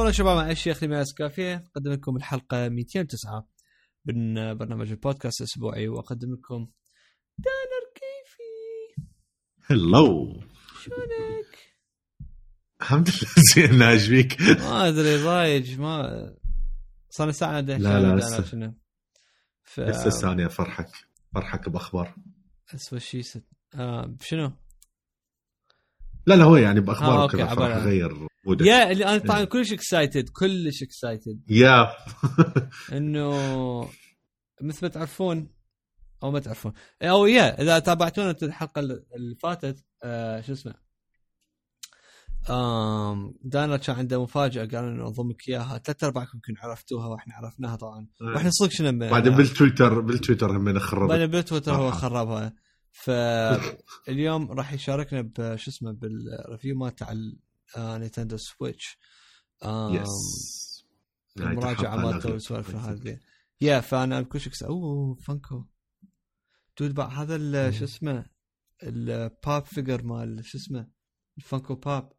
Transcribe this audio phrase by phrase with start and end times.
[0.00, 1.54] الله شباب مع الشيخ لمياس كافية.
[1.54, 3.48] اقدم لكم الحلقة 209
[4.04, 5.88] من برنامج البودكاست الأسبوعي.
[5.88, 6.68] وأقدم لكم
[7.38, 9.02] دانر كيفي
[9.62, 10.40] هلو
[10.82, 11.56] شلونك؟
[12.80, 15.80] الحمد لله زين عاجبيك ما أدري ضايج.
[15.80, 16.34] ما
[17.10, 18.42] صار ساعة لا، لا،.
[18.42, 18.74] شنو؟
[19.62, 20.88] ف لسه ثانية فرحك.
[21.34, 22.14] فرحك بأخبار.
[22.74, 23.44] اسوء شيء ست
[23.74, 24.52] آه شنو؟
[26.26, 27.74] لا لا هو يعني آه، باخبار أوكي، كذا عبالي.
[27.74, 28.66] فرح غير مودك.
[28.66, 31.88] يا اللي أنا طبعا كلش اكسايتد كلش اكسايتد يا.
[32.92, 33.30] إنه
[34.62, 35.48] مثل ما تعرفون
[36.22, 36.72] أو ما تعرفون.
[37.02, 40.74] أو يا إذا تابعتونا الحلقة اللي فاتت آه شو اسمه؟
[42.50, 45.78] آم دانا كان عنده مفاجأة قال إنه نضمك إياها.
[45.78, 48.06] ثلاث أرباعكم يمكن عرفتوها وإحنا عرفناها طبعا.
[48.20, 51.90] وإحنا صدق شنو بعدين بالتويتر بالتويتر هم نخرب بعدين بالتويتر هو آه.
[51.90, 52.52] خربها.
[53.04, 57.14] فاليوم راح يشاركنا بشو اسمه بال review مال تاع
[57.76, 58.98] آه، نينتندو سويتش.
[59.64, 60.86] آم، yes
[61.36, 62.74] المراجعة مالته والسوالف.
[62.74, 63.20] هذه.
[63.60, 65.64] يا فأنا بكل شيء أوه فانكو.
[66.78, 68.26] dude بقى هذا شو اسمه
[68.82, 70.88] ال pop figure مال شو اسمه
[71.38, 72.12] الفانكو pop.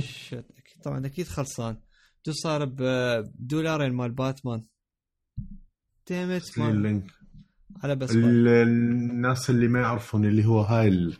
[0.00, 1.80] shit أكيد طبعا أكيد خلصان.
[2.26, 4.66] dude صار بدولارين مال باتمان.
[6.06, 7.10] damn it مال.
[7.82, 11.16] على بس الناس اللي ما يعرفون اللي هو هاي ال...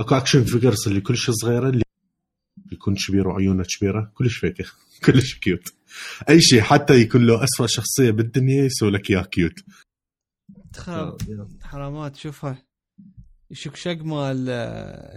[0.00, 1.82] اكو action figures اللي كلش صغيرة اللي
[2.72, 4.12] يكون كبير وعيونه كبيرة.
[4.14, 4.64] كلش فيكه
[5.06, 5.74] كلش cute
[6.28, 9.52] أي شيء حتى يكون له اسوء شخصية بالدنيا يسوي لك اياه cute
[10.72, 11.16] تخرب.
[11.62, 12.16] حرامات.
[12.16, 12.62] شوفها
[13.52, 14.48] شقشق مال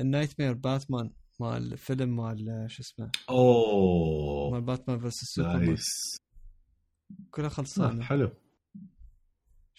[0.02, 1.10] ال nightmare باتمان
[1.40, 4.52] مال فيلم مال آه، شو اسمه؟ أوه.
[4.52, 5.86] مال باتمان versus سوبرمان nice
[7.32, 8.32] كلها آه، خلصانه حلو.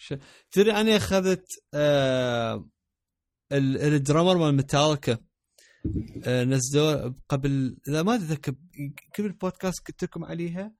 [0.00, 0.14] ش...
[0.50, 2.68] تدري أنا أخذت آه
[3.52, 5.18] ال- ال drummer مال ميتاليكا
[6.24, 8.54] آه نزلوه قبل إذا ما أتذكر
[9.16, 10.74] كل البودكاست قلت لكم عليها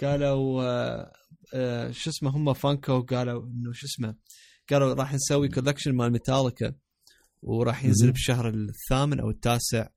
[0.00, 1.12] قالوا آه
[1.54, 4.14] آه شو اسمه هم فانكو قالوا إنه شو اسمه
[4.70, 6.74] قالوا راح نسوي collection مال ميتاليكا
[7.42, 8.12] وراح ينزل.
[8.12, 9.88] بالشهر الثامن أو التاسع.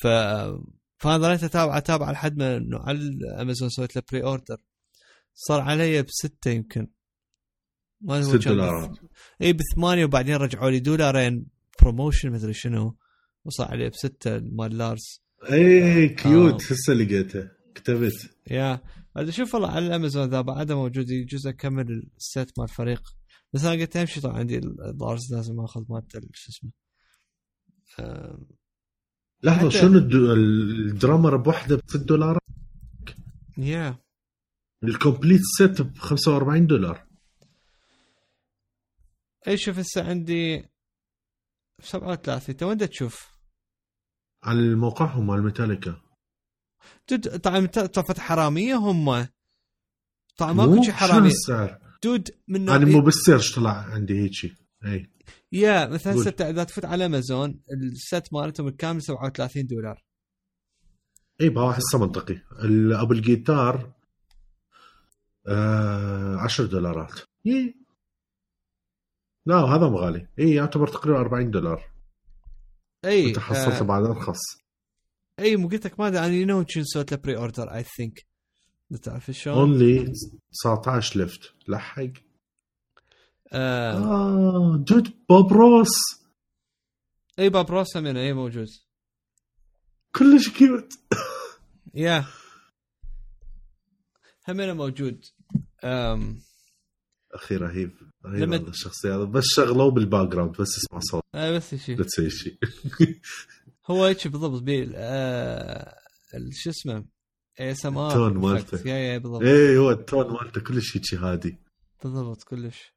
[0.00, 0.06] ف
[0.98, 4.56] فأنا ظليت اتابع أتابع لحد ما إنه على الامازون سويت له pre-order
[5.34, 6.88] صار علي بستة يمكن.
[8.02, 8.98] ما أدري هو 6 كان دولارات.
[9.42, 11.46] اي بثمانية وبعدين رجعوا لي دولارين
[11.82, 12.96] promotion مدري شنو.
[13.44, 15.22] وصار عليه بستة مال لارس.
[15.52, 16.66] اي cute آه.
[16.66, 17.48] هسه لقيته.
[17.74, 18.12] كتبت
[18.50, 18.80] yeah
[19.16, 23.02] أشوف والله على الامازون ذا بعده موجود يجوز اكمل ال set مال الفريق.
[23.52, 26.70] بس أنا قلت أمشي طبعا عندي اللارس لازم آخذ مالته ال- شو اسمه.
[28.00, 28.46] آم،
[29.42, 32.38] لحظة حتى- شنو ال drummer بوحدة ب 6 دولار
[33.58, 33.98] yeah.
[34.84, 37.06] ال complete set ب 45 دولار.
[39.48, 40.64] اي شوف هسه عندي
[41.82, 43.32] 37 تو وين تشوف؟
[44.42, 46.00] على موقعهم مال ميتاليكا.
[47.10, 49.28] dude طبعا طفت حرامية هم.
[50.36, 54.56] طبعا ماكو شي شنو حراميه السعر dude من أنا مو بال search طلع عندي هيجي.
[54.84, 55.10] إي.
[55.52, 56.14] yeah مثلا.
[56.14, 60.04] هسه إذا تفوت على أمازون ال set مالتهم الكامل 37 دولار.
[61.40, 62.40] إي بها هسه منطقي
[63.02, 63.92] أبو الجيتار
[65.46, 67.20] آه 10 دولارات.
[69.46, 71.92] لا هذا مو غالي اي يعتبر تقريبا 40 دولار.
[73.04, 74.40] أي انت حصلته آه بعد ارخص
[75.38, 78.26] أي مو قلت لك ما ادري أنا no شنو سويت له pre-order I think
[79.02, 80.12] تعرف شلون؟ only
[80.52, 81.54] 19 left.
[81.68, 82.12] لحق
[83.52, 83.92] آه.
[83.92, 85.90] آه dude بوب روس.
[87.38, 88.68] أي بوب روس همين أي موجود.
[90.16, 90.92] كلش cute
[91.94, 92.24] yeah
[94.48, 95.24] همين موجود.
[95.84, 96.42] آم.
[97.34, 97.90] أخي رهيب
[98.26, 99.24] رهيب لما- هذا الشخصيه هذا.
[99.24, 102.58] بس شغلوه بال background بس اسمع صوت آه بس شيء لا تسوي شيء
[103.90, 105.98] هو هيك بالضبط بي آه
[106.52, 107.04] شو اسمه؟
[107.60, 108.88] ASMR ال tone مالته.
[108.88, 109.42] yeah yeah بالضبط.
[109.42, 111.58] إيه هو ال tone مالته كلش هيك هادي.
[112.04, 112.94] بالضبط كلش.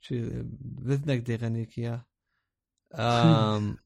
[0.00, 0.22] شي
[0.60, 2.06] باذنك دي يغنيك إياه.
[2.94, 3.76] آم،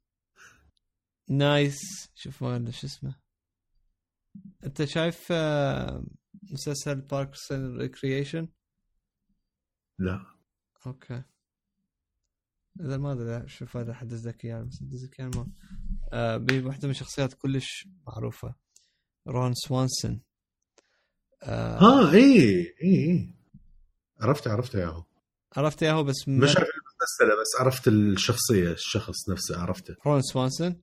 [1.31, 1.78] nice.
[2.14, 3.14] شوف ما شو اسمه؟
[4.64, 6.04] أنت شايف آه،
[6.52, 8.49] مسلسل Parks Recreation
[9.98, 10.26] لا.
[10.87, 11.22] okay.
[12.80, 15.46] اذا ما ادري شوف هذا حدث لك اياه بس لك اياه ما.
[16.12, 18.54] آه بي واحدة من الشخصيات كلش معروفة.
[19.28, 20.20] رون سوانسون.
[21.42, 22.40] آه ها اي
[22.82, 23.34] اي اي
[24.20, 25.06] عرفت عرفت اياه
[25.56, 29.96] عرفت اياه بس مش عارف الممثلة بس عرفت الشخصية الشخص نفسه عرفته.
[30.06, 30.82] رون سوانسون.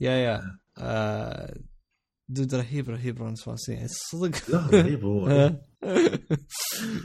[0.00, 0.58] yeah yeah.
[0.78, 1.60] آه
[2.28, 4.50] dude رهيب رهيب رون سوانسون يعني صدق.
[4.50, 5.26] لا رهيب هو.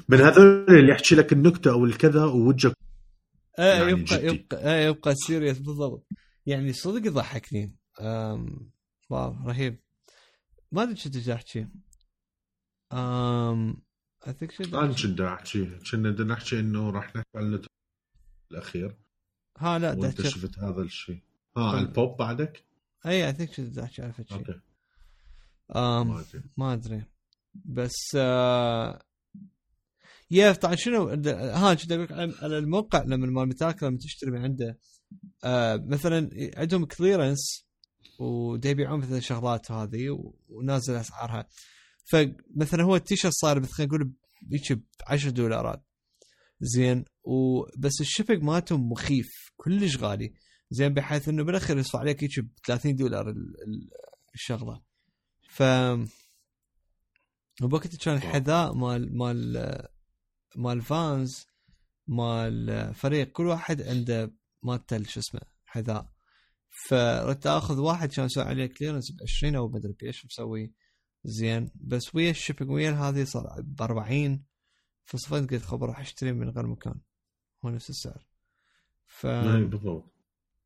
[0.10, 2.75] من هذول اللي يحكي لك النكتة أو الكذا ووجهك
[3.60, 4.25] إيه يعني يبقى جدي.
[4.25, 6.08] يبقى إيه يبقى serious بالضبط.
[6.46, 7.75] يعني صدق يضحكني.
[9.10, 9.80] wow رهيب.
[10.72, 11.68] ما أدري شو بدي أحكي.
[12.94, 13.84] امم
[14.27, 14.94] I think شو أنا.
[14.94, 17.62] كنت أحكي؟ كنا بدنا نحكي إنه راح نحكي عن
[18.52, 18.96] الأخير.
[19.58, 21.22] ها لا وأنت احكي شفت هذا الشيء.
[21.58, 22.66] ها على البوب بعدك؟
[23.06, 24.60] اي I think شو بدي أحكي شيء okay.
[25.75, 26.44] ما أدري.
[26.58, 27.04] ما أدري.
[27.66, 29.02] بس آه
[30.31, 34.42] yeah طبعا شنو ها كنت أقول لك على الموقع لما مال ميتاليكا لما تشتري من
[34.44, 34.80] عنده
[35.44, 37.65] آه مثلا عندهم clearance
[38.20, 41.48] ودا يبيعون مثلا شغلات هذه ونازل أسعارها.
[42.12, 44.12] فمثلا هو التيشيرت صار مثلا خلينا نقول
[44.52, 45.84] هيك ب 10 دولارات.
[46.62, 50.34] زين وبس ال shipping مالتهم مخيف كلش غالي.
[50.72, 53.90] زين بحيث إنه بالأخير يصفى عليك هيك ب 30 دولار ال- ال-
[54.34, 54.81] الشغلة.
[55.53, 55.63] ف
[57.61, 59.88] وبوقت كان الحذاء مال مال
[60.55, 61.47] مال فانز
[62.07, 63.31] مال فريق.
[63.31, 64.33] كل واحد عنده
[64.63, 66.13] مالته شو اسمه حذاء.
[66.88, 70.73] فردت أخذ واحد كان مسوي عليه clearance ب 20 أو ما أدري بإيش مسوي.
[71.23, 71.71] زين.
[71.75, 74.45] بس ويا ال shipping ويا هذه صار ب 40
[75.05, 77.01] فصفيت قلت خبر راح أشتري من غير مكان.
[77.65, 78.27] هو نفس السعر.
[79.05, 80.13] ف بالضبط.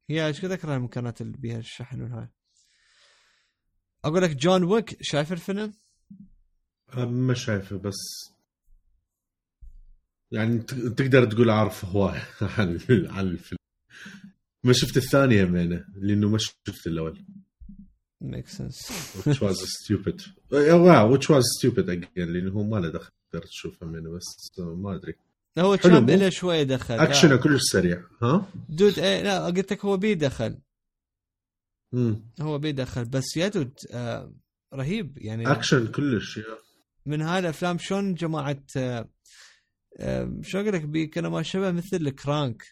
[0.10, 2.37] يا إيش كذا أكره المكانات اللي بيها الشحن والهاي؟
[4.08, 5.74] أقول لك جون ويك شايف الفيلم؟
[6.98, 7.96] ما شايفه بس
[10.32, 10.58] يعني
[10.98, 12.24] تقدر تقول عارف هواية
[12.58, 13.58] عن ال- عن الفيلم.
[14.64, 17.26] ما شفت الثانية همينة لأنه ما شفت الأول.
[18.22, 18.88] make sense
[19.18, 20.22] which was stupid.
[20.52, 24.96] yeah, which was stupid again لأنه هو ما له دخل تقدر تشوف همينة بس ما
[24.96, 25.16] أدري.
[25.58, 26.94] هو كان؟ له شوية دخل.
[26.94, 27.36] اكشنه.
[27.36, 28.04] كلش سريع.
[28.24, 30.58] ها؟ dude إيه لا قلت لك هو بيه دخل.
[32.42, 34.34] هو بيه دخل بس يا dude آه
[34.74, 35.52] رهيب يعني.
[35.52, 36.40] اكشن كلش.
[37.06, 39.10] من هاي الافلام شلون جماعة آه
[40.00, 42.64] آه شلون أقول لك كان ما شبه مثل كرانك.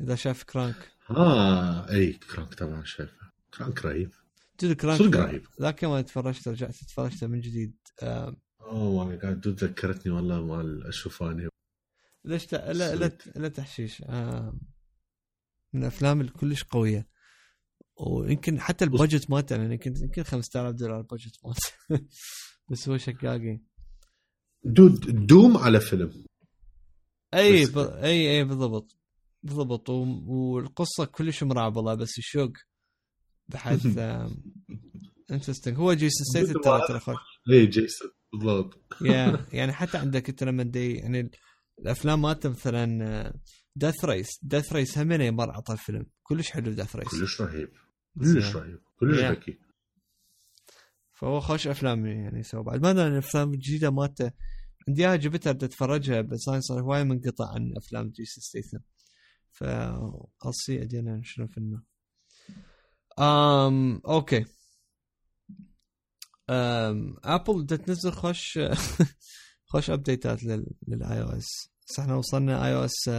[0.00, 0.92] إذا شاف كرانك.
[1.06, 3.32] ها إي كرانك طبعا شايفه.
[3.54, 4.10] كرانك رهيب.
[4.62, 5.46] dude كرانك صدق رهيب.
[5.60, 7.76] ذاك يوم تفرجت رجعت تفرجت من جديد.
[8.02, 11.48] آه اوه ماي جاد ذكرتني والله مال اشوفاني
[12.24, 12.52] ليش.
[12.52, 14.02] لا لا لا تحشيش.
[14.02, 14.58] آه
[15.72, 17.11] من الأفلام اللي كلش قوية.
[18.06, 22.06] ويمكن حتى البادجت مالته يعني يمكن يمكن 5000 دولار البادجت مالته.
[22.70, 23.60] بس هو شقاقي.
[24.64, 26.24] دود دوم على فيلم.
[27.34, 27.78] أي ب...
[27.78, 28.96] اي أي بالضبط.
[29.42, 29.90] بالضبط.
[29.90, 30.04] و...
[30.26, 32.52] والقصة كلش مرعبله بس الشوق
[33.48, 33.86] بحيث
[35.30, 37.00] interesting هو جيسون ستيثم ترى ترى
[37.50, 38.80] اي جيسون بالضبط.
[39.00, 41.30] yeah يعني حتى عندك انت لما دي يعني ال-
[41.78, 43.32] الأفلام مالته مثلا
[43.76, 46.06] داث ريس داث ريس همين يمر عطى الفيلم.
[46.22, 47.68] كلش حلو داث ريس كلش رهيب.
[48.18, 48.56] كلش.
[48.56, 49.20] رهيب كلش.
[49.20, 49.58] ذكي
[51.12, 54.32] فهو خوش أفلام يعني يسوي بعد ما الافلام الجديده مالته
[54.88, 58.78] عندي إياها جبتها بدي أتفرجها بس أنا صار هواي منقطع عن أفلام جيسون ستيثم
[59.50, 59.64] ف
[60.44, 61.82] I'll see ادينا شنو فيلمه.
[63.18, 64.44] أم okay.
[66.50, 68.58] أم ابل بدها تنزل خوش
[69.70, 71.48] خوش ابديتات لل لل iOS
[71.88, 73.10] بس إحنا وصلنا iOS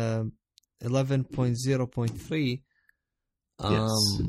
[0.84, 2.34] 11.0.3
[3.66, 4.22] yes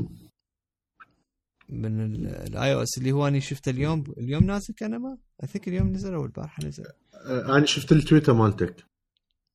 [1.69, 5.93] من ال iOS اللي هو أنا شفته اليوم اليوم نازل كان ما؟ I think اليوم
[5.93, 6.85] نزل أو البارحة نزل.
[7.15, 8.85] آه، أنا شفت التويتر مالتك.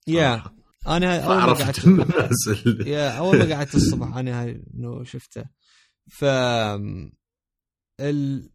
[0.07, 0.43] yeah
[0.87, 2.87] أنا أول ما قعدت نازل.
[2.87, 5.43] yeah أول ما قعدت الصبح أنا هاي إنه شفته.
[6.11, 6.89] ف ال
[7.99, 8.49] ال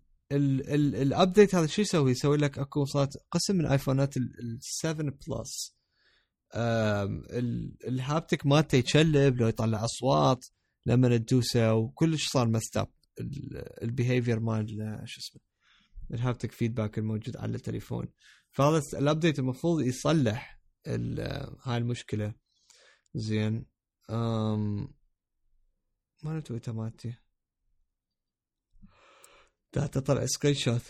[0.74, 5.12] ال ال update هذا شو يسوي؟ يسوي لك أكو صارت قسم من ايفونات ال 7
[5.28, 5.74] Plus
[7.88, 10.44] ال haptic مالته يتشلب لو يطلع أصوات
[10.86, 12.88] لما تدوسه وكلش صار messed up
[13.82, 15.42] ال behavior مال آه، شو اسمه
[16.10, 18.08] ال haptic feedback الموجود على التليفون.
[18.50, 22.34] فهذا ال update المفروض يصلح آه، هاي المشكلة.
[23.14, 23.66] زين
[24.10, 24.94] أم...
[26.22, 27.14] ما تويتر مالتي.
[29.74, 30.82] دا تطلع screenshot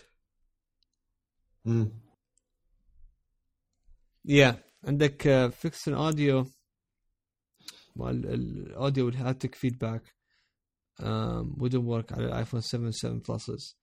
[1.65, 2.01] مم.
[4.25, 6.45] yeah عندك fix audio
[7.97, 10.15] مال ال audio وال haptic feedback
[11.59, 13.79] ودن work على الايفون 7 7 Pluses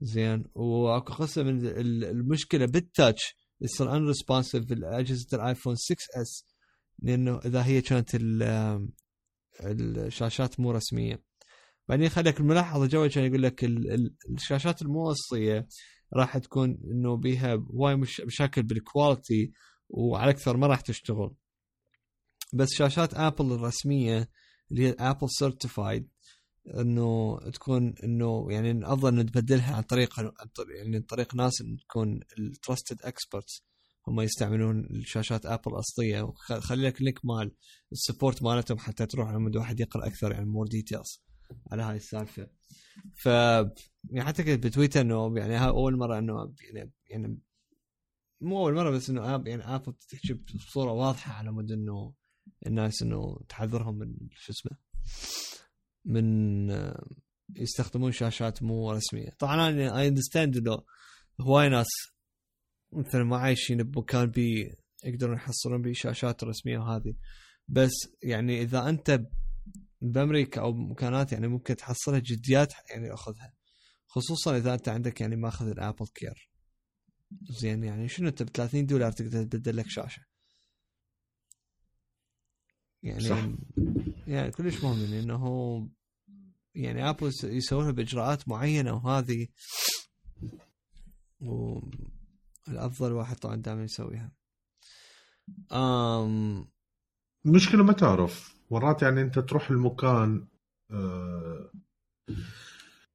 [0.00, 0.44] زين.
[0.54, 6.44] وأكو قصه من ال- المشكلة بال touch يصير unresponsive باجهزه الايفون 6S
[6.98, 8.90] لأنه إذا هي كانت آم،
[9.60, 11.22] الشاشات مو رسمية.
[11.88, 15.14] بعدين خليك الملاحظه جوا كان يقول لك ال- ال- الشاشات المو
[16.14, 19.52] راح تكون إنه بيها هواي مش مشاكل بال quality
[19.88, 21.34] وعلى أكثر ما راح تشتغل.
[22.54, 24.30] بس شاشات ابل الرسمية
[24.70, 26.08] اللي هي ابل certified
[26.74, 31.60] إنه تكون إنه يعني الافضل إنه تبدلها عن طريق عن طريق- يعني عن طريق ناس
[31.60, 33.64] إن تكون ال trusted experts
[34.08, 37.52] هم يستعملون الشاشات ابل الأصلية وخلي لك link مال
[37.92, 41.22] ال support مالتهم حتى تروح لما واحد يقرأ أكثر يعني more details
[41.72, 42.48] على هاي السالفة.
[43.14, 47.38] ف يعني حتى كنت بتويتر إنه يعني هاي أول مرة إنه يعني يعني
[48.40, 52.12] مو أول مرة بس إنه آب يعني ابل تحكي بصورة واضحة على مود إنه
[52.66, 54.78] الناس إنه تحذرهم من شو اسمه.
[56.06, 57.06] من آه،
[57.56, 59.30] يستخدمون شاشات مو رسمية.
[59.38, 60.78] طبعا أنا I understand إنه
[61.40, 61.88] هواي ناس
[62.92, 67.14] مثلا ما عايشين بمكان بي يقدرون يحصلون بيه شاشات رسمية وهذه.
[67.68, 69.20] بس يعني إذا أنت
[70.00, 73.52] بأمريكا أو بمكانات يعني ممكن تحصلها جديات يعني أخذها.
[74.06, 76.50] خصوصا إذا أنت عندك يعني ماخذ ال AppleCare
[77.50, 80.22] زين يعني شنو أنت ب 30 دولار تقدر تبدل لك شاشة.
[83.02, 83.48] يعني صح.
[84.26, 85.36] يعني كلش مهم إنه
[86.76, 89.46] يعني ابل يسوونها بإجراءات معينة وهذه
[91.40, 94.32] والافضل واحد طبعا دائما يسويها.
[95.72, 96.68] أم
[97.46, 98.56] المشكلة ما تعرف.
[98.70, 100.46] مرات يعني أنت تروح المكان
[100.90, 101.70] آه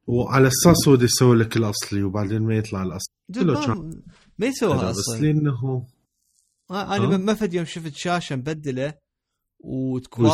[0.07, 3.15] وعلى أساس هو يسوي لك الأصلي وبعدين ما يطلع الأصلي.
[3.29, 4.01] ما,
[4.37, 5.87] ما يسويها بس لأنه
[6.71, 8.93] أنا؟ ما- فد يوم شفت شاشة مبدلة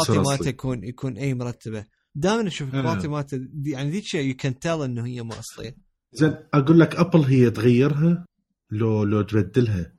[0.02, 0.18] أصلي.
[0.32, 1.86] مالته يكون يكون اي مرتبة.
[2.18, 2.80] دائما أشوف آه.
[2.80, 5.76] ال quality مالته يعني ذيك شيء you can tell إنه هي مو اصليه
[6.12, 8.26] زين أقول لك ابل هي تغيرها
[8.72, 9.94] لو لو تبدلها.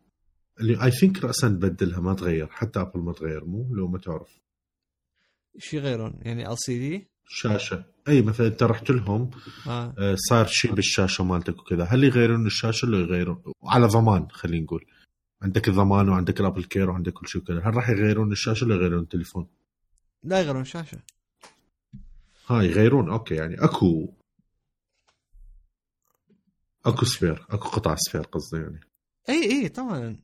[0.60, 2.46] اللي I think راسا تبدلها ما تغير.
[2.46, 4.40] حتى ابل ما تغير مو لو ما تعرف.
[5.58, 7.84] شو يغيرون يعني LCD شاشة.
[8.08, 9.30] أي مثلا أنت رحت لهم
[9.66, 9.94] آه.
[9.98, 11.84] آه، صار شيء بالشاشة مالتك وكذا.
[11.84, 14.84] هل يغيرون الشاشة ولا يغيرون؟ على ضمان خلينا نقول.
[15.42, 17.58] عندك الضمان وعندك الأبل كير وعندك كل شيء وكذا.
[17.58, 19.48] هل راح يغيرون الشاشة ولا يغيرون التليفون؟
[20.24, 20.98] لا يغيرون شاشة.
[22.50, 24.14] ها يغيرون okay يعني أكو
[26.86, 28.80] أكو سفير أكو قطع سفير قصدي يعني.
[29.28, 30.22] إي إي طبعا.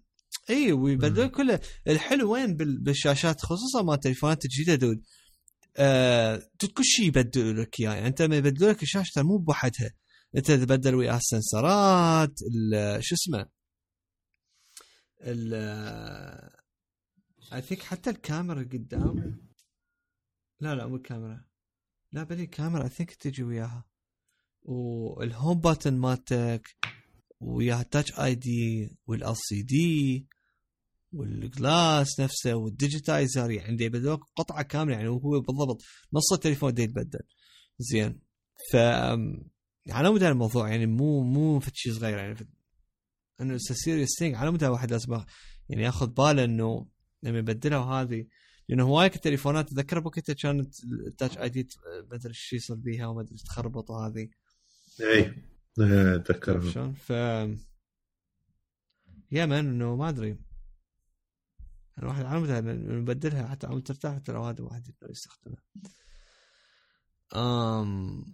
[0.51, 5.03] إي ويبدلون كله الحلو وين؟ بال- بالشاشات خصوصا مال التليفونات الجديده dude.
[5.77, 6.43] آه
[6.77, 7.95] كل شيء يبدلوا لك إياه.
[7.95, 9.91] يعني أنت لما يبدلوا لك الشاشة مو بوحدها.
[10.37, 13.47] أنت تبدل وياها السنسرات ال- شو اسمه؟
[15.21, 15.55] ال
[17.53, 19.39] I think حتى الكاميرا قدام.
[20.61, 21.45] لا لا مو الكاميرا.
[22.15, 23.85] لا بلي الكاميرا think تجي وياها.
[24.63, 26.77] وال home button مالتك
[27.41, 30.27] وياها ال Touch ID وال LCD وال
[31.13, 36.83] glass نفسه وال digitizer يعني دي يبدلوك قطعة كاملة يعني وهو بالضبط نص التليفون دي
[36.83, 37.21] يتبدل.
[37.79, 38.21] زين.
[38.73, 38.77] ف
[39.91, 42.55] على مدى الموضوع يعني مو مو في شيء صغير يعني
[43.41, 45.25] انه serious thing على مدى واحد لازم
[45.69, 46.87] يعني ياخذ باله إنه
[47.23, 48.27] لما يبدلها وهذه
[48.69, 51.69] لأنه هوايك التليفونات تذكر بوقتها كانت ال Touch ID
[52.11, 54.29] ما أدري إيش يصير بيها وما أدري تخربط وهذه
[55.01, 55.35] اي
[55.81, 56.55] إيه، أتذكرها.
[56.55, 57.11] عرفت شلون؟ ف
[59.31, 60.39] yeah man إنه ما أدري.
[61.99, 65.57] الواحد مدى نبدلها حتى عم ترتاح ترى هذا واحد يقدر يستخدمه.
[67.35, 68.25] امم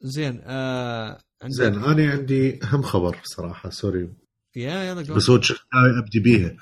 [0.00, 4.14] زين آه عندك زين أنا عندي أهم خبر صراحة sorry.
[4.56, 5.40] يا يلا جو بس هو
[5.74, 6.56] أبدي بيها.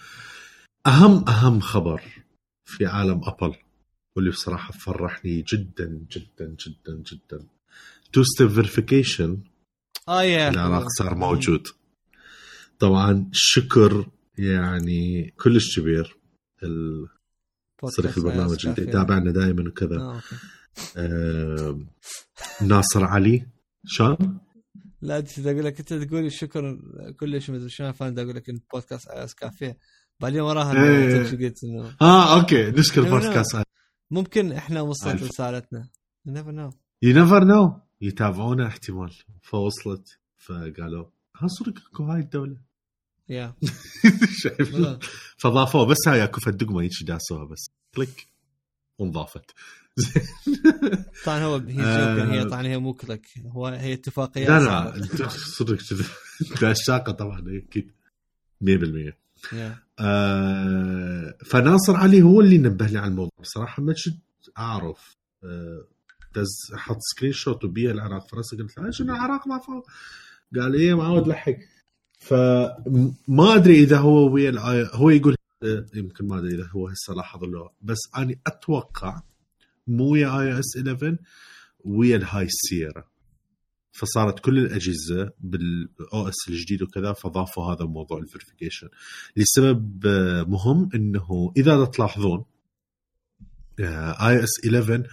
[0.87, 2.03] أهم أهم خبر
[2.65, 3.55] في عالم أبل
[4.17, 7.47] واللي بصراحة فرحني جدا جدا جدا جدا.
[8.13, 9.43] two step verification
[10.09, 11.67] آه يا العراق صار موجود.
[12.79, 16.17] طبعا شكر يعني كلش كبير
[16.63, 17.09] ال-
[17.85, 19.97] صديق البرنامج اللي يتابعنا دائما وكذا.
[20.01, 20.23] آه،.
[20.97, 21.81] آه
[22.63, 23.47] ناصر علي.
[23.87, 24.39] شلون؟
[25.03, 26.79] لا أقول لك أنت تقول الشكر
[27.21, 29.79] كلش مدري شلون فأنا أقول لك إن بودكاست اي اس كافيه
[30.21, 31.19] بعدين وراها إيه.
[31.31, 33.15] قلت إنه؟ آه okay نشكر لا، لا.
[33.19, 33.63] بودكاست
[34.11, 35.23] ممكن إحنا وصلت.
[35.23, 35.89] رسالتنا.
[36.27, 36.71] never know
[37.03, 39.13] you never know يتابعونا احتمال.
[39.43, 41.07] فوصلت فقالوا
[41.37, 42.57] ها صدق اكو هاي الدولة؟
[43.29, 43.55] yeah
[44.43, 44.75] شايف.
[44.75, 44.99] والله.
[45.39, 48.29] فضافوها بس هاي أكو فد دقمه هيك داسوها بس click
[48.99, 49.51] وانضافت
[51.25, 52.33] طبعا هو هي آه.
[52.33, 56.05] هي طبعا هي مو click هو هي اتفاقيات لا لا صدق كذا
[56.51, 57.93] انت عشاقه طبعا أكيد.
[58.65, 59.15] 100%
[59.53, 59.79] yeah.
[60.01, 63.33] آه فناصر علي هو اللي نبه لي على الموضوع.
[63.41, 65.85] بصراحة ما كنت أعرف آه
[66.37, 69.87] دز حط screenshot وبيها العراق فرنسا قلت له شنو العراق ما فوق؟
[70.61, 71.57] قال إيه معود لحق.
[72.19, 74.53] فما أدري إذا هو ويا.
[74.95, 79.23] هو يقول آه، يمكن ما أدري إذا هو هسه لاحظ له بس أنا أتوقع
[79.87, 81.17] مو ويا iOS 11
[81.85, 83.05] ويا الهاي سيرا
[83.95, 88.89] فصارت كل الأجهزة بال OS الجديد وكذا فضافوا هذا موضوع ال verification
[89.37, 92.45] لسبب آه، مهم إنه إذا تلاحظون
[93.81, 95.09] iOS 11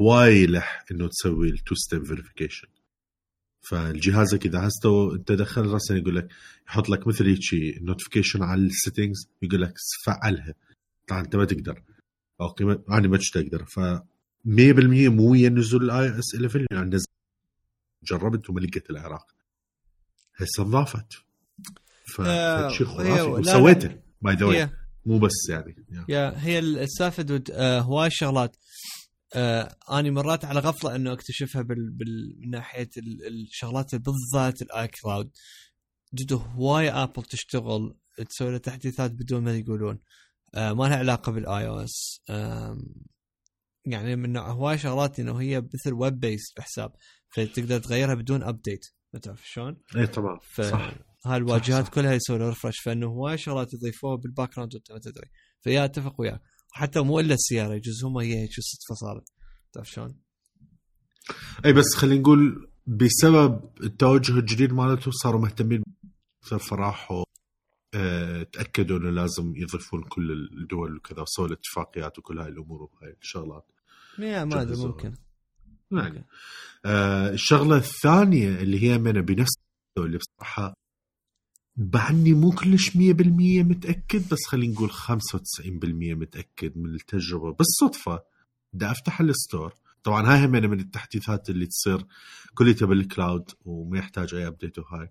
[0.00, 2.68] هواي لح إنه تسوي ال two step verification
[3.60, 6.28] فالجهازك إذا هسه أنت دخل راسا يقول لك
[6.68, 10.54] يحط لك مثل هيك notification على ال settings يقول لك فعلها.
[11.08, 11.82] طبعا أنت ما تقدر.
[12.40, 13.64] okay ما أنا ما كنت أقدر.
[13.64, 13.78] ف
[14.44, 17.06] مو ويا نزول ال iOS 11 يعني نزل
[18.10, 19.26] جربت لقيت العراق.
[20.36, 21.06] هسه انضافت
[22.14, 23.22] فشيء خرافي.
[23.22, 24.70] وسويته by the
[25.06, 28.56] مو بس يعني yeah هي السالفه dude آه هواي شغلات
[29.34, 34.88] آه أني مرات على غفلة إنه أكتشفها بال, بال من ناحية ال- الشغلات بالذات ال
[34.88, 35.30] iCloud
[36.12, 37.96] dude هواي ابل تشتغل
[38.28, 39.98] تسوي له تحديثات بدون ما يقولون.
[40.54, 42.20] آه ما لها علاقة بال iOS
[43.84, 46.92] يعني من هواي شغلات إنه هي مثل web base بحساب.
[47.28, 48.86] فتقدر تغيرها بدون update
[49.22, 50.92] تعرف شلون؟ اي طبعا ف صح
[51.26, 51.90] هاي الواجهات صح.
[51.90, 55.84] كلها يسوي له refresh فإنه هواي شغلات يضيفوها بال background وانت ما تدري ف yeah
[55.84, 56.40] أتفق وياك
[56.74, 59.28] وحتى مو إلا السيارة يجوز هم هي هيك صدفه صارت
[59.72, 60.20] تعرف شلون؟
[61.64, 65.82] اي بس خلينا نقول بسبب التوجه الجديد مالته صاروا مهتمين
[66.42, 67.24] أكثر فراحوا
[67.94, 73.72] آه، تأكدوا إنه لازم يضيفون كل الدول وكذا وسووا الاتفاقيات وكل هاي الأمور وهاي الشغلات
[74.18, 74.76] ما أدري.
[74.76, 75.14] ممكن
[75.92, 76.24] يعني
[76.84, 79.52] آه الشغلة الثانية اللي هي من بنفس
[79.98, 80.74] اللي بصراحة
[81.76, 82.96] بعدني مو كلش 100%
[83.62, 85.14] متأكد بس خلينا نقول 95%
[86.14, 87.52] متأكد من التجربة.
[87.52, 88.22] بالصدفة
[88.72, 89.74] بدي أفتح الستور.
[90.02, 92.06] طبعا هاي هم من التحديثات اللي تصير
[92.54, 95.10] كلها بال cloud وما يحتاج أي update وهاي.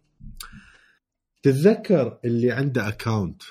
[1.43, 3.41] تتذكر اللي عنده account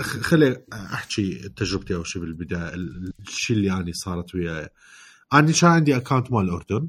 [0.00, 2.74] خلي أحكي تجربتي أول شيء بالبداية.
[2.74, 4.68] ال- الشيء اللي اني صارت وياي.
[5.32, 6.88] أنا كان عندي account مال الاردن.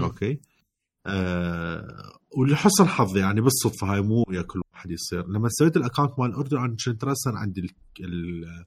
[0.00, 0.40] okay.
[1.06, 5.28] آه ولحسن حظي يعني بالصدفة هاي مو ويا كل واحد يصير.
[5.28, 7.60] لما سويت ال account مال الاردن أنا كنت راسا عندي
[8.00, 8.64] ال-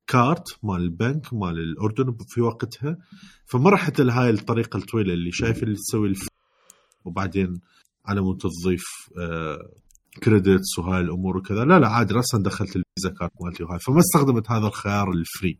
[0.00, 2.96] الكارت مال البنك مال الأردن في وقتها.
[3.46, 6.28] فما رحت لهاي الطريقة الطويلة اللي شايف اللي تسوي الف
[7.04, 7.60] وبعدين
[8.06, 8.84] على مود تضيف
[9.18, 9.72] آه
[10.22, 11.64] credits وهاي الأمور وكذا.
[11.64, 13.78] لا لا عادي راسا دخلت ال Visa card مالتي وهاي.
[13.78, 15.58] فما استخدمت هذا الخيار ال free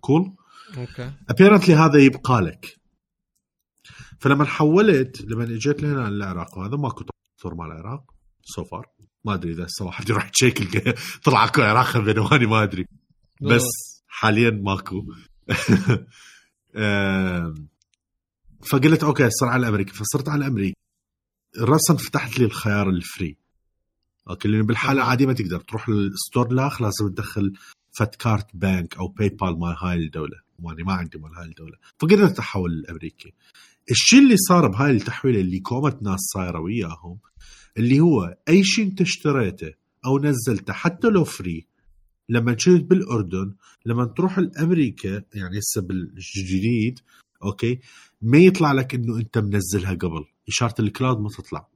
[0.00, 0.32] كول
[0.78, 1.12] okay.
[1.30, 2.76] apparently هذا يبقى لك.
[4.20, 8.86] فلما حولت لما اجيت لهنا على العراق وهذا ماكو store مال العراق so far
[9.24, 10.88] ما أدري إذا هسه واحد يروح check
[11.24, 12.86] طلع أكو عراق بينواني ما أدري.
[13.42, 13.64] بس
[14.08, 15.02] حاليا ماكو.
[18.70, 20.76] فقلت okay صار على الامريكي فصرت على الامريكي
[21.58, 23.36] راسا فتحت لي الخيار ال free
[24.30, 25.60] okay لأن بالحالة العاديه ما تقدر.
[25.60, 27.52] تروح لل store لاخ لازم تدخل
[27.92, 30.36] فد card bank أو PayPal مال هاي الدولة.
[30.60, 31.76] ماني ما عندي مال هاي الدولة.
[31.98, 33.32] فقدرت احول الأمريكي.
[33.90, 37.18] الشيء اللي صار بهاي التحويلة اللي كومة ناس صايره وياهم
[37.78, 39.72] اللي هو أي شيء أنت اشتريته
[40.06, 41.66] أو نزلته حتى لو free
[42.28, 43.54] لما كنت بالأردن
[43.86, 46.98] لما تروح لأمريكا يعني هسه بالجديد
[47.44, 47.78] okay
[48.22, 50.24] ما يطلع لك إنه أنت منزلها قبل.
[50.48, 51.68] إشارة ال cloud ما تطلع.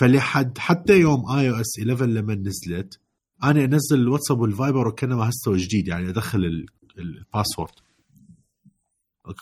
[0.00, 3.00] فلحد حتى يوم iOS 11 لما نزلت
[3.44, 6.66] أنا أنزل الواتساب والفايبر وكانما هسه جديد يعني أدخل
[7.00, 7.74] ال- ال- ال password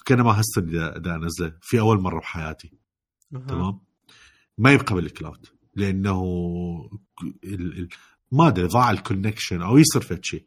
[0.06, 1.52] كانما هسه اذا إذا أنزله.
[1.62, 2.70] في أول مرة بحياتي.
[3.48, 3.80] تمام؟
[4.58, 5.46] ما يبقى بال cloud
[5.76, 6.22] لأنه
[7.44, 7.78] ال...
[7.78, 7.88] ال...
[8.32, 10.44] ما أدري ضاع ال connection أو يصير فد شيء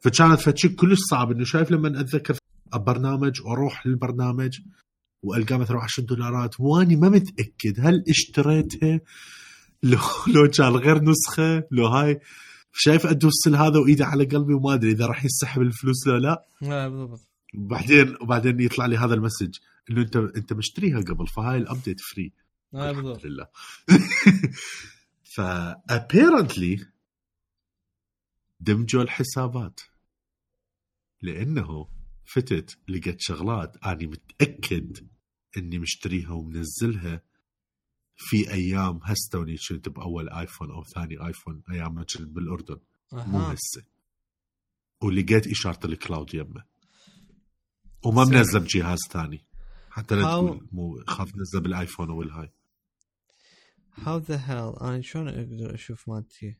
[0.00, 1.30] فكانت فد شيء كلش صعب.
[1.30, 2.36] إنه شايف لما أتذكر
[2.74, 4.58] برنامج وأروح للبرنامج
[5.22, 6.60] وألقاه مثلا 10 دولارات.
[6.60, 9.00] وأني ما متأكد هل اشتريتها
[9.82, 9.98] لو
[10.34, 12.20] لو كان غير نسخة؟ لو هاي؟
[12.78, 16.88] شايف ادوس هذا وايدي على قلبي وما أدري إذا راح يسحب الفلوس لو لا؟ لا
[16.88, 17.28] بالضبط.
[17.54, 19.54] وبعدين وبعدين يطلع لي هذا ال message
[19.90, 22.32] إنه انت أنت مشتريها قبل فهاي ال update free
[22.72, 23.16] لا بالضبط.
[23.16, 23.46] الحمد لله.
[25.36, 26.86] ف apparently
[28.60, 29.80] دمجوا الحسابات.
[31.22, 31.88] لأنه
[32.24, 35.08] فتت لقيت شغلات أنا متأكد
[35.56, 37.22] إني مشتريها ومنزلها
[38.16, 42.78] في أيام هسه توني كنت بأول آيفون أو ثاني آيفون أيام ما كنت بالأردن.
[43.12, 43.54] مو أها.
[43.54, 43.82] هسه.
[45.00, 46.64] ولقيت إشارة ال cloud يمه.
[48.04, 48.24] وما.
[48.24, 49.44] منزل بجهاز ثاني.
[49.90, 52.52] حتى لا تقول مو خاف نزل بالآيفون أو الهاي.
[53.94, 56.56] how the hell أنا شلون أقدر أشوف مالتي؟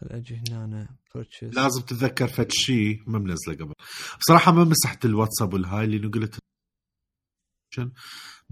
[0.00, 1.54] خل أجي هنا أنا purchase.
[1.54, 3.74] لازم تتذكر فد شيء ما منزله قبل.
[4.20, 6.38] بصراحة ما مسحت الواتساب والهاي لأنه قلت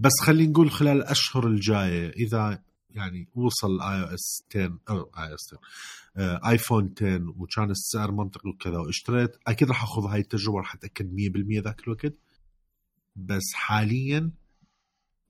[0.01, 5.59] بس خلينا نقول خلال الأشهر الجاية إذا يعني وصل iOS 10 أو iOS 10
[6.17, 11.13] آه، ايفون 10 وكان السعر منطقي وكذا واشتريت أكيد راح أخذ هاي التجربة راح أتأكد
[11.13, 12.13] 100% ذاك الوقت.
[13.15, 14.31] بس حاليا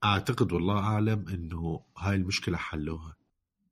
[0.04, 3.16] أعتقد والله أعلم إنه هاي المشكلة حلوها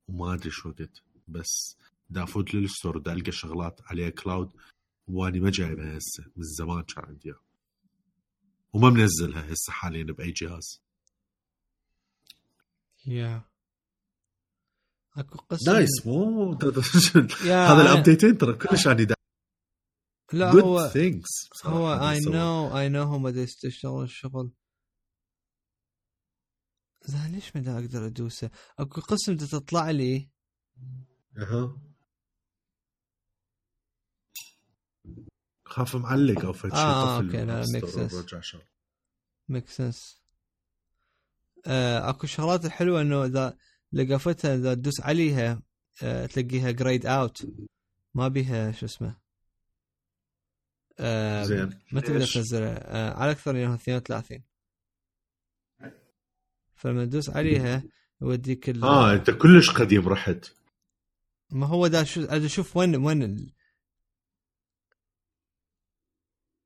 [0.08, 1.02] وما أدري شو وقت.
[1.28, 1.76] بس
[2.10, 4.52] دا أفوت لل store دا ألقى شغلات عليها cloud
[5.08, 7.32] وأني ما جايبها هسه من زمان كان عندي.
[8.72, 10.89] وما منزلها هسه حاليا بأي جهاز.
[13.06, 13.42] يا
[15.16, 16.52] أكو قصه نايس مو
[17.42, 19.14] هذا الابديتين ترى كلش اني دا
[20.32, 22.20] لا good هو things هو اي.
[22.20, 24.52] نو اي نو هم يشتغلون الشغل
[27.08, 30.30] لا ليش ما أقدر أدوسه؟ أكو قسم تطلع لي
[31.36, 31.80] أها
[35.66, 37.64] خاف معلق أو فد شيء آه، أوكي، لا،.
[38.12, 38.62] ورجع شغل.
[39.48, 40.19] make sense
[41.66, 43.56] اكو شغلات الحلوه انه اذا
[43.92, 45.62] لقفتها اذا تدوس عليها
[46.02, 47.46] آه، تلاقيها grayed out
[48.14, 49.16] ما بيها شو اسمه.
[50.98, 51.78] آه، زين.
[51.92, 52.78] ما تقدر؟ تنزلها.
[52.84, 54.42] آه، على أكثر من 32
[56.74, 57.82] فلما تدوس عليها
[58.22, 58.84] يوديك ال...
[58.84, 60.52] آه انت كلش قديم رحت.
[61.50, 63.52] ما هو دا شو أشوف وين وين ال...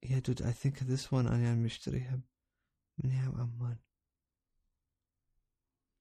[0.02, 2.20] yeah dude I think this one أنا مشتريها
[2.98, 3.76] من أيام عمان.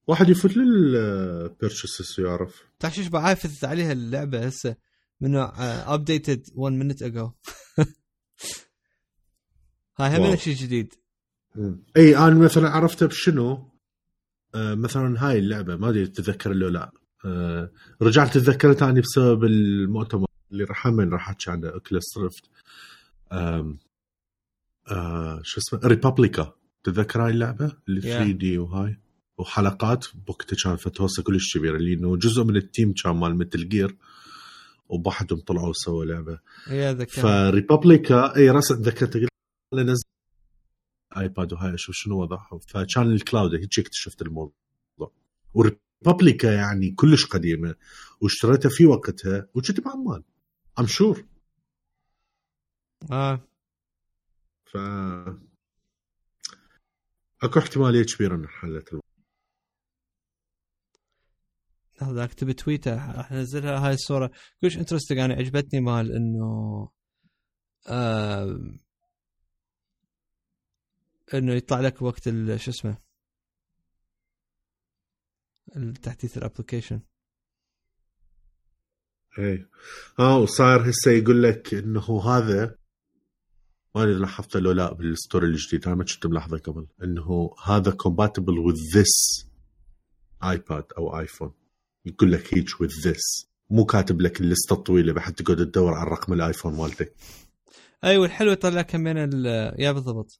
[0.08, 4.76] واحد يفوت لل purchases ويعرف تعرف شو بعاي فتت عليها اللعبة هسه؟
[5.22, 7.32] من updated 1 minute اجو
[10.00, 10.36] هاي هم.
[10.36, 10.94] شيء جديد.
[11.98, 13.70] إي أنا مثلا عرفته بشنو؟
[14.56, 16.92] آه مثلا هاي اللعبة ما أدري تتذكر لو لا.
[17.26, 22.50] آه رجعت تذكرت أني بسبب المؤتمر اللي راح من راح أحكي عنه؟ Oculus Rift
[23.32, 23.78] آه
[25.44, 28.06] شو اسمه؟ ريبابليكا تتذكر هاي اللعبة؟ اللي Yeah.
[28.06, 29.00] 3 دي وهاي؟
[29.38, 33.98] وحلقات بوقتها كان فتوسه كلش كبيرة لأنه جزء من التيم كان مال متل جير
[34.90, 36.40] وبحدهم طلعوا وسووا لعبة.
[36.68, 39.30] يا ذكر فريبابليكا اي راسا تذكرت قلت
[39.74, 40.04] أنا نزل
[41.18, 42.60] ايباد وهاي أشوف شنو وضعهم.
[42.60, 44.54] فكان الكلاود هيك اكتشفت الموضوع.
[45.54, 47.76] وريبابليكا يعني كلش قديمة
[48.22, 50.24] واشتريتها في وقتها وكنت بعمان
[50.80, 51.26] I'm sure
[53.12, 53.42] آه.
[54.66, 54.78] ف
[57.44, 59.00] أكو احتمالية كبيرة ان حلت
[62.12, 64.32] هذا اكتب تويتر راح انزلها هاي الصورة.
[64.62, 66.90] كلش interesting أنا عجبتني مال إنه
[67.88, 68.60] آه
[71.34, 72.98] إنه يطلع لك وقت شو اسمه
[76.04, 77.02] تحديث ال application
[79.40, 79.66] اي
[80.20, 82.76] آه وصار هسه يقول لك إنه هذا
[83.96, 85.86] ما ادري لاحظته لو لا بال store الجديد.
[85.88, 86.88] أنا ما كنت ملاحظه قبل.
[87.04, 89.46] إنه هذا compatible with this
[90.44, 91.54] ايباد أو ايفون
[92.06, 93.46] يقول لك هيك with this.
[93.70, 97.14] مو كاتب لك اللسته الطويلة بحيث تقعد تدور على رقم الآيفون مالتك.
[98.04, 99.46] أيوه الحلو يطلع لك من ال
[99.82, 100.40] yeah بالضبط.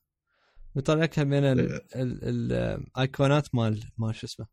[0.76, 4.46] يطلع لك من ال- الايقونات مال مال شو اسمه؟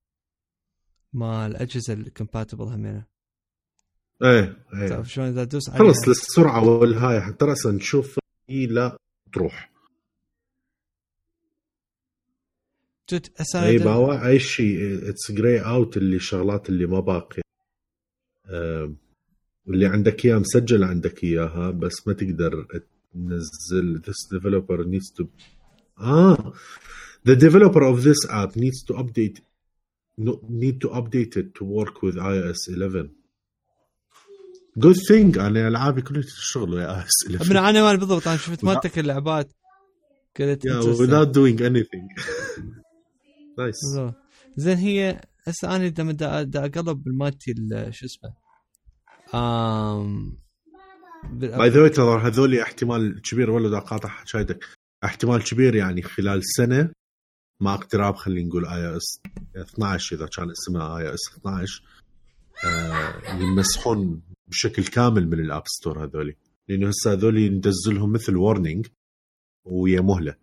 [1.12, 3.06] مال الاجهزه ال compatible همينة.
[4.22, 4.88] إيه إيه.
[4.88, 7.20] تعرف شلون إذا تدوس خلص للسرعة والهاي.
[7.20, 8.18] حتى راسا نشوف
[8.50, 8.96] إيه لا
[9.32, 9.69] تروح.
[13.14, 17.42] جد هسه إي أنا باوا أي شيء it's grayed out اللي الشغلات اللي ما باقي
[18.50, 18.96] آم،
[19.68, 22.66] اللي عندك إياها مسجل عندك إياها بس ما تقدر
[23.14, 25.26] تنزل this developer needs to
[26.00, 26.52] آه
[27.28, 29.40] the developer of this app needs to update
[30.20, 33.10] no, need to update it to work with iOS 11
[34.78, 38.98] good thing أنا العابي كلها تشتغل ويا iOS 11 من أنا بالضبط أنا شفت مالتك
[38.98, 39.52] اللعبات
[40.40, 42.04] قلت yeah, without doing anything.
[43.66, 44.14] بالضبط.
[44.56, 48.34] زين هي هسه أنا لما دا, دا أقلب بالمالتي ال- شو اسمه؟
[51.32, 54.64] بال- by the ترى هذول احتمال كبير ولا دا أقاطع حكايتك
[55.04, 56.92] احتمال كبير يعني خلال سنة
[57.60, 59.20] مع اقتراب خلينا نقول iOS
[59.56, 61.82] 12 إذا كان اسمها iOS 12
[62.64, 66.34] آه يمسحون بشكل كامل من ال App Store هذول
[66.68, 68.86] لأنه هسه هذول ندزلهم مثل warning
[69.64, 70.34] ويا مهلة.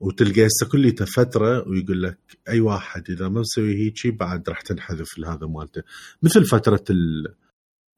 [0.00, 5.20] وتلقى هسه كليته فترة ويقول لك أي واحد إذا ما مسوي هيجي بعد راح تنحذف
[5.26, 5.82] هذا مالته.
[6.22, 7.34] مثل فترة ال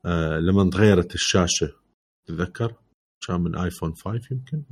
[0.04, 1.72] آه لما تغيرت الشاشة
[2.26, 2.74] تتذكر؟
[3.28, 4.62] كان من آيفون 5 يمكن؟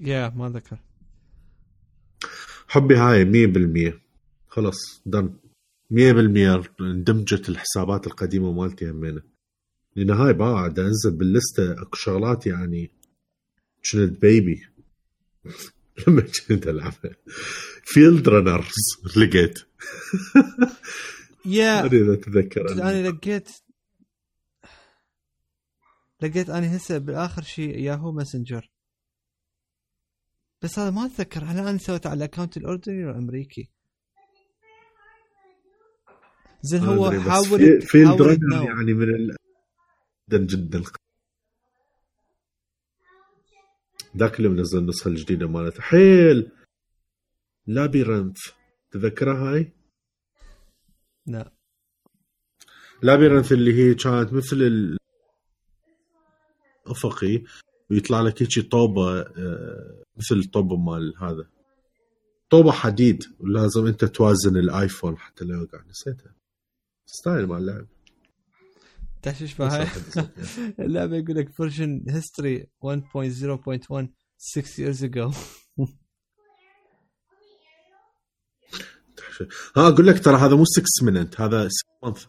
[0.00, 0.78] يا ما ذكر
[2.68, 3.24] حبي هاي
[3.92, 3.94] 100%
[4.48, 5.34] خلص دن
[5.92, 9.22] 100% اندمجت الحسابات القديمة مالتي همينة.
[9.96, 12.90] لأن هاي بعد أنزل باللستة أكو شغلات يعني
[13.92, 14.66] كنت بيبي
[16.08, 17.16] لما كنت العبها
[17.84, 18.74] Fieldrunners
[19.16, 19.58] لقيت.
[21.44, 23.48] ما يا ادري إذا تتذكر أنا لقيت
[26.22, 28.70] لقيت أنا هسه بالاخر شيء Yahoo Messenger
[30.62, 31.44] بس هذا ما أتذكر.
[31.44, 33.70] هل أنا سويته على ال account الأردني ولا الأمريكي؟
[36.62, 38.64] زين ما هو حاول في- Fieldrunner.
[38.66, 39.36] يعني من ال...
[40.30, 40.82] جدا جدا.
[44.16, 46.50] ذاك اللي منزل النسخة الجديدة مالته حيل!
[47.66, 48.36] Labyrinth.
[48.90, 49.72] تذكرها هاي؟
[51.26, 51.52] لا.
[53.02, 54.98] Labyrinth اللي هي كانت مثل ال...
[56.86, 57.42] افقي
[57.90, 61.46] ويطلع لك هيك طوبة آه، مثل الطوبه مال هذا.
[62.50, 66.34] طوبة حديد ولازم أنت توازن الآيفون حتى لا يوقع نسيتها.
[67.06, 67.86] style مال اللعب
[69.22, 69.86] تعرف إيش هاي
[70.78, 74.06] اللعبة يقول لك version history 1.0.1
[74.38, 75.34] 6 years ago.
[79.76, 82.26] ها أقول لك ترى هذا مو 6 minute هذا 6 month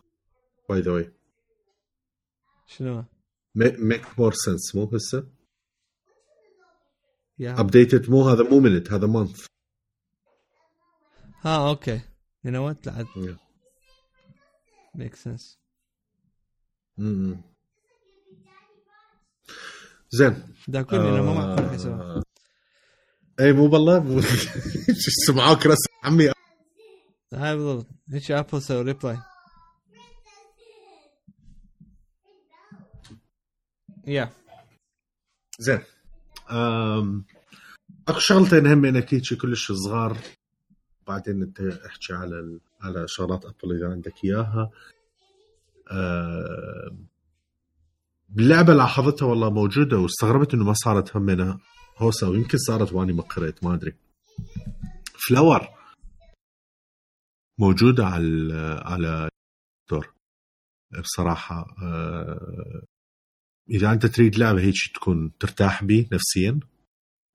[0.70, 1.14] by the way
[2.68, 3.06] شنو؟
[3.56, 5.28] make more sense مو هسه؟
[7.40, 9.46] yeah updated مو هذا مو minute هذا month
[11.42, 12.02] ها okay.
[12.44, 13.06] يو نو وات لا.
[14.96, 15.60] ميك سنس
[16.98, 17.42] م-م.
[20.10, 20.44] زين.
[20.68, 22.22] داكوني أنا ما معقول آه،
[23.40, 24.22] اي مو بالله.
[25.28, 26.32] سمعوك رسم عمي.
[27.34, 27.88] هاي بالضبط.
[28.14, 29.18] هيك ابل سوي ريبلاي
[34.08, 34.30] يا
[35.60, 35.80] زين.
[38.08, 40.18] أكو شغلتين همين أكيد كلش صغار.
[41.08, 42.60] بعدين أنت احكي على ال...
[42.82, 44.72] على شغلات ابل إذا عندك إياها.
[45.92, 47.08] أم،
[48.30, 51.60] باللعبه لاحظتها والله موجودة واستغربت إنه ما صارت همينه
[51.98, 53.96] هوسه ويمكن صارت واني ما قريت ما أدري.
[55.28, 55.68] Flower
[57.60, 59.30] موجودة على على
[59.86, 60.14] store
[61.02, 62.84] بصراحة أه،
[63.70, 66.60] إذا أنت تريد لعبة هيك تكون ترتاح بيه نفسيا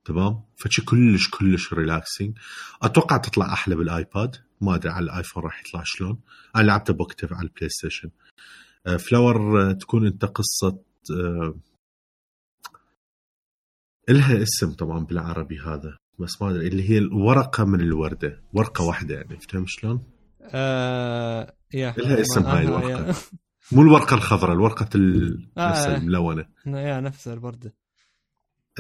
[0.05, 2.39] تمام؟ فشي كلش كلش relaxing
[2.83, 4.37] أتوقع تطلع أحلى بالآيباد.
[4.63, 6.21] ما أدري على الآيفون راح يطلع شلون
[6.57, 8.11] أنا لعبته بوقتها على البلاي ستيشن
[8.87, 10.79] آه، Flower آه، تكون أنت قصة
[11.11, 11.55] آه،
[14.09, 19.15] إلها اسم طبعا بالعربي هذا بس ما أدري اللي هي الورقة من الوردة ورقة واحدة
[19.15, 20.03] يعني فهمت شلون؟
[20.43, 22.91] آه yeah اسم هاي آه، الورقة.
[23.09, 23.15] يا.
[23.73, 25.99] مو الورقة الخضراء الورقة ال- آه، نفسها آه.
[25.99, 27.75] الملونه يا نفسها البرده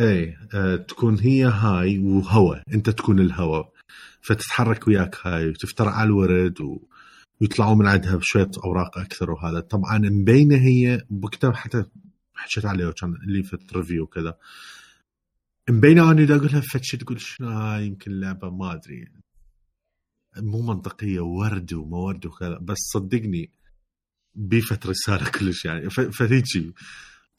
[0.01, 3.73] إيه آه، تكون هي هاي وهواء أنت تكون الهواء
[4.21, 6.89] فتتحرك وياك هاي وتفترع على الورد و...
[7.41, 9.61] ويطلعوا من عندها بشوية أوراق أكثر وهذا.
[9.61, 11.85] طبعا مبينة هي بوقتها حتى
[12.35, 14.37] حكيت عليه وكان اللي في ريفيو وكذا.
[15.71, 19.09] مبينة أنا إذا أقول لها فتشي تقول شنو هاي يمكن لعبة ما أدري.
[20.37, 22.59] مو منطقية ورد وما ورد وكذا.
[22.59, 23.51] بس صدقني
[24.35, 25.91] بيه فد رسالة كلش يعني.
[25.91, 26.75] ف- فهيجي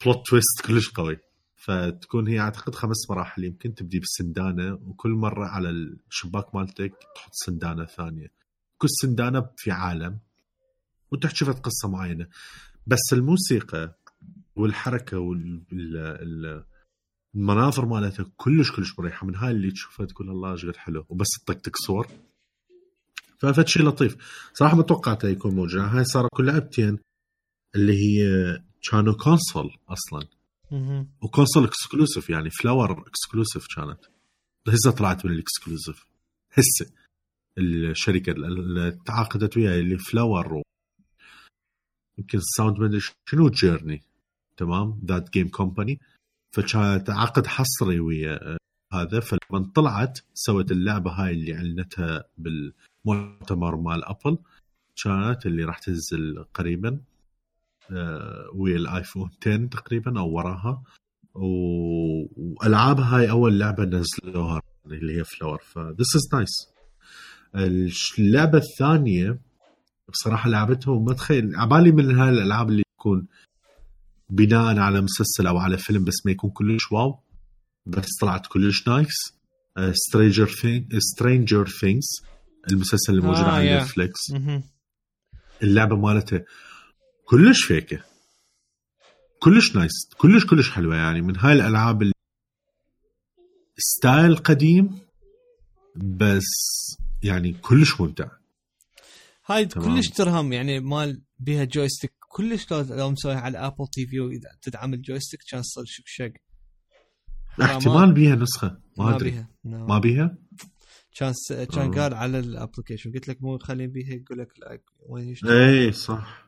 [0.04, 1.16] plot twist كلش قوي.
[1.64, 7.84] فتكون هي أعتقد خمس مراحل يمكن تبدي بالسندانه وكل مرة على الشباك مالتك تحط سندانة
[7.84, 8.32] ثانية.
[8.78, 10.18] كل سندانة في عالم
[11.10, 12.26] وتحكي قصة معينة.
[12.86, 13.98] بس الموسيقى
[14.56, 15.18] والحركة
[17.34, 19.26] والمناظر مالتها كلش كلش مريحة.
[19.26, 22.08] من هاي اللي تشوفها تقول الله إيش قد حلو وبس تطقطق صور.
[23.38, 24.16] ففد شيء لطيف.
[24.54, 26.98] صراحة ما توقعته يكون موجود هاي صار كل لعبتين
[27.74, 28.26] اللي هي
[28.90, 30.28] كانوا console أصلا.
[31.22, 34.00] و console exclusive يعني Flower exclusive كانت.
[34.68, 36.06] هسه طلعت من ال exclusive.
[36.52, 36.92] هسه
[37.58, 40.62] الشركة اللي تعاقدت وياها اللي Flower.
[42.18, 43.00] يمكن ال sound مدري
[43.30, 44.02] شنو Journey
[44.56, 46.00] تمام؟ thatgamecompany
[46.54, 48.58] فكانت عقد حصري ويا
[48.92, 49.20] هذا.
[49.20, 54.38] فلما طلعت سوت اللعبة هاي اللي اعلنتها بالمؤتمر مال ابل
[55.04, 57.00] كانت اللي راح تنزل قريبا.
[58.54, 60.82] ويا الآيفون 10 تقريبا أو وراها
[61.34, 66.50] وألعابها هاي أول لعبة نزلوها اللي هي Flower ف this is nice
[68.18, 69.38] اللعبة الثانية
[70.08, 73.26] بصراحة لعبتها وما تخيل عبالي من هاي الالعاب اللي تكون
[74.30, 77.18] بناء على مسلسل أو على فيلم بس ما يكون كلش wow
[77.86, 79.14] بس طلعت كلش nice
[79.92, 80.50] Stranger
[80.98, 82.06] Stranger Things
[82.70, 83.78] المسلسل اللي موجود آه، على.
[83.78, 84.20] نتفليكس.
[85.62, 86.44] اللعبة مالتها
[87.24, 88.04] كلش كيكة.
[89.38, 90.08] كلش nice.
[90.18, 91.20] كلش كلش حلوة يعني.
[91.22, 92.12] من هاي الألعاب اللي
[93.78, 94.98] style قديم
[95.96, 96.44] بس
[97.22, 98.28] يعني كلش ممتع.
[99.46, 99.86] هاي تمام.
[99.86, 104.94] كلش ترهم يعني مال بيها جويستيك كلش لو مسويها على ابل تي في وإذا تدعم
[104.94, 106.32] الجويستيك كان صار شق.
[107.62, 108.80] احتمال بيها نسخة.
[108.98, 109.30] ما ما أدري.
[109.30, 109.48] بيها.
[109.66, 109.88] No.
[109.88, 110.36] ما بيها؟
[111.16, 111.34] كان.
[111.48, 111.94] كان.
[111.94, 116.43] قال على الابلكيشن قلت لك مو خلين بيها يقول لك لا وين يشتغل اي صح.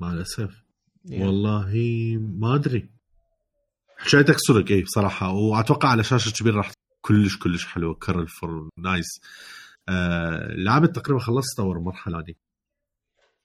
[0.00, 0.62] مع الأسف.
[1.04, 1.24] يعني.
[1.26, 1.72] والله
[2.38, 2.88] ما أدري.
[3.98, 9.20] حكايتك صدق اي بصراحه وأتوقع على شاشة كبيرة راح كلش كلش حلوة كرل فور nice
[9.88, 12.36] آه لعبت تقريبا خلصت أول مرحلة دي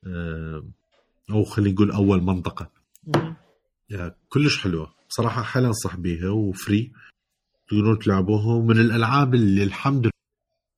[0.08, 0.64] آه
[1.30, 2.72] أو خلينا نقول أول منطقة.
[3.90, 4.94] يا كلش حلوة.
[5.10, 6.30] بصراحه حيل أنصح بيها.
[6.30, 6.92] و free.
[7.68, 8.46] تقدرون تلعبوها.
[8.56, 10.12] ومن الألعاب اللي الحمد لله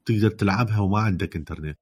[0.05, 1.77] تقدر تلعبها وما عندك إنترنت.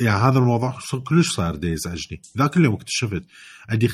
[0.00, 3.24] يعني هذا الموضوع كلش صار دي يزعجني ذاك اليوم اكتشفت
[3.68, 3.88] عندي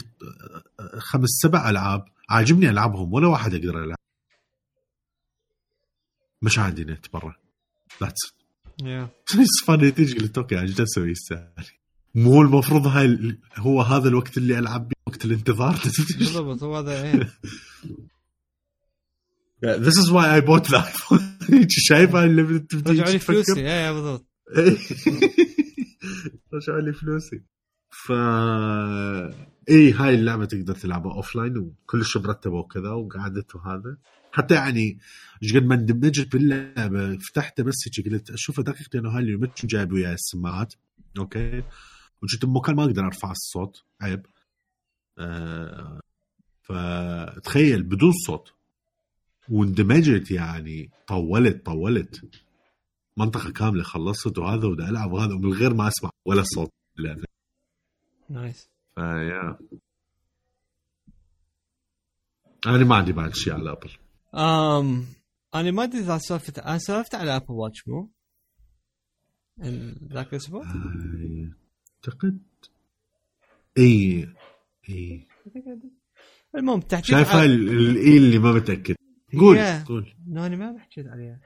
[0.99, 3.99] خمس سبع ألعاب عاجبني ألعبهم ولا واحد أقدر العب
[6.43, 7.35] مش عندي نت برا.
[8.03, 8.35] that's
[8.83, 9.09] يا
[9.67, 11.55] funny تيجي قلت أوكي إيش أسوي الساعة
[12.15, 15.81] مو المفروض هاي هو هذا الوقت اللي ألعب بيه وقت الانتظار.
[16.19, 17.33] بالضبط هو هذا إيه.
[19.63, 20.89] This is why I bought that
[21.89, 22.43] شايف هاي اللي
[22.87, 23.61] رجعوا لي؟ فلوسي.
[23.61, 24.27] إيه بالضبط.
[26.55, 27.43] رجعوا لي فلوسي.
[27.91, 28.13] ف
[29.71, 33.97] اي هاي اللعبة تقدر تلعبها offline وكلش مرتبة وكذا وقعدت وهذا.
[34.33, 34.99] حتى يعني
[35.43, 39.67] إيش قد ما اندمجت باللعبة فتحتها بس هيك قلت أشوف دقيقتي انه هاي اللي مش
[39.67, 40.75] جايب وياي السماعات.
[41.19, 41.63] أوكي؟
[42.23, 44.27] وجيت بمكان ما أقدر أرفع الصوت عيب.
[45.19, 46.01] آه
[46.63, 48.53] فتخيل بدون صوت.
[49.49, 52.21] واندمجت يعني طولت طولت.
[53.17, 57.25] منطقة كاملة خلصت وهذا ودا ألعب وهذا ومن غير ما أسمع ولا صوت باللعبة.
[58.29, 58.69] nice.
[58.95, 59.59] فيا
[62.67, 63.91] أنا ما عندي بعد شيء على أبل
[64.35, 65.05] امم
[65.55, 68.11] أنا ما أدري إذا سولفت أنا سولفت على ابل واتش مو؟
[70.13, 71.51] ذاك الأسبوع؟ آه،
[72.05, 72.39] أعتقد.
[73.79, 74.29] إي
[74.89, 75.27] إي.
[76.57, 78.97] المهم تحديد شايف هاي ال- الإي اللي ما متأكد.
[79.39, 79.59] قول.
[79.89, 80.15] قول.
[80.29, 81.41] لا أنا ما حكيت عليها.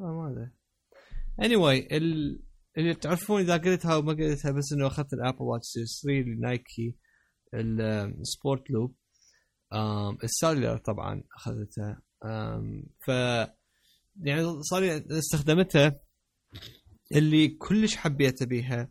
[0.00, 0.50] ما ادري
[1.40, 2.40] anyway ال...
[2.78, 6.96] اللي تعرفون إذا قلتها وما قلتها بس إنه أخذت الابل واتش series 3 النايكي
[7.54, 8.94] ال sport loop
[9.72, 12.02] آم، ال cellular طبعا أخذتها.
[13.06, 13.08] ف
[14.22, 16.00] يعني صار استخدمتها.
[17.14, 18.90] اللي كلش حبيت بيها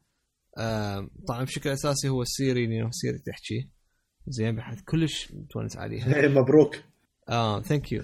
[1.28, 3.70] طبعا بشكل أساسي هو السيري انه سيري تحكي.
[4.28, 6.28] زين بحيث كلش متونس عليها.
[6.42, 6.76] مبروك.
[7.30, 8.04] آه thank you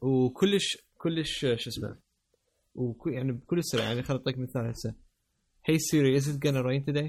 [0.00, 1.98] وكلش كلش شو اسمه
[2.74, 4.94] وكل يعني بكل سرعه يعني خليني أعطيك مثال هسه
[5.68, 7.08] Hey Siri, is it gonna rain today?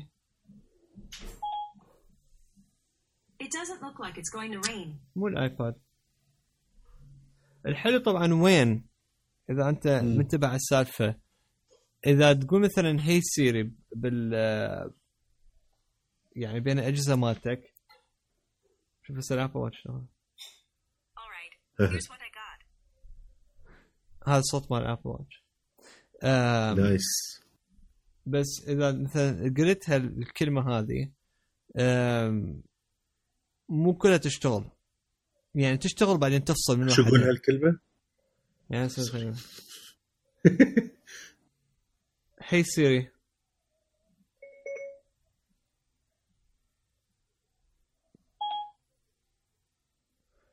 [3.45, 4.99] It doesn't look like it's going to rain.
[5.15, 5.75] مو الآيباد
[7.65, 8.86] الحلو طبعا وين
[9.49, 9.88] إذا أنت.
[9.88, 11.15] منتبه السالفة
[12.08, 14.34] إذا تقول مثلا hey Siri بال
[16.36, 17.73] يعني بين الأجهزة مالتك
[19.03, 20.08] شوف هسه الابل واتش شلون.
[24.26, 25.44] هذا الصوت مال الابل واتش
[26.82, 27.41] nice
[28.26, 31.12] بس إذا مثلا قلتها الكلمة هذه
[33.70, 34.66] مو كلها تشتغل
[35.56, 37.04] يعني تشتغل بعدين تفصل من شو.
[37.04, 37.80] قول هالكلمة؟
[38.70, 38.90] يعني
[42.39, 43.10] hey Siri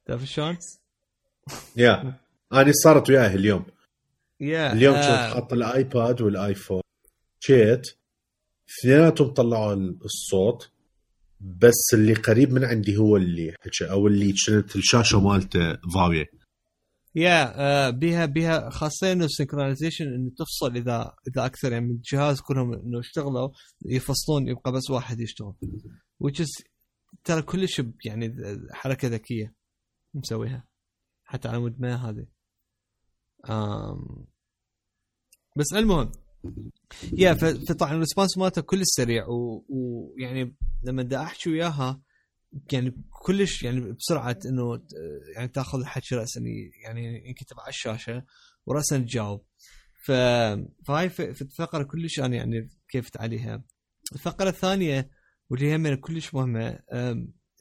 [0.07, 0.59] تعرف شلون؟
[1.77, 2.21] yeah
[2.53, 3.65] أنا صارت وياي اليوم.
[4.41, 6.81] yeah اليوم آه، كنت حاط الآيباد والآيفون.
[7.41, 7.87] shit
[8.71, 10.71] اثنيناتهم طلعوا الصوت
[11.41, 16.27] بس اللي قريب من عندي هو اللي حكى أو اللي كانت الشاشة مالته ضاوية.
[17.15, 21.91] yeah آه، بيها بيها خاصة إنه ال synchronization إنه تفصل إذا إذا أكثر يعني من
[21.91, 23.49] الجهاز كلهم إنه اشتغلوا
[23.87, 25.55] يفصلون يبقى بس واحد يشتغل.
[26.25, 26.65] Which is
[27.25, 28.35] ترى كلش يعني
[28.73, 29.55] حركة ذكية
[30.15, 30.65] مسويها
[31.25, 32.27] حتى على مود ما هذه.
[33.51, 34.27] آم
[35.57, 36.13] بس المهم
[37.13, 39.27] yeah فطبعا ال response مالته كلش سريع
[39.69, 42.01] ويعني لما بدي أحكي وياها
[42.73, 44.83] يعني كلش يعني بسرعة إنه
[45.37, 46.41] يعني تأخذ الحكي راسا
[46.85, 48.25] يعني ينكتب على الشاشة
[48.67, 49.45] وراسا تجاوب.
[50.05, 50.13] ف
[50.87, 53.65] فهاي ف- ف- الفقرة كلش أنا يعني كيفت عليها
[54.13, 55.11] الفقرة الثانية
[55.51, 56.79] واللي هم كلش مهمة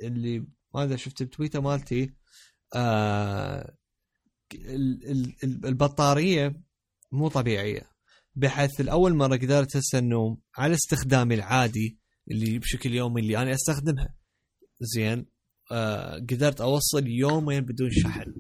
[0.03, 0.39] اللي
[0.73, 2.13] ما أدري شفت بتويتر مالتي
[2.75, 3.75] آه،
[5.43, 6.61] البطارية
[7.11, 7.89] مو طبيعية.
[8.35, 11.97] بحيث الأول مرة قدرت هسه إنه على استخدامي العادي
[12.31, 14.15] اللي بشكل يومي اللي أنا أستخدمها.
[14.79, 15.25] زين
[15.71, 18.33] آه قدرت أوصل يومين بدون شحن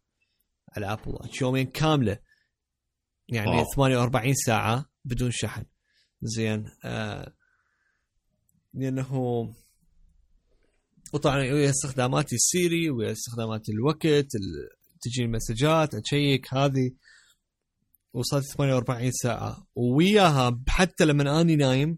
[0.77, 2.19] على ابل واتش يومين كاملة.
[3.29, 3.65] يعني wow.
[3.75, 5.65] 48 ساعة بدون شحن.
[6.21, 7.33] زين آه
[8.73, 9.13] لأنه
[11.13, 14.05] وطبعا ويا استخداماتي السيري ويا استخدامات الوقت
[14.35, 16.91] ال- تجي المسجات أشيك هذه
[18.13, 19.67] وصلت 48 ساعة.
[19.75, 21.97] وياها حتى لما أني نايم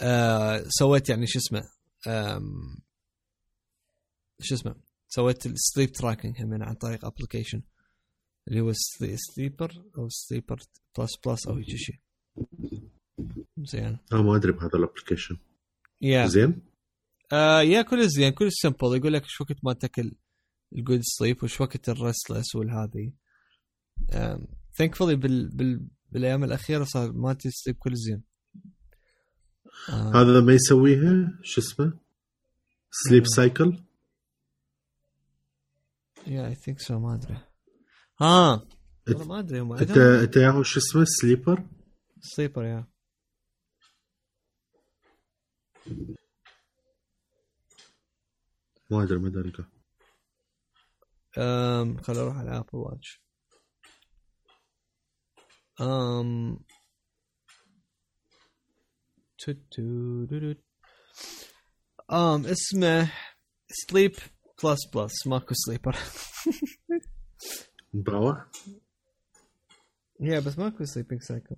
[0.00, 1.62] آه سويت يعني شو اسمه
[4.40, 4.74] شو اسمه
[5.08, 7.62] سويت ال sleep tracking هم عن طريق application
[8.48, 8.72] اللي هو
[9.16, 10.58] sleeper أو sleeper
[10.98, 11.96] plus plus أو شيء.
[13.58, 13.98] زين.
[14.12, 15.36] أنا ما أدري بهذا ال application
[16.02, 16.62] يا زين؟
[17.32, 20.12] آه yeah كل زين كل simple يقول لك إيش وقت ما تاكل
[20.72, 23.12] ال good sleep وايش وقت ال restless والهذه
[24.74, 28.22] thankfully بال بال بالأيام الأخيرة صار مالتي sleep كل زين.
[29.88, 31.98] هذا ما يسويها؟ شو اسمه؟
[32.90, 33.26] sleep.
[33.26, 33.82] cycle
[36.26, 37.40] yeah I think so ما أدري.
[38.20, 38.66] ها
[39.08, 41.66] ما أدري أنت أنت ياهو شو اسمه؟ sleeper
[42.20, 42.86] sleeper yeah
[48.90, 49.75] ما أدري ما أدري.
[51.38, 53.20] أم خل أروح على ابل واتش
[55.80, 56.58] أم.
[62.12, 63.12] أم اسمه
[63.68, 64.14] sleep
[64.64, 65.96] plus plus ماكو sleeper
[67.94, 68.46] مبروع؟
[70.20, 71.56] yeah بس ماكو sleeping cycle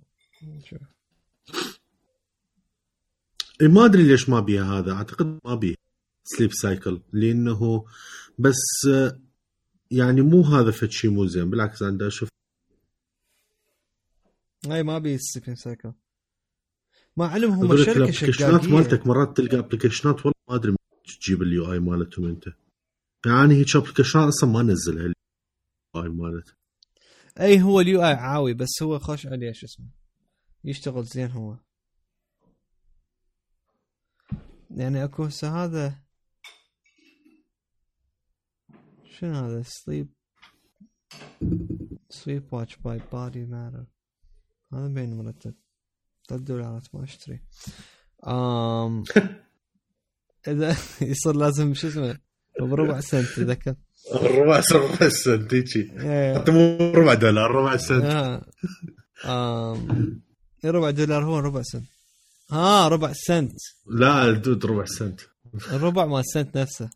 [3.61, 4.93] ما أدري ليش ما بيها هذا.
[4.93, 5.75] أعتقد ما بيه
[6.23, 7.85] سليب سايكل لأنه
[8.39, 8.87] بس
[9.91, 12.29] يعني مو هذا فد شيء مو زين بالعكس أنا أشوف
[14.71, 15.93] اي ما بي سليبنج سايكل.
[17.17, 20.75] ما علم هم شركه الابلكيشنات مالتك مرات تلقى ابلكيشنات والله ما أدري
[21.21, 22.45] تجيب اليو آي مالتهم أنت.
[23.25, 25.13] يعني هيك ابلكيشنات أصلا ما نزلها اليو
[25.95, 26.55] آي مالت.
[27.39, 29.87] أي هو اليو آي عاوي بس هو خوش عليه شو اسمه.
[30.63, 31.57] يشتغل زين هو.
[34.71, 36.08] يعني أكو هسه هذا
[39.19, 40.07] شنو هذا sleep
[42.09, 43.85] sleep watch by Body Matter
[44.73, 45.53] هذا بين مرتب.
[46.29, 47.39] ثلاث دولارات ما أشتري.
[48.27, 49.03] um
[50.47, 52.19] إذا يصير لازم شو اسمه؟
[52.59, 53.75] بربع سنت تذكر
[54.13, 56.39] ربع ربع سنت هيجي إيه.
[56.39, 58.03] حتى مو ربع دولار ربع سنت.
[58.03, 58.45] آه.
[59.25, 60.21] um.
[60.65, 61.87] ربع دولار هو ربع سنت.
[62.51, 63.55] ها ربع سنت.
[63.87, 65.21] لا ال dude ربع سنت.
[65.53, 66.89] الربع مال السنت نفسه.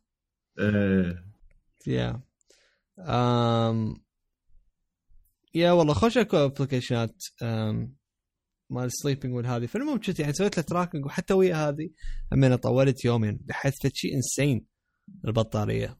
[0.59, 1.32] إيه.
[1.87, 2.21] yeah
[2.99, 4.03] um.
[5.55, 7.95] yeah والله خوش اكو application ات um.
[8.69, 11.89] مال sleeping والهذه فالمهم كنت يعني سويت له tracking وحتى ويا هذه
[12.33, 14.65] همين طولت يومين بحيث شيء insane
[15.25, 15.99] البطارية.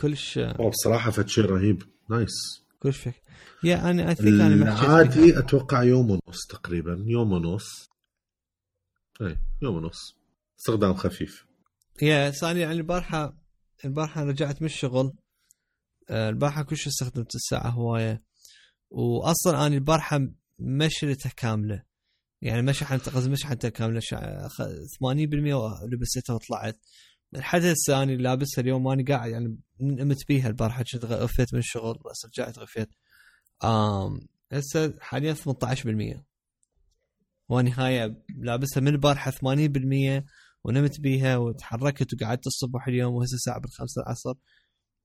[0.00, 1.82] كلش هو بصراحة شيء رهيب.
[2.10, 3.22] nice كلش fuck
[3.64, 4.54] yeah أنا I think أنا.
[4.54, 7.04] العادي أتوقع يوم ونص تقريبا.
[7.06, 7.88] يوم ونص.
[9.20, 10.16] اي يوم ونص.
[10.58, 11.46] استخدام خفيف.
[12.02, 13.36] yeah صار يعني البارحة
[13.84, 15.12] البارحة رجعت من الشغل
[16.10, 18.22] آه، البارحة كل شيء استخدمت الساعة هواية
[18.90, 20.20] وأصلا أنا البارحة
[20.58, 21.82] ما شريتها كاملة.
[22.42, 23.36] يعني ما شحنت قصدي ما
[24.00, 24.70] شع- أخ-
[25.00, 26.78] 80% لبستها وطلعت.
[27.32, 31.98] لحد هسه أنا لابسها اليوم أنا قاعد يعني نمت بيها البارحة كنت غفيت من الشغل
[31.98, 32.88] بس رجعت غفيت.
[34.52, 36.24] هسه حاليا 18%
[37.48, 40.24] وأنا هاي لابسها من البارحة 80%
[40.64, 44.34] ونمت بيها وتحركت وقعدت الصبح اليوم وهسه الساعة بالخمسة العصر.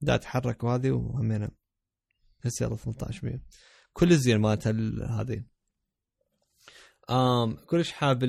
[0.02, 1.52] دا أتحرك وهذه وهمينا
[2.46, 3.40] هسه يلا 18
[3.94, 5.44] كل الزين مالت هذه.
[7.10, 8.26] آم كلش حاب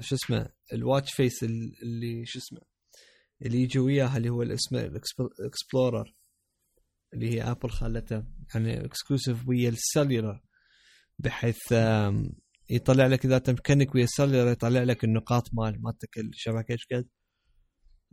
[0.00, 2.60] شو اسمه ال watch face ال- اللي شو اسمه
[3.42, 6.14] اللي يجي وياها اللي هو اسمه ال Explorer
[7.14, 10.40] اللي هي Apple خلته يعني exclusive ويا ال cellular
[11.18, 11.72] بحيث
[12.70, 17.08] يطلع لك اذا تمكنك ويا ال cellular يطلع لك النقاط مال مالتك الشبكة إيش قد؟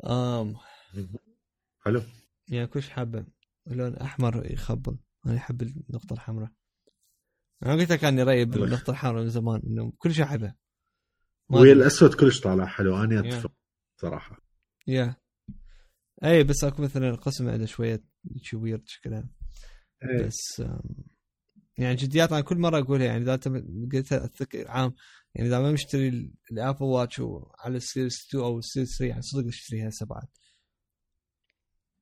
[0.05, 0.55] um.
[1.85, 2.01] حلو.
[2.47, 3.25] يعني كلش حابه.
[3.67, 4.97] لون احمر يخبل.
[5.25, 6.51] أنا أحب النقطة الحمراء.
[7.65, 10.53] أنا قلت لك أني رأيي بالنقطة الحمراء من زمان إنه كل شيء احبه
[11.49, 13.03] ويا الأسود كلش طالع حلو.
[13.03, 13.19] أنا.
[13.19, 13.53] أتفق
[14.01, 14.37] صراحة.
[14.87, 15.15] yeah
[16.23, 18.03] اي بس أكو مثلا قسم عنده شوية
[18.41, 19.29] شي ويرد شكلها.
[20.03, 20.25] إيه.
[20.25, 20.81] بس um،
[21.77, 23.47] يعني جديات أنا كل مرة أقولها يعني إذا أنت
[23.93, 24.93] قلت أتذكر عام
[25.35, 27.21] يعني إذا ما مشتري ال- ال Apple Watch
[27.59, 30.27] على ال Series 2 أو ال Series 3 يعني صدق اشتريها هسه بعد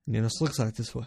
[0.06, 1.06] يعني صدق صارت تسوى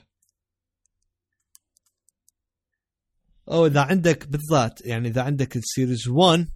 [3.51, 6.47] أو إذا عندك بالذات يعني إذا عندك ال Series 1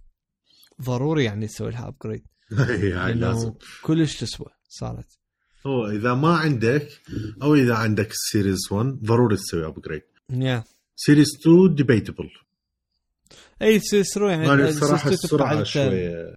[0.82, 3.52] ضروري يعني تسوي لها upgrade إيه، هاي لازم.
[3.84, 5.18] كلش تسوى صارت.
[5.66, 6.88] هو إذا ما عندك
[7.42, 10.64] أو إذا عندك ال Series 1 ضروري تسوي upgrade yeah
[11.00, 12.30] Series 2 debatable
[13.62, 16.34] أي Series 3 يعني أنا الصراحه 2 السرعة شوية.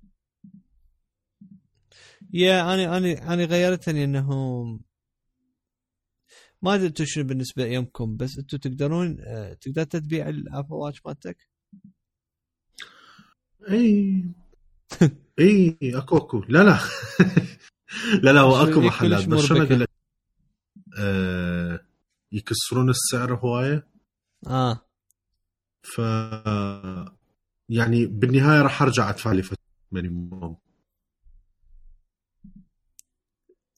[2.33, 4.29] yeah أنا أنا أنا غيرتني انه
[6.61, 11.01] ما أدري أنتم شنو بالنسبة يمكم بس أنتم تقدرون آه، تقدر تبيع ال Apple Watch
[11.05, 11.47] مالتك؟
[13.69, 14.23] إي.
[15.39, 16.43] إي أكو أكو.
[16.49, 16.79] لا لا.
[18.23, 19.89] لا لا هو أكو محلات بس مربكة؟ أقول لك
[22.31, 23.90] يكسرون السعر هواية.
[24.47, 24.79] آه
[25.83, 25.99] ف
[27.69, 29.43] يعني بالنهاية راح أرجع أدفع لي
[29.91, 30.57] minimum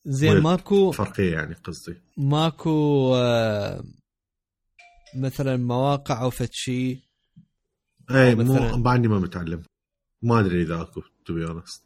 [0.06, 3.84] زين؟ ماكو فرقية يعني قصدي ماكو آه
[5.16, 7.00] مثلا مواقع أو فد شيء
[8.12, 8.36] اي.
[8.36, 9.64] مو بعدني ما متعلم
[10.22, 11.86] ما أدري إذا أكو to be honest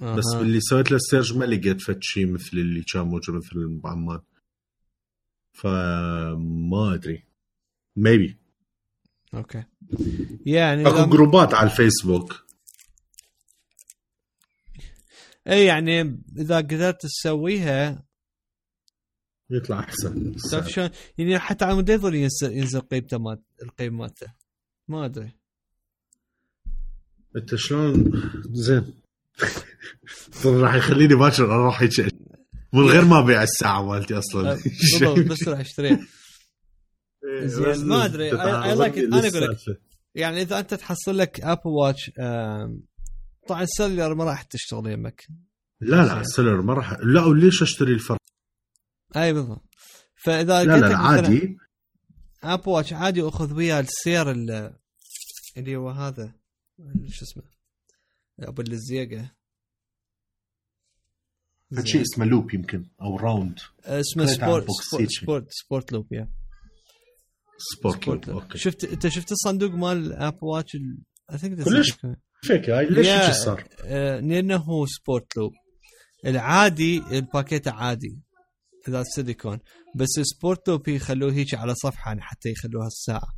[0.00, 0.34] بس.
[0.38, 4.20] باللي سويت له search ما لقيت فد شيء مثل اللي كان موجود مثل بعمان
[5.52, 7.24] فما أدري
[7.96, 8.38] maybe
[9.34, 9.64] okay
[10.46, 12.46] يعني أكو إذا- group ات على الفيسبوك.
[15.48, 18.06] اي يعني إذا قدرت تسويها
[19.50, 20.36] يطلع أحسن.
[20.50, 24.26] تعرف شلون؟ يعني حتى على مود يظل ينزل ينزل قيمته مات القيم مالته.
[24.88, 25.32] ما أدري.
[27.36, 28.12] أنت شلون؟
[28.52, 28.94] زين.
[30.44, 32.14] راح يخليني باكر أروح هيك.
[32.72, 34.52] من غير ما أبيع الساعة مالتي أصلا.
[34.52, 34.58] أه،
[34.92, 36.06] بالضبط بس راح أشتريها.
[37.44, 38.14] زين، ما it.
[38.14, 39.56] أنا أقول لك.
[40.14, 42.10] يعني إذا أنت تحصل لك ابل واتش
[43.48, 45.26] طبعا ال cellular ما راح تشتغل يمك.
[45.80, 46.92] لا لا ال cellular ما راح.
[46.92, 48.18] لا وليش أشتري الفرق؟
[49.16, 49.64] أي بالضبط.
[50.24, 51.56] فإذا لا لا لا عادي.
[52.42, 54.76] Apple Watch عادي وأخذ وياه السير ال-
[55.56, 56.32] اللي هو هذا.
[57.08, 57.42] شو اسمه؟
[58.40, 59.30] أبو الزيقة.
[61.84, 65.10] شيء اسمه loop يمكن أو round اسمه sport sport.
[65.10, 66.28] sport, sport loop yeah
[67.58, 70.76] sport sport loop loop okay شفت أنت شفت الصندوق مال Apple Watch
[71.64, 71.92] كلش
[72.42, 73.68] فيك هاي ليش هيك صار؟
[74.20, 75.52] لأنه هو sport loop
[76.26, 78.18] العادي الباكيت عادي
[78.88, 79.58] إذا سيليكون
[79.96, 83.28] بس ال sport loop يخلوه هيك على صفحة يعني حتى يخلوها الساعة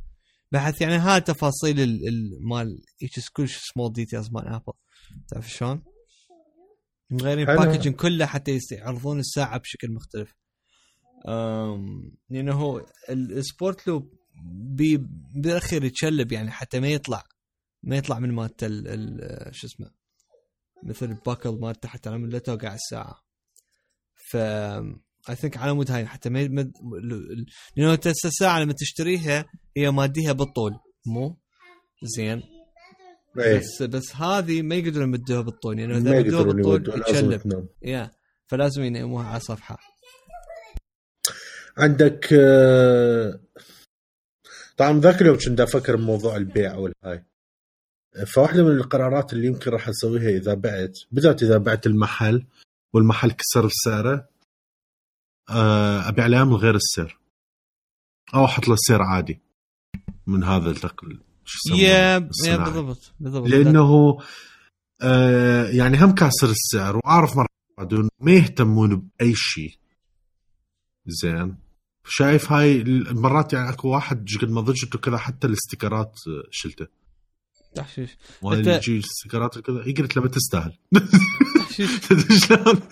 [0.51, 4.73] بحيث يعني هاي تفاصيل ال- ال- مال هيك كل small details مال Apple
[5.27, 5.83] تعرف شلون؟
[7.11, 7.57] مغيرين حلو.
[7.59, 10.33] packaging كله حتى يعرضون الساعة بشكل مختلف.
[12.29, 12.77] لأنه هو
[13.09, 14.13] ال- ال sport loop
[14.75, 14.97] بي
[15.35, 17.23] بالاخير يتشلب يعني حتى ما يطلع
[17.83, 19.91] ما يطلع من مالته ال- ال- شو اسمه
[20.83, 23.23] مثل ال buckle مالته حتى لما لا توقع الساعة.
[24.31, 24.35] ف
[25.29, 26.39] I think على مود هاي حتى ما
[27.77, 29.45] لأنه انت الساعة لما تشتريها
[29.77, 30.71] هي ماديها بالطول
[31.07, 31.37] مو؟
[32.03, 32.43] زين.
[33.39, 33.57] إيه.
[33.59, 37.67] بس بس هذه ما يقدرون يمدوها بالطول يعني إذا مدوها بالطول يتشلب.
[37.81, 38.11] yeah
[38.47, 39.77] فلازم ينيموها على صفحة.
[41.77, 43.39] عندك آه،
[44.77, 47.23] طبعا ذاك اليوم كنت أفكر بموضوع البيع والهاي
[48.27, 52.45] فواحدة من القرارات اللي يمكن راح اسويها إذا بعت بالذات إذا بعت المحل
[52.93, 54.29] والمحل كسر سعره
[55.49, 57.19] آه، أبيع له من غير السعر
[58.33, 59.41] أو أحط له سعر عادي
[60.27, 61.19] من هذا التقل؟
[61.75, 62.17] يا.
[62.17, 64.19] بالضبط بالضبط لأنه
[65.01, 69.78] آه يعني هم كاسر السعر وأعرف مرات ما يهتمون بأي شيء
[71.09, 71.57] زين
[72.07, 76.87] شايف هاي مرات يعني اكو واحد قد ما ضجت وكذا حتى الاستيكرات آه، شلته
[77.75, 80.77] تحشيش وأنا اللي يجي الاستيكرات وكذا هي قلت له تستاهل
[81.59, 81.89] تحشيش
[82.47, 82.79] شلون؟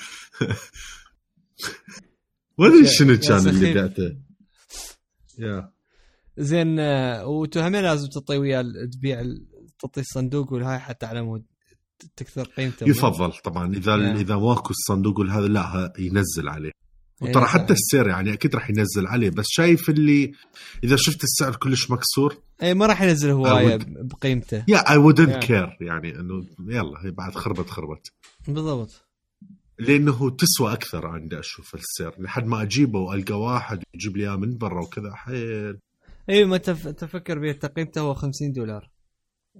[2.59, 3.74] ادري شنو كان اللي.
[3.74, 4.18] بعته
[5.39, 5.72] يا
[6.38, 9.24] زين آه، وتهمين لازم تطي وياه ال- تبيع
[9.80, 11.45] تعطي الصندوق والهاي حتى على مود
[12.15, 13.95] تكثر قيمته؟ يفضل طبعا إذا.
[14.13, 16.72] إذا ماكو الصندوق والهذا لا ينزل عليه
[17.22, 17.53] وترى صح.
[17.53, 20.34] حتى السعر يعني أكيد راح ينزل عليه بس شايف اللي
[20.84, 24.07] إذا شفت السعر كلش مكسور اي ما راح ينزل هوايه أود.
[24.07, 24.63] بقيمته.
[24.68, 25.45] yeah I wouldn't Yeah.
[25.45, 28.11] care يعني إنه يلا هي بعد خربت خربت.
[28.47, 29.03] بالضبط.
[29.80, 34.57] لأنه تسوى أكثر عندي أشوف السعر لحد ما أجيبه وألقى واحد يجيب لي إياه من
[34.57, 35.80] برا وكذا حيل.
[36.30, 36.88] اي ما تف...
[36.88, 38.89] تفكر به قيمته هو 50 دولار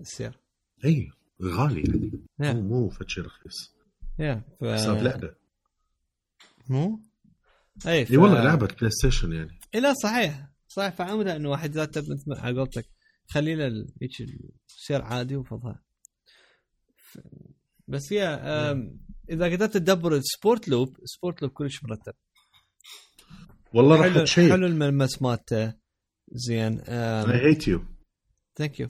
[0.02, 0.38] السعر
[0.86, 1.10] اي
[1.44, 2.62] غالي يعني.
[2.62, 3.74] مو مو فشي رخيص.
[4.20, 4.64] يا ف...
[4.66, 5.34] حساب لعبة.
[6.70, 7.02] مو؟
[7.88, 8.12] اي ف...
[8.12, 9.60] اي والله لعبه PlayStation يعني.
[9.76, 10.48] اي لا صحيح.
[10.68, 12.86] صحيح فعمدها إنه واحد ذات مثل ما على قولتك.
[13.28, 14.12] خلي له هيك
[14.70, 15.84] السعر عادي وفضها.
[17.12, 17.20] ف...
[17.88, 19.00] بس أم...
[19.30, 22.14] إذا قدرت تدبر ال Sport Loop Sport Loop كلش مرتب.
[23.74, 25.74] والله راح حلو حلو الملمس مالته.
[26.32, 27.86] زين I hate you
[28.56, 28.88] thank you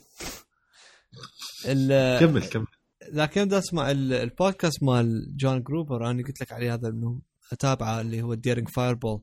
[1.66, 2.20] ال...
[2.20, 2.68] كمل كمل.
[3.12, 7.22] لكن بدي أسمع ال- البودكاست مال جون جروبر أنا قلت لك عليه هذا إنه
[7.52, 9.22] أتابعه اللي هو Daring Fireball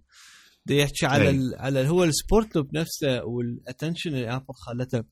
[0.66, 1.31] دي يحكي على أي.
[1.31, 5.05] ال على ال- هو ال Sport Loop نفسه وال attention اللي Apple خلته.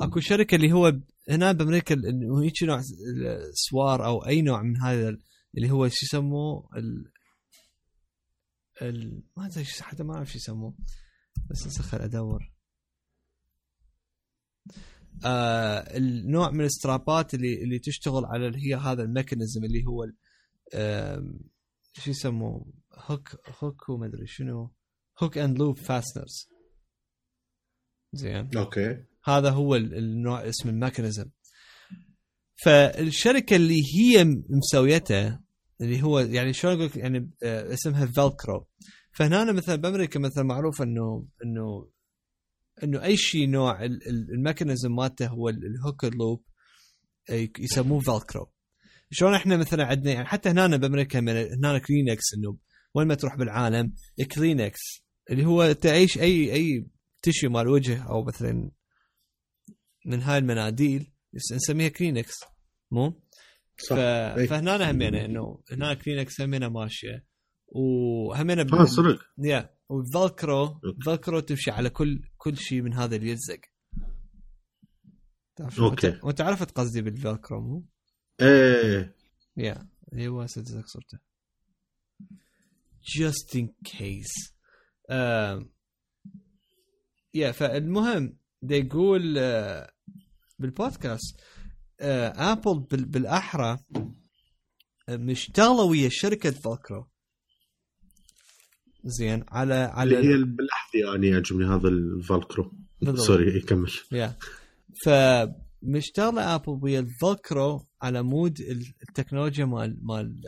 [0.00, 0.92] أكو شركة اللي هو
[1.30, 1.94] هنا بأمريكا
[2.42, 2.82] هيك نوع
[3.52, 5.22] سوار أو أي نوع من هذا ال-
[5.56, 7.12] اللي هو شو يسموه؟ ال
[8.82, 10.74] ال ما أدري حتى ما أعرف شو يسموه.
[11.50, 12.52] بس هسه خل ادور
[15.24, 19.64] آه النوع من ال strap ات اللي اللي تشتغل على اللي هي هذا ال mechanism
[19.64, 20.04] اللي هو
[20.74, 21.40] آم،
[22.04, 24.72] شو يسموه؟ hook hook وما ادري شنو.
[25.22, 26.48] hook and loop fasteners
[28.12, 28.56] زين.
[28.56, 29.04] okay.
[29.24, 31.30] هذا هو ال- النوع اسم ال mechanism.
[32.64, 35.38] فالشركة اللي هي مسويته
[35.80, 38.66] اللي هو يعني شلون أقول يعني آه، اسمها Velcro
[39.12, 41.90] فهنا مثلا بأمريكا مثلا معروف إنه إنه
[42.82, 46.44] إنه أي شيء نوع ال- ال- ال mechanism مالته هو ال- ال hook or loop
[47.30, 48.52] آه، يسموه Velcro
[49.10, 51.28] شلون إحنا مثلا عندنا يعني حتى هنا بأمريكا من
[51.64, 52.56] هنا كلينكس إنه
[52.94, 53.92] وين ما تروح بالعالم
[54.34, 54.80] كلينكس
[55.30, 56.86] اللي هو تعيش أي أي
[57.22, 58.70] تشي مال وجه أو مثلا
[60.06, 61.12] من هاي المناديل
[61.54, 62.34] نسميها كلينكس
[62.90, 63.22] مو؟
[63.78, 63.98] صح ف...
[64.50, 67.24] فهنا همينه إنه هنا كلينكس همينه ماشية
[67.68, 73.30] وهمينه آه صدق yeah وال Velcro Velcro تمشي على كل كل شيء من هذا اللي
[73.30, 73.60] يلزق.
[75.60, 77.86] وانت- وانت عرفت قصدي بال Velcro مو؟
[78.40, 79.14] إيه.
[79.56, 81.18] yeah اللي هو أدزلك صورته
[83.18, 84.52] just in case.
[87.34, 89.92] yeah فالمهم دا يقول آه،
[90.58, 91.40] بالبودكاست
[92.00, 93.78] آه، Apple بال- بالأحرى
[95.08, 97.08] مشتغلة ويا شركة Velcro
[99.04, 102.72] زين على على اللي هي بالاحذيه يعني يعجبني هذا ال Velcro.
[103.14, 103.90] sorry كمل.
[104.12, 104.38] yeah
[105.82, 108.60] فمشتغله Apple ويا ال Velcro على مود
[109.08, 110.42] التكنولوجيا مال مال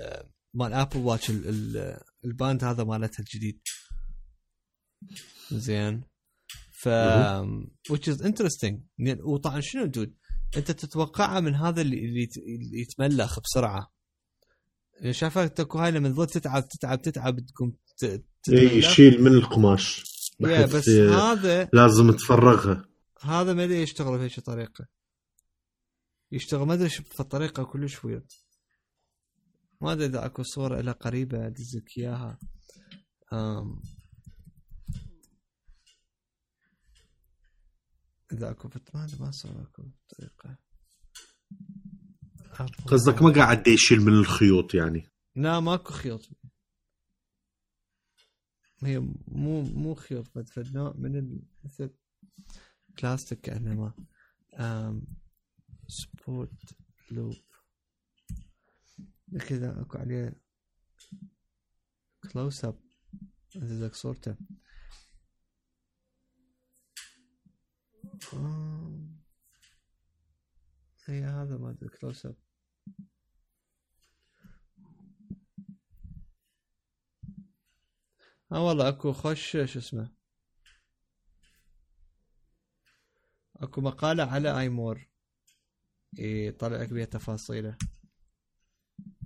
[0.55, 3.61] مال Apple Watch ال- ال- ال band هذا مالتها الجديد.
[5.53, 6.03] زين.
[6.73, 6.89] ف
[7.93, 8.75] which is interesting.
[8.99, 10.15] يعني وطبعا شنو دود؟
[10.57, 13.93] انت تتوقعها من هذا اللي اللي يت- اللي يتملخ بسرعة.
[15.01, 17.77] يعني شافك تكو هاي لما تظل تتعب تتعب تتعب تقوم
[18.49, 20.05] إيه، يشيل من القماش.
[20.41, 22.85] بس هذا لازم تفرغها.
[23.21, 24.87] هذا ما يشتغل بهيك طريقة.
[26.33, 26.67] يشتغل.
[26.67, 28.33] ما أدري شو بطريقه كلش ويرد
[29.81, 32.39] ما أدري إذا أكو صورة لها قريبة أدزك إياها.
[38.33, 38.95] إذا أكو بت...
[38.95, 40.57] ما أدري ما صار أكو طريقه
[42.87, 46.29] قصدك ما قاعد يشيل من الخيوط يعني؟ لا ماكو خيوط.
[48.83, 51.41] هي مو مو خيوط فد فد نوع من.
[51.65, 51.91] مثل
[53.03, 53.93] بلاستيك كانما
[54.55, 55.03] أم...
[55.91, 56.77] Sport
[57.11, 57.35] Loop.
[59.49, 60.43] كذا أكو عليه
[62.33, 62.81] close up
[63.57, 64.37] ازيدك صورته.
[71.07, 72.37] هي هذا ما أدري close up
[78.53, 80.13] آه والله أكو خوش شو اسمه.
[83.57, 85.10] أكو مقالة على iMore
[86.19, 87.77] يطلع لك بيها تفاصيله.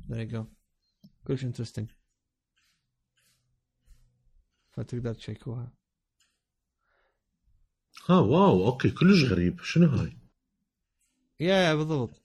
[0.09, 0.45] There you go.
[1.27, 1.91] كلش interesting
[4.73, 5.73] فتقدر ت check وها.
[8.09, 9.61] ها wow okay كلش غريب.
[9.61, 10.17] شنو هاي؟
[11.41, 12.25] yeah yeah بالضبط.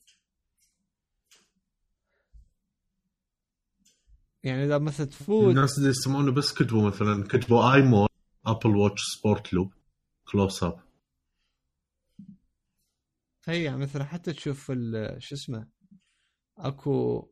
[4.43, 8.09] يعني إذا مثلا تفوت الناس اللي يسمعونه بس كتبوا مثلا كتبوا iMore
[8.45, 9.73] Apple Watch Sport Loop
[10.31, 10.88] close up
[13.49, 15.67] هي يعني مثلا حتى تشوف ال- شو اسمه
[16.57, 17.29] أكو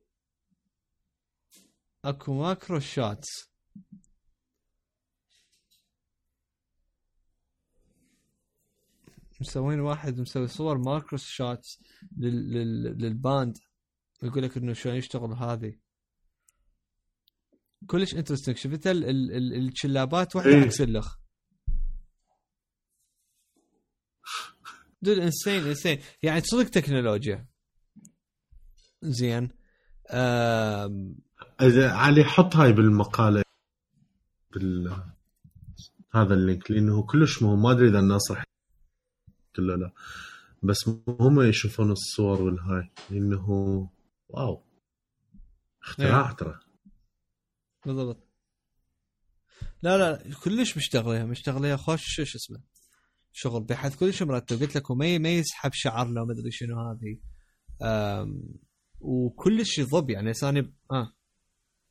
[2.06, 3.48] أكو macro shots.
[9.42, 11.80] مسوين واحد مسوي صور macro shots
[12.18, 12.54] لل...
[12.54, 12.84] لل...
[12.98, 13.58] لل band
[14.24, 15.80] ويقول لك إنه شلون يشتغل هذه.
[17.88, 19.04] كلش interesting شفت ال...
[19.04, 19.32] ال...
[19.32, 19.68] ال...
[19.68, 20.62] الشلابات واحدة إيه.
[20.62, 21.20] عكس الاخ
[25.02, 27.48] dude insane insane يعني صدق تكنولوجيا
[29.02, 29.50] زين.
[31.62, 33.44] إذا علي حط هاي بالمقالة.
[34.52, 35.04] بال
[36.14, 37.62] هذا ال link لأنه كلش مهم.
[37.62, 38.44] ما أدري إذا الناس راح
[39.56, 39.92] كله لا.
[40.64, 43.50] بس هم يشوفون الصور والهاي لأنه
[44.30, 44.64] wow.
[45.84, 46.60] اختراع ترى.
[47.86, 48.28] بالضبط.
[49.82, 52.62] لا لا كلش مشتغليها مشتغليها خوش شو اسمه.
[53.32, 54.62] شغل بحيث كلش مرتب.
[54.62, 57.18] قلت لك وما ما يسحب شعر لو ما أدري شنو هذه.
[59.00, 60.34] وكلش يضب يعني.
[60.34, 61.14] ثاني آه.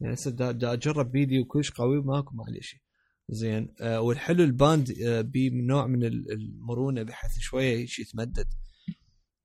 [0.00, 2.80] يعني هسه دا, أجرب فيديو كلش قوي ماكو معلي شيء.
[3.28, 3.74] زين.
[3.80, 7.02] آه والحلو ال band آه بنوع من ال- المرونة.
[7.02, 8.48] بحيث شوية هيك يتمدد.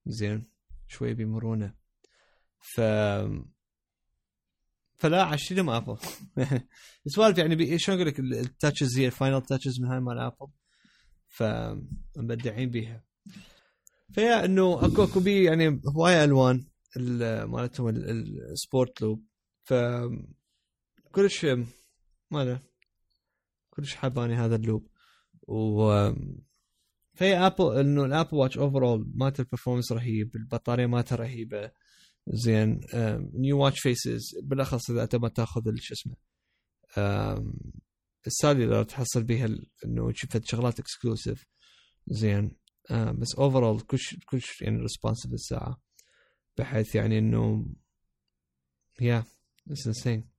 [0.06, 0.44] زين.
[0.88, 1.74] شوية بمرونة.
[2.76, 2.82] ف
[4.98, 5.98] فلا عشتي ما Apple
[7.06, 10.20] السوالف يعني شلون أقول لك؟ ال- ال touches هي ال final touches من هاي مال
[10.20, 10.48] Apple
[11.32, 13.04] فمبدعين بيها.
[14.12, 16.66] فيا إنه اكو أكو بي يعني هواية ألوان
[16.98, 19.26] ال- مالتهم ال- ال- ال sport loop
[19.64, 19.74] ف
[21.12, 21.46] كلش
[22.32, 22.60] ما أدري
[23.70, 24.88] كلش حباني هذا ال loop.
[25.48, 26.10] و
[27.14, 31.72] فهي Apple إنه ال Apple Watch overall مالت ال performance رهيب البطارية مالتها رهيبة.
[32.28, 32.80] زين
[33.34, 36.16] new watch faces بالأخص إذا أنت ما تاخذ شو اسمه
[38.22, 41.46] آم، ال cellular تحصل بيها ال- إنه شفت شغلات exclusive
[42.08, 42.58] زين.
[42.92, 45.82] آه بس overall كلش كلش يعني responsive الساعة.
[46.58, 47.66] بحيث يعني إنه
[49.02, 49.24] yeah
[49.72, 50.30] it's insane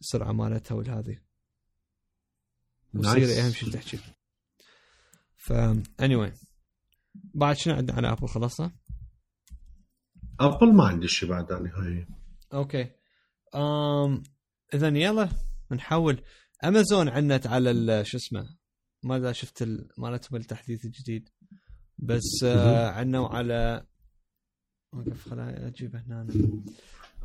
[0.00, 1.18] السرعة مالتها والهذه
[2.94, 3.98] و Siri أهم شيء تحكي.
[5.36, 5.52] ف
[6.02, 6.46] anyway.
[7.14, 8.72] بعد شنو عندنا على Apple خلصنا؟
[10.40, 12.06] ابل ما عندي شيء بعد أنا هاي.
[12.52, 12.90] okay
[13.54, 14.22] امم
[14.74, 15.28] اذا يلا
[15.70, 16.22] نحول
[16.64, 18.56] امازون عنت على شو اسمه؟
[19.02, 21.28] ما شفت ال- مالتهم التحديث الجديد.
[21.98, 23.86] بس آه أعلنوا على
[24.92, 26.62] وقف خليني أجيبه هنا أنا.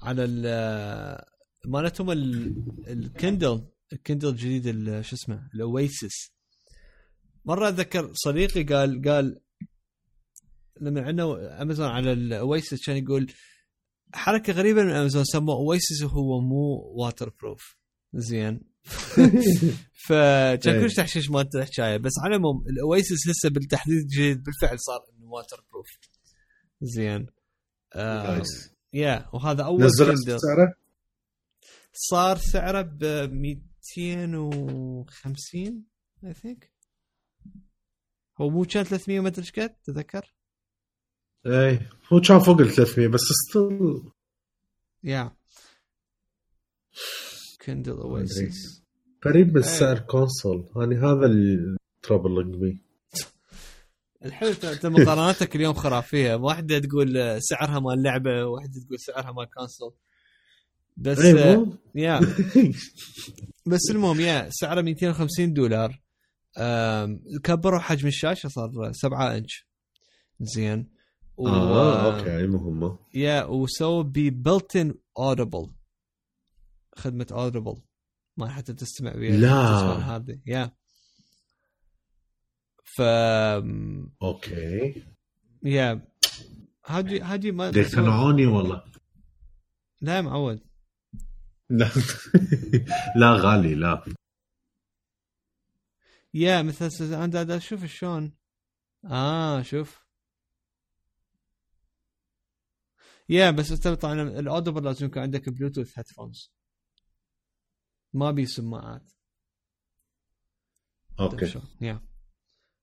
[0.02, 1.26] على ال
[1.66, 2.56] مالتهم ال-
[2.88, 6.32] ال Kindle ال Kindle الجديد ال- شو اسمه؟ ال Oasis
[7.46, 9.40] مرة اتذكر صديقي قال قال
[10.82, 13.32] لما عندنا امازون على ال Oasis كان يقول
[14.14, 17.78] حركة غريبة من امازون سموه Oasis وهو مو waterproof
[18.14, 18.75] زين.
[20.08, 20.82] فكان إيه.
[20.82, 25.32] كلش تحشيش مالت الحكاية بس على العموم ال Oasis هسه بالتحديث الجديد بالفعل صار إنه
[25.32, 25.88] waterproof
[26.82, 27.28] زين.
[27.94, 28.42] آه
[28.94, 30.74] yeah وهذا أول نزل سعره؟
[31.94, 35.84] صار سعره ب 250
[36.24, 36.72] I think
[38.42, 40.34] هو مو كان 300 ما أدري إيش قد تذكر؟
[41.46, 41.80] اي
[42.14, 44.12] هو كان فوق ال 300 بس still
[45.04, 45.36] yeah
[47.66, 48.84] Kindle Oasis
[49.24, 49.70] قريب من إيه.
[49.70, 52.82] سعر console يعني هذا الترابل بي
[54.26, 56.36] الحلو ت- ت- مقارناتك اليوم خرافية.
[56.36, 59.94] واحدة تقول سعرها مال لعبة واحدة تقول سعرها مال console
[60.98, 62.20] بس مو؟ yeah.
[63.72, 66.02] بس المهم yeah سعره 250 دولار.
[67.44, 69.68] كبروا حجم الشاشة صار 7 إنش.
[70.40, 70.90] زين.
[71.38, 71.48] و...
[71.48, 73.00] آه okay مهمة.
[73.14, 75.68] yeah وسووا ب built-in Audible
[76.96, 77.82] خدمة Audible
[78.38, 80.16] ما حتى تستمع بها لا.
[80.16, 80.72] هذه yeah
[82.84, 83.02] ف
[84.22, 85.04] okay.
[85.64, 86.08] yeah
[86.86, 88.84] هادي هادي ما يقتنعوني والله.
[90.02, 90.60] لا معود.
[91.70, 91.90] لا.
[93.20, 94.06] لا غالي لا.
[96.34, 98.34] يا مثل أنا أشوف شلون.
[99.06, 100.06] آه شوف.
[103.30, 106.52] yeah بس طبعا ال Audible لازم يكون عندك Bluetooth headphones
[108.16, 109.12] ما بي سماعات.
[111.20, 112.02] okay؟ yeah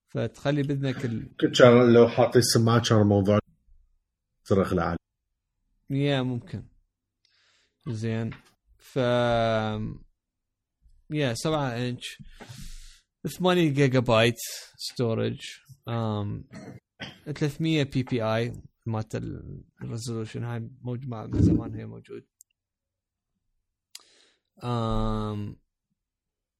[0.09, 1.37] فتخلي باذنك ال...
[1.37, 1.61] كنت
[1.95, 3.39] لو حاطين السماعات كان الموضوع
[4.45, 4.99] صرخ لعالي.
[5.91, 6.65] yeah ممكن.
[7.89, 8.31] زين.
[8.79, 8.97] ف
[11.11, 12.23] yeah 7 إنش.
[13.27, 14.37] 8 جيجا بايت
[14.77, 15.39] storage
[15.91, 16.57] um,
[17.25, 19.15] 300 PPI مالت
[19.83, 22.27] ال resolution هاي موجود مع من زمان هي موجود.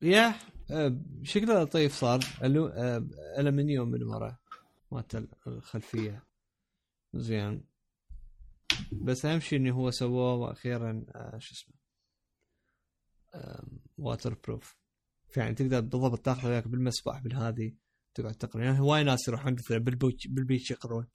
[0.03, 0.35] yeah
[0.71, 2.21] آه، شكله لطيف صار.
[2.43, 2.67] ألو...
[2.67, 3.07] آه،
[3.39, 4.39] الومنيوم من ورا
[4.93, 6.25] مالت الخلفية.
[7.15, 7.65] زين.
[8.93, 11.75] بس أهم شيء إنه هو سووه وأخيرا آه شو اسمه
[13.99, 14.77] waterproof
[15.37, 17.73] يعني تقدر بالضبط تاخذ وياك بالمسبح بالهذه
[18.15, 18.65] تقعد تقرأ.
[18.65, 21.07] يعني هواي ناس يروحون مثلا بال beach يقرون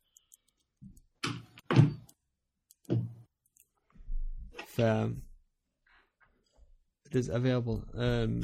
[4.67, 4.81] ف
[7.07, 7.95] it is available.
[7.95, 8.41] أم...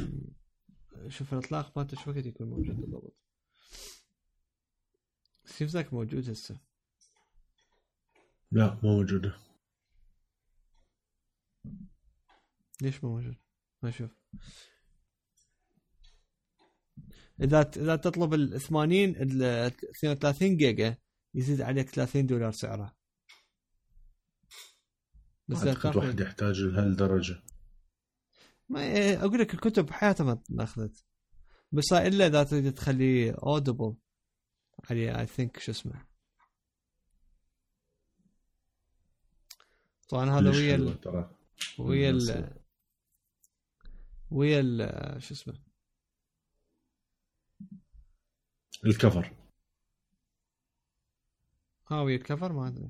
[1.07, 3.17] شوف الإطلاق مالته شو وقت يكون موجود بالضبط.
[5.45, 6.59] seems like موجود هسه.
[8.51, 9.37] لا مو موجوده
[12.81, 13.35] ليش مو موجود؟
[13.81, 14.11] ما أشوف.
[17.41, 20.97] إذا إذا تطلب ال 80 ال 32 جيجا
[21.33, 22.95] يزيد عليك 30 دولار سعره.
[25.47, 27.43] بس اعتقد واحد يحتاج لهالدرجة.
[28.73, 31.05] ما إيه، أقول لك الكتب بحياتها ما أخذت.
[31.71, 33.95] بس إلا إذا تريد تخليه Audible
[34.89, 36.05] عليه I think شو اسمه.
[40.09, 41.29] طبعا هذا ويا ال-
[41.79, 42.57] ويا ال.
[44.31, 45.59] ويا ال شو اسمه.
[48.85, 49.35] ال cover.
[51.91, 52.89] ها ويا ال cover ما أدري.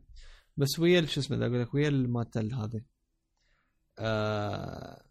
[0.57, 2.81] بس ويا شو اسمه أقول لك ويا مالت ال- هذه.
[3.99, 5.05] آه...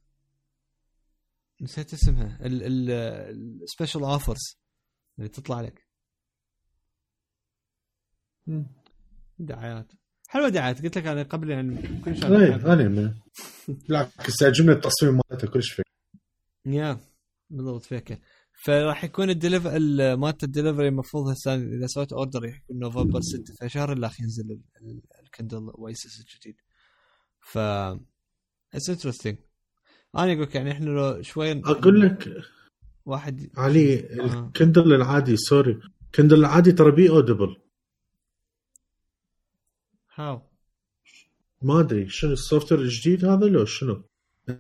[1.63, 2.39] نسيت اسمها.
[2.43, 4.59] ال special offers
[5.19, 5.87] اللي تطلع لك.
[9.39, 9.93] دعايات.
[10.29, 10.83] حلوة دعايات.
[10.83, 13.15] قلت لك أنا قبل يعني كل شيء اي أنا من
[13.69, 15.87] بالعكس يعجبني التصميم مالته كلش فيك.
[16.67, 17.01] يا
[17.51, 18.21] بالضبط فيك.
[18.65, 19.67] فراح يكون ال deliv
[20.17, 24.63] مالت الدليفري المفروض هسه إذا سويت order راح يكون نوفمبر 6 فشهر الاخ ينزل ال-
[24.83, 26.57] ال- ال Kindle Oasis الجديد.
[27.41, 29.37] ف It's interesting
[30.15, 32.45] أنا أقول لك يعني إحنا لو شوي أقول لك
[33.07, 34.47] واحد علي آه.
[34.47, 35.81] ال Kindle العادي sorry
[36.15, 37.57] Kindle العادي ترى بي Audible
[40.15, 40.43] how.
[41.63, 44.05] ما أدري شنو ال software الجديد هذا لو شنو؟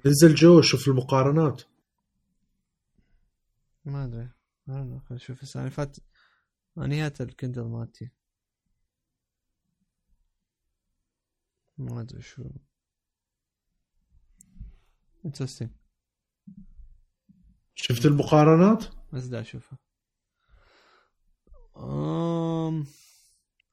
[0.06, 1.62] انزل جو شوف المقارنات.
[3.84, 4.28] ما أدري.
[4.66, 5.96] خلينا نشوف السنة اللي فات
[6.78, 8.10] انهيت ال Kindle مالتي.
[11.78, 12.44] ما أدري شو.
[15.24, 15.70] interesting
[17.74, 19.78] شفت المقارنات؟ بس دا أشوفها.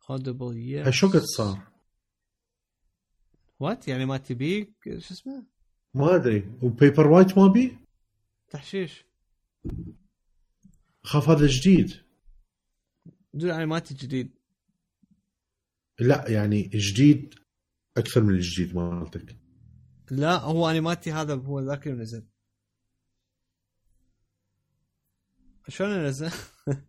[0.09, 0.85] Audible yes.
[0.85, 1.67] هاي شو قد صار؟
[3.59, 5.45] what يعني ما تبيك شو اسمه؟
[5.93, 6.57] ما أدري.
[6.61, 7.77] و Paperwhite ما بي؟
[8.49, 9.05] تحشيش.
[11.03, 12.03] خاف هذا جديد.
[13.33, 14.39] دول يعني ما جديد.
[15.99, 17.35] لا يعني جديد
[17.97, 19.38] أكثر من الجديد مالتك.
[20.11, 22.25] لا هو أنيماتي هذا هو ذاك اللي نزل
[25.67, 26.31] شلون نزل؟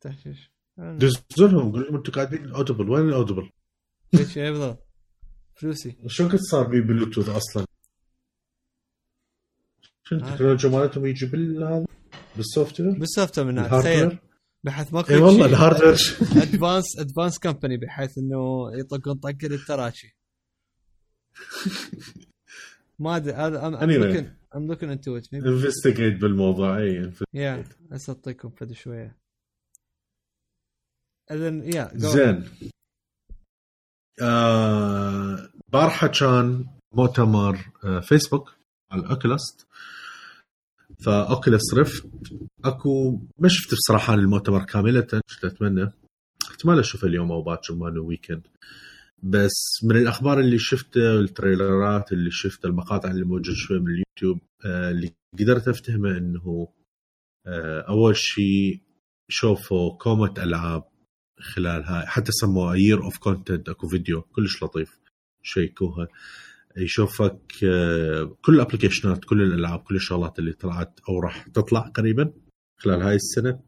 [0.00, 3.50] تحشيش دزلهم قول لهم أنتم كاتبين ال Audible وين ال Audible؟
[4.36, 4.86] إيه بالضبط
[5.54, 7.66] فلوسي شو قد صار بي بلوتوث أصلا؟
[10.04, 10.32] شنو عارف.
[10.32, 11.86] التكنولوجيا مالتهم يجي بالهذا
[12.36, 14.18] بالسوفت وير؟ بالسوفت وير من؟ تخيل
[14.64, 15.98] بحيث ماكو إي والله الهاردوير
[16.42, 20.16] ادفانس ادفانس كمباني بحيث إنه يطقون طق للتراشي
[22.98, 25.26] ما أدري هذا ام looking into it.
[25.32, 29.16] Maybe انفستيجيت بالموضوع إي يا هسه اعطيكم فد شوية.
[31.30, 31.90] إذن يا.
[31.94, 32.44] زين.
[34.22, 37.58] آه بارحه كان مؤتمر
[38.02, 38.54] فيسبوك
[38.90, 39.66] على ال Oculus
[41.04, 42.06] ف Oculus Rift
[42.64, 45.92] اكو ما شفت بصراحة المؤتمر كاملة كنت أتمنى
[46.50, 48.46] احتمال أشوفه اليوم أو باكر ما انه weekend
[49.30, 54.90] بس من الأخبار اللي شفتها التريلرات اللي شفتها المقاطع اللي موجود شوي من اليوتيوب آه
[54.90, 55.10] اللي
[55.40, 56.68] قدرت أفتهمه إنه
[57.46, 58.80] آه أول شيء
[59.28, 60.84] شوفوا كومة ألعاب
[61.40, 65.00] خلال هاي حتى سموها year of content أكو فيديو كلش لطيف
[65.42, 66.08] شيكوها.
[66.76, 72.32] يشوفك آه، كل الأبلكيشنات كل الألعاب كل الشغلات اللي طلعت أو راح تطلع قريبا
[72.80, 73.60] خلال هاي السنة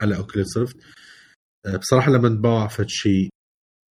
[0.00, 0.76] على Oculus Rift.
[1.66, 3.28] آه، بصراحة لما نباوع فد شيء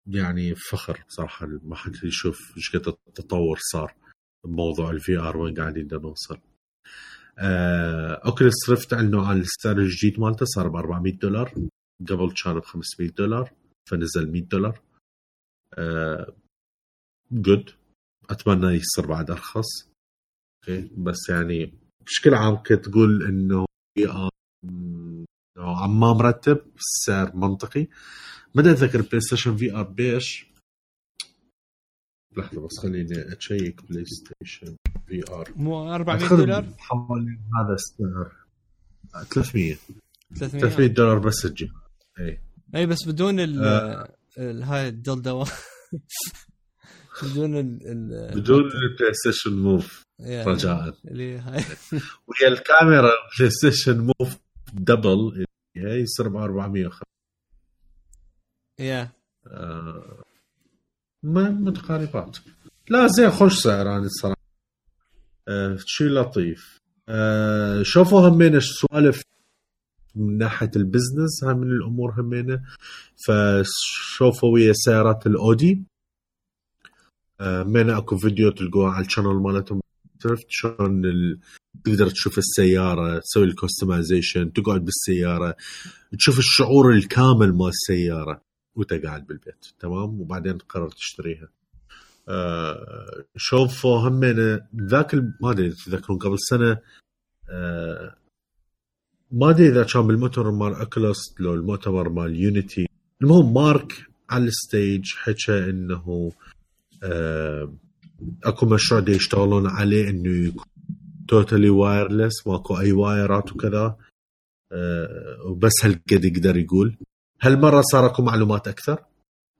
[0.08, 3.94] يعني فخر بصراحه ما حد يشوف إيش قد التطور صار
[4.44, 6.38] بموضوع ال VR وين قاعدين نوصل
[8.24, 11.54] Oculus Rift اعلنوا عن السعر الجديد مالته صار ب 400 دولار
[12.08, 13.52] قبل كان ب 500 دولار
[13.90, 14.82] فنزل 100 دولار.
[17.32, 17.70] good
[18.30, 19.88] أتمنى يصير بعد أرخص.
[20.68, 21.74] أوكي بس يعني
[22.06, 24.30] بشكل عام كنت تقول إنه VR
[25.58, 27.86] نوعا ما مرتب السعر منطقي.
[28.54, 30.46] ما اتذكر PlayStation VR بيش
[32.36, 38.32] لحظة بس خليني اتشيك PlayStation VR مو 400 دولار؟ حوالي هذا السعر.
[39.30, 39.76] 300
[40.36, 41.70] 300 300 دولار بس الجهاز
[42.20, 42.40] اي
[42.74, 44.14] اي بس بدون ال آه.
[44.38, 45.48] هاي الدلدوه
[47.22, 47.78] بدون ال
[48.34, 50.94] بدون ال Play Station Move رجاء.
[51.04, 51.64] اللي هاي.
[52.26, 54.36] ويا الكاميرا PlayStation Move
[54.74, 55.44] double
[55.76, 57.02] هي يصير ب 450
[58.80, 59.10] يا
[59.46, 60.22] آه،
[61.22, 62.38] ما متقاربات
[62.90, 64.38] لا زين خوش سعر يعني الصراحة.
[65.48, 66.78] آه شيء لطيف.
[67.08, 69.22] آه شوفوا همين سوالف
[70.14, 72.62] من ناحية ال business هاي من الأمور همينه
[73.26, 75.82] فشوفوا ويا سيارات الأودي.
[77.40, 79.80] آه همين أكو فيديو تلقوه على ال channel مالتهم.
[80.26, 81.38] عرفت شلون ال...
[81.84, 85.56] تقدر تشوف السيارة تسوي ال customization تقعد بالسيارة
[86.18, 88.42] تشوف الشعور الكامل مال السيارة
[88.74, 91.48] وانت قاعد بالبيت تمام؟ وبعدين تقرر تشتريها.
[92.28, 94.60] آه شوفوا همين
[94.90, 96.78] ذاك ما أدري تذكرون قبل سنة
[97.50, 98.16] آه
[99.32, 102.86] ما أدري إذا كان بالمؤتمر مال Oculus لو المؤتمر مال Unity
[103.22, 103.92] المهم مارك
[104.30, 106.32] على ال stage حكى إنه
[107.02, 107.74] آه
[108.44, 110.64] اكو مشروع ديشتغلون عليه انه يكون
[111.28, 113.96] totally wireless ماكو اي وايرات وكذا
[114.72, 116.96] آه وبس هالقد يقدر يقول
[117.42, 119.04] هالمره صار اكو معلومات أكثر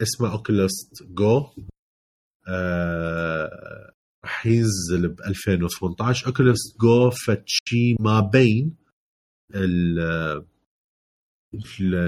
[0.02, 0.72] اسمه Oculus
[1.02, 1.46] Go
[2.48, 3.92] آه
[4.24, 8.76] راح ينزل ب 2018 Oculus Go فد شي ما بين
[9.54, 10.44] ال-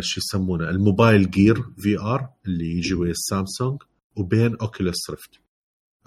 [0.00, 3.82] شو يسمونه الموبايل Gear VR اللي يجي ويا السامسونج
[4.16, 5.40] وبين Oculus Rift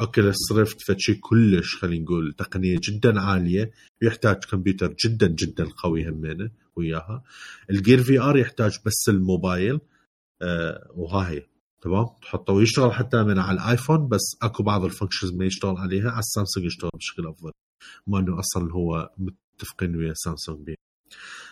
[0.01, 3.71] Oculus Rift فد شي كلش خلينا نقول تقنية جدا عالية
[4.01, 7.23] يحتاج كمبيوتر جدا جدا قوي همينه وياها.
[7.69, 9.79] ال Gear VR يحتاج بس الموبايل
[10.41, 11.47] آه وها هي
[11.81, 16.09] تمام؟ تحطه ويشتغل حتى من على الآيفون بس أكو بعض ال functions ما يشتغل عليها.
[16.09, 17.51] على السامسونج يشتغل بشكل أفضل.
[18.07, 20.75] ما إنه أصلا هو متفقين ويا سامسونج بيه.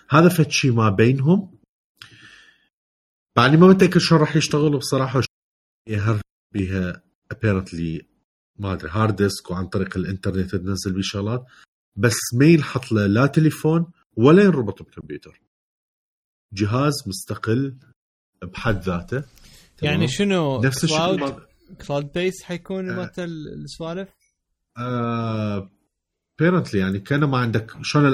[0.10, 1.58] هذا فد شيء ما بينهم.
[3.36, 5.22] بعدني ما متاكد شلون راح يشتغلوا بصراحة
[5.90, 6.22] يهر
[6.54, 8.11] بيها apparently
[8.62, 11.46] ما أدري hard disk وعن طريق الإنترنت تنزل بيه شغلات
[11.96, 15.42] بس ما ينحط له لا تليفون ولا ينربط بكمبيوتر.
[16.54, 17.78] جهاز مستقل
[18.44, 19.24] بحد ذاته؟
[19.82, 20.98] يعني شنو؟ نفس الشيء.
[20.98, 21.46] cloud ما-
[21.88, 22.96] cloud based حيكون آه.
[22.96, 24.10] مالت ال- السوالف
[26.40, 28.06] apparently يعني كان ما عندك شلون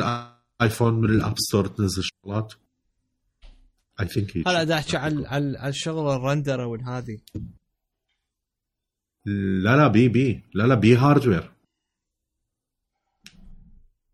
[0.62, 2.54] الايفون من ال App Store تنزل شغلات؟
[4.00, 7.18] I think هلا دا احكي على على على الشغل ال render والهذه
[9.64, 10.44] لا لا بي بي.
[10.54, 11.52] لا لا بي hardware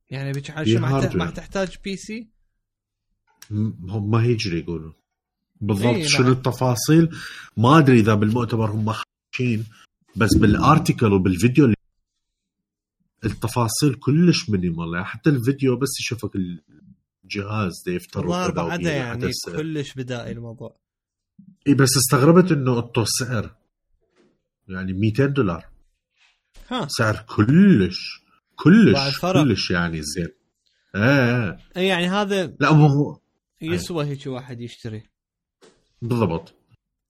[0.09, 2.27] يعني شو ما تحتاج PC
[3.51, 4.93] هم ما هيجري يقولوا.
[5.61, 5.85] بالضبط.
[5.85, 6.31] إيه، شنو.
[6.31, 7.09] التفاصيل؟
[7.57, 9.65] ما أدري إذا بالمؤتمر هم حاكين
[10.15, 11.75] بس بال article وبالفيديو اللي
[13.25, 19.31] التفاصيل كلش minimal يعني حتى الفيديو بس يشوفك الجهاز ده يفتر بعدها يعني.
[19.45, 20.75] كلش بدائي الموضوع.
[21.67, 23.55] إيه بس استغربت إنه السعر
[24.67, 25.65] يعني 200 دولار.
[26.71, 26.87] ها.
[26.89, 28.21] سعر كلش
[28.55, 29.19] كلش.
[29.21, 30.27] كلش يعني زين.
[30.95, 33.19] إيه إيه يعني هذا لا مو هو.
[33.61, 35.03] يسوى هيك واحد يشتري.
[36.01, 36.53] بالضبط.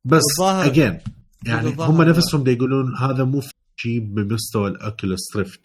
[0.05, 0.99] بس again
[1.45, 3.41] يعني هم نفسهم دا يقولون هذا مو
[3.75, 5.61] شيء بمستوى ال Oculus Rift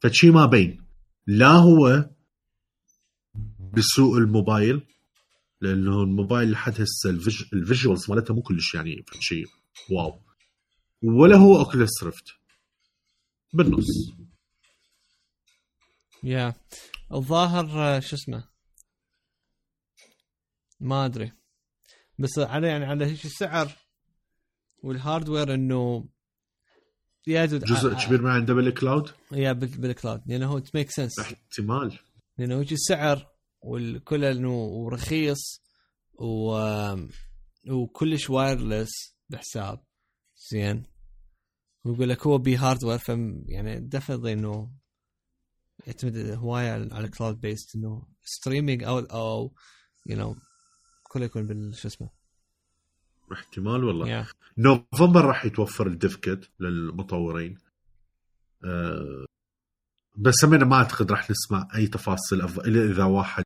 [0.00, 0.84] فشي ما بين.
[1.26, 2.08] لا هو
[3.76, 4.82] بسوق الموبايل
[5.60, 9.46] لأنه الموبايل لحد هسه ال vis- ال visuals مالته مو كلش يعني شيء
[9.90, 10.20] wow.
[11.04, 12.24] ولا هو Oculus Rift
[13.52, 13.86] بالنص.
[16.22, 16.54] yeah.
[17.12, 18.48] الظاهر آه، شو اسمه؟
[20.80, 21.32] ما أدري.
[22.18, 23.72] بس على يعني على هيك السعر
[24.82, 26.08] وال hardware إنه
[27.26, 30.90] yeah dude جزء كبير ما عنده بال cloud yeah بال- بال cloud لأنه هو make
[30.90, 31.98] sense احتمال.
[32.38, 33.26] لأنه هيك السعر
[33.60, 35.62] والكل إنه ورخيص
[36.14, 36.56] و
[37.70, 38.90] وكلش wireless
[39.28, 39.84] بحساب.
[40.50, 40.86] زين.
[41.84, 43.08] ويقول لك هو بي hardware ف
[43.46, 44.70] يعني definitely إنه
[45.86, 49.54] يعتمد هوايه على على cloud based إنه streaming أو أو
[50.06, 50.36] you know
[51.02, 52.10] كله يكون بال شو اسمه؟
[53.32, 54.08] احتمال والله.
[54.08, 54.26] yeah
[54.58, 57.58] نوفمبر راح يتوفر ال dev kit للمطورين.
[58.64, 59.24] أه
[60.16, 63.44] بس همين ما أعتقد راح نسمع أي تفاصيل إلا إذا واحد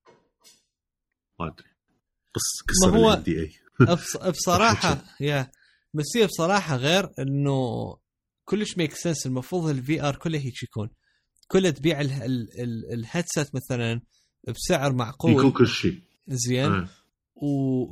[1.41, 1.68] ما أدري.
[2.34, 5.51] قص كسر ما هو- ال دي اي بص- بصراحة yeah
[5.95, 7.97] بس هي بصراحة غير إنه
[8.49, 10.90] كلش make sense المفروض ال VR كله هيك يكون.
[11.49, 14.01] كله تبيع ال headset مثلا
[14.49, 15.32] بسعر معقول.
[15.32, 16.01] يكون كل شيء.
[16.28, 16.72] زين.
[16.72, 16.88] آه.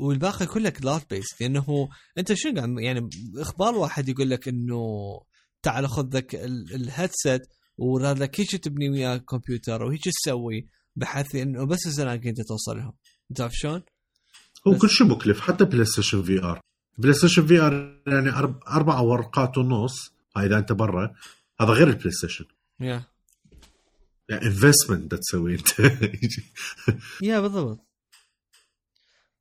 [0.00, 1.88] والباقي كله cloud based لأنه
[2.18, 4.80] أنت شنو يعني إخبار واحد يقول لك إنه
[5.62, 6.34] تعال خذ لك
[6.74, 7.42] ال headset
[7.78, 12.92] وراد لك هيك تبني وياه كمبيوتر وهيك تسوي بحيث إنه بس الزناقه أنت توصل لهم.
[13.34, 13.82] تعرف شلون؟
[14.68, 16.60] هو كل شيء مكلف حتى بلاي ستيشن في ار
[16.98, 18.30] بلاي ستيشن في ار يعني
[18.68, 20.15] أربع ورقات ونص.
[20.36, 21.14] هاي إذا أنت برا
[21.60, 22.44] هذا غير ال PlayStation
[22.80, 23.04] yeah
[24.28, 25.68] يعني investment تسوي أنت.
[27.22, 27.86] yeah بالضبط.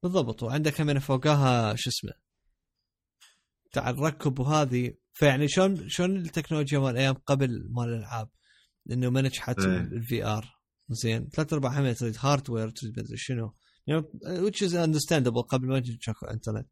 [0.03, 0.43] بالضبط.
[0.43, 2.13] وعندك هم فوقها شو اسمه
[3.71, 4.93] تعال ركب وهذه.
[5.13, 8.29] فيعني شلون شلون التكنولوجيا مال أيام قبل مال الألعاب؟
[8.91, 9.59] إنه ما نجحت.
[9.59, 10.55] ال VR
[10.89, 11.29] زين.
[11.29, 13.55] ثلاث ارباع هم تريد hardware تريد مدري شنو.
[14.23, 16.67] Which is understandable قبل ما يجي اكو انترنت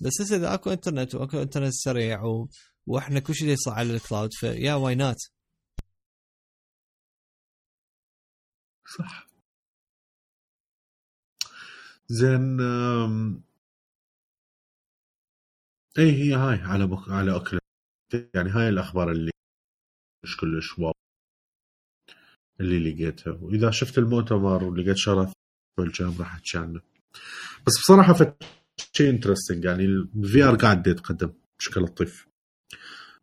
[0.00, 2.48] بس هسه إذا أكو انترنت وأكو انترنت سريع و...
[2.86, 5.22] وإحنا كل شيء يصير على ال cloud ف yeah why not
[8.98, 9.26] صح.
[12.08, 12.60] زين
[15.98, 17.08] اي هي هاي على مك...
[17.08, 17.58] على أكل.
[18.34, 19.30] يعني هاي الأخبار اللي
[20.24, 20.92] مش كلش wow.
[22.60, 25.32] اللي لقيتها وإذا شفت المؤتمر ولقيت شغلات
[25.78, 26.80] بالجام راح احكي عنه
[27.66, 28.42] بس بصراحة فت
[28.96, 32.33] شيء interesting يعني ال VR قاعد يتقدم بشكل لطيف.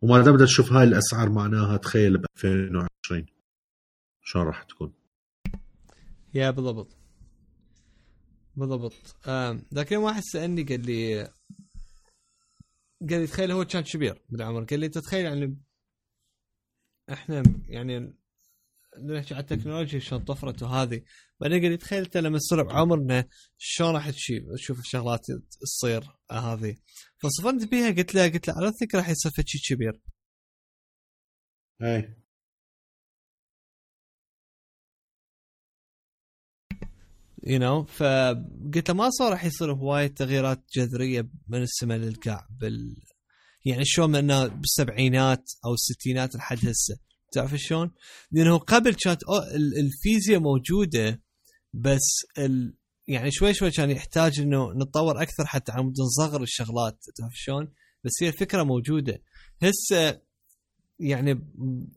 [0.02, 3.26] وما دام بدك تشوف هاي الأسعار معناها تخيل ب 2020
[4.24, 4.94] شلون راح تكون؟
[6.34, 6.98] yeah بالضبط.
[8.56, 9.16] بالضبط.
[9.74, 11.24] ذاك اليوم واحد سألني قال لي
[13.10, 14.64] قال لي تخيل هو كان كبير بالعمر.
[14.64, 15.58] قال لي انت تخيل يعني
[17.12, 18.14] إحنا يعني
[19.04, 21.02] نحكي على التكنولوجيا شلون طفرت وهذه
[21.42, 23.28] بعدين لي تخيل انت لما تصير بعمرنا
[23.58, 25.26] شلون راح تشوف الشغلات
[25.62, 26.76] تصير هذه.
[27.24, 30.02] فصفنت بيها قلت له قلت له على ذكر راح يصير فد شي كبير.
[31.82, 32.16] اي
[37.44, 42.96] you know فقلت له ما صار راح يصير هواية تغييرات جذرية من السماء للكعب بال
[43.66, 46.98] يعني شلون إنه بالسبعينات أو الستينات لحد هسه.
[47.32, 47.92] تعرف شلون؟
[48.32, 49.22] لأنه قبل كانت
[49.56, 51.22] الفيزياء موجودة
[51.74, 52.74] بس ال
[53.08, 58.12] يعني شوي شوي كان يحتاج إنه نتطور أكثر حتى عم نصغر الشغلات تعرف شلون؟ بس
[58.22, 59.22] هي الفكرة موجودة.
[59.62, 60.22] هسه
[61.00, 61.34] يعني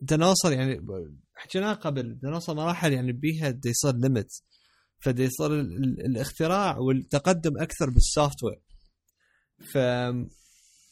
[0.00, 0.86] بدنا نوصل يعني
[1.34, 4.30] حكيناها قبل بدنا نوصل مراحل يعني بيها بده يصير ليمت
[5.00, 8.60] فبده يصير ال- ال- الاختراع والتقدم أكثر بالسوفت وير.
[9.72, 9.78] ف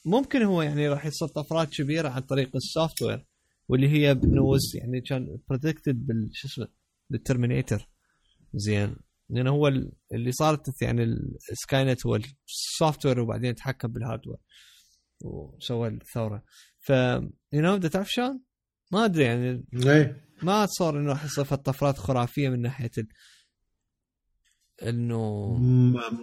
[0.04, 3.26] ممكن هو يعني راح يصير طفرات كبيرة عن طريق ال software
[3.68, 6.68] واللي هي بنوز يعني كان predicted بال شو اسمه؟
[7.10, 7.88] بال Terminator.
[8.54, 8.96] زين.
[9.30, 11.02] لأنه هو ال- اللي صارت يعني
[11.52, 12.16] ال Skynet هو
[12.48, 14.36] ال software وبعدين تحكم بال hardware
[15.24, 16.42] وسوى الثورة.
[16.80, 18.40] ف you know تعرف شلون؟
[18.92, 19.64] ما أدري يعني.
[19.86, 20.24] إيه.
[20.42, 23.08] ما اتصور إنه راح يصير في طفرات خرافية من ناحية ال...
[24.82, 25.54] إنه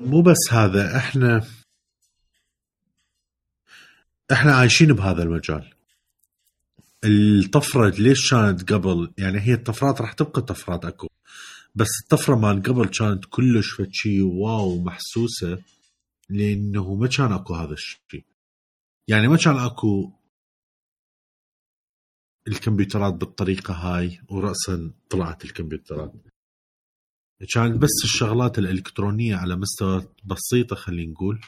[0.01, 1.47] مو بس هذا إحنا
[4.31, 5.73] إحنا عايشين بهذا المجال.
[7.05, 11.07] الطفرة ليش كانت قبل؟ يعني هي الطفرات راح تبقى طفرات أكو.
[11.79, 15.63] بس الطفرة مال قبل كانت كلش فشي واو محسوسة
[16.29, 18.25] لأنه ما كان أكو هذا الشيء
[19.07, 20.11] يعني ما كان أكو
[22.47, 26.13] الكمبيوترات بالطريقة هاي ورأسا طلعت الكمبيوترات.
[27.53, 31.41] كانت بس الشغلات الإلكترونية على مستوى بسيطة خلينا نقول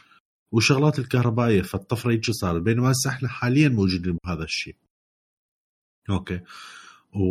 [0.54, 4.76] وشغلات الكهربائية فالطفرة يجي صارت بينما هسه إحنا حاليا موجودين بهذا الشيء
[6.10, 6.42] أوكي.
[7.16, 7.22] و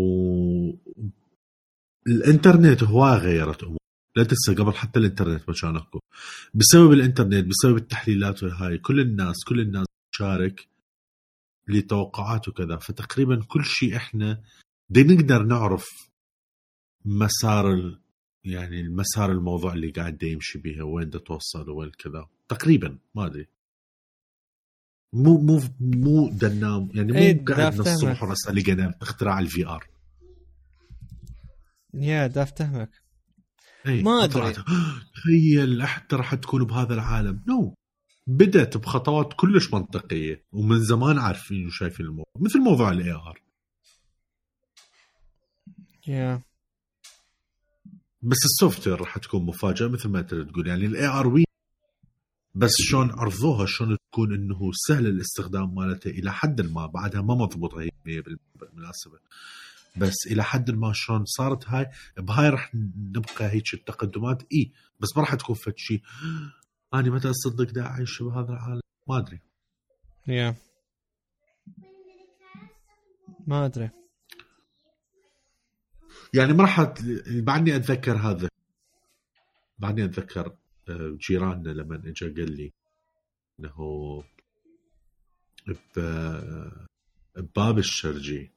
[2.07, 3.79] الإنترنت هواي غيرت أمور.
[4.17, 6.01] لا تنسى قبل حتى الإنترنت ما كان اكو
[6.55, 10.69] بسبب الإنترنت بسبب التحليلات والهاي كل الناس كل الناس تشارك
[11.69, 12.77] لتوقعات وكذا.
[12.77, 14.43] فتقريبا كل شيء إحنا
[14.91, 15.89] دي نقدر نعرف
[17.05, 18.01] مسار ال...
[18.45, 22.29] يعني المسار الموضوع اللي قاعد يمشي بيها وين دا توصل وين كذا.
[22.49, 23.47] تقريبا ما أدري.
[25.13, 27.81] مو مو مو دا ننام يعني إيه، مو دا قاعد.
[27.81, 29.90] الصبح ورسا لقينا اختراع ال VR
[31.95, 32.91] يا دا أفتهمك.
[33.87, 34.27] اي ما.
[34.27, 34.57] طلعت،
[35.15, 37.45] تخيل حتى راح تكون بهذا العالم.
[37.49, 37.75] no
[38.27, 43.41] بدأت بخطوات كلش منطقية ومن زمان عارفين وشايفين الموضوع مثل موضوع ال AR
[46.09, 46.43] yeah.
[48.23, 50.67] بس ال software راح تكون مفاجأة مثل ما أنت تقول.
[50.69, 51.45] يعني ال AR وي
[52.55, 57.81] بس شلون عرضوها شلون تكون إنه سهل الاستخدام مالتها إلى حد ما بعدها ما مضبوطة
[57.81, 59.19] هي 100% بالمناسبة.
[59.97, 61.87] بس إلى حد ما شلون صارت هاي
[62.17, 64.43] بهاي راح نبقى هيك التقدمات.
[64.53, 66.03] إي بس ما راح تكون فد شيء
[66.95, 68.81] أنا متى اصدق دا أعيش بهذا العالم.
[69.09, 69.41] ما أدري.
[70.29, 70.55] يا.
[73.47, 73.91] ما أدري.
[76.35, 76.81] يعني ما راح
[77.29, 78.49] بعدني أتذكر هذا.
[79.79, 80.57] بعدني أتذكر
[80.89, 82.73] آه، جيراننا لما اجى قال لي
[83.61, 84.23] إنه
[85.97, 86.87] ب-
[87.37, 88.51] بباب الشرجي.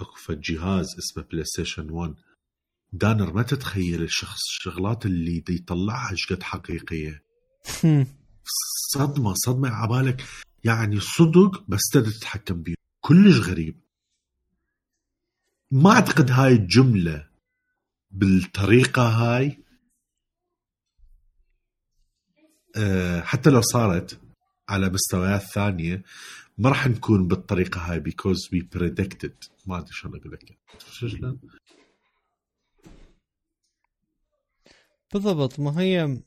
[0.00, 2.14] اكو فد جهاز اسمه بلاي ستيشن 1
[2.92, 7.22] دانر ما تتخيل الشخص الشغلات اللي يطلعها إيش قد حقيقية.
[8.92, 10.24] صدمة صدمة عبالك
[10.64, 13.80] يعني صدق بس تقدر تتحكم بيه كلش غريب.
[15.70, 17.28] ما أعتقد هاي الجملة
[18.10, 19.58] بالطريقة هاي.
[22.76, 24.20] أه حتى لو صارت
[24.68, 26.02] على مستويات ثانية
[26.58, 29.50] ما راح نكون بالطريقة هاي because we predicted.
[29.66, 30.58] ما أدري شلون أقول لك
[30.92, 31.40] شلون؟
[35.14, 36.22] بالضبط ما هي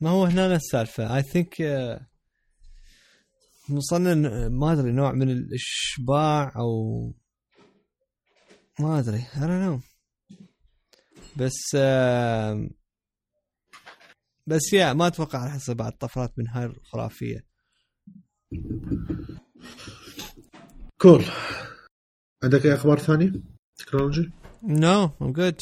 [0.00, 1.16] ما هو هنا السالفة.
[1.16, 1.56] I think
[3.70, 7.12] وصلنا ما أدري نوع من الإشباع أو
[8.80, 9.22] ما أدري.
[9.34, 9.80] Don't know.
[11.36, 12.70] بس آم،
[14.46, 17.46] بس yeah ما أتوقع راح يصير بعد طفرات من هاي الخرافية.
[21.00, 21.24] cool
[22.44, 23.32] عندك أي أخبار ثانية؟
[23.76, 24.30] technology؟
[24.62, 25.60] no I'm good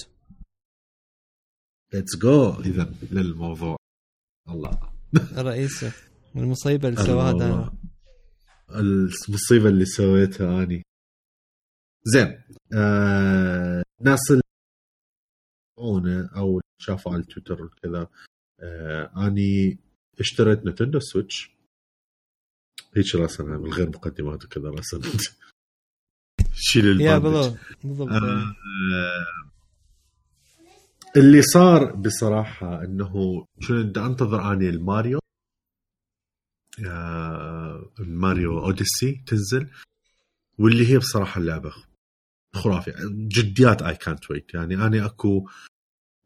[1.95, 3.77] let's go اذا للموضوع.
[4.49, 4.93] الله.
[5.39, 5.93] الرئيسي
[6.37, 7.33] المصيبة اللي سواها.
[7.33, 7.75] دانا
[8.71, 10.83] المصيبة اللي سويتها أني.
[12.05, 12.43] زين.
[12.75, 14.43] آه ناس اللي
[16.37, 18.09] أو شافوا على تويتر وكذا
[19.17, 19.79] أني
[20.21, 21.51] اشتريت Nintendo Switch.
[22.97, 25.01] هيك راسا من غير مقدمات وكذا راسا
[26.55, 27.25] شيل ال bandage.
[27.25, 28.11] بالضبط بالضبط.
[28.11, 28.55] آه،
[31.17, 35.19] اللي صار بصراحة إنه بدي أنتظر أني الماريو.
[36.87, 39.71] آه، الماريو Odyssey تنزل
[40.59, 41.73] واللي هي بصراحة اللعبة
[42.55, 42.93] خرافي
[43.29, 45.49] جديات اي كانت ويت يعني أنا أكو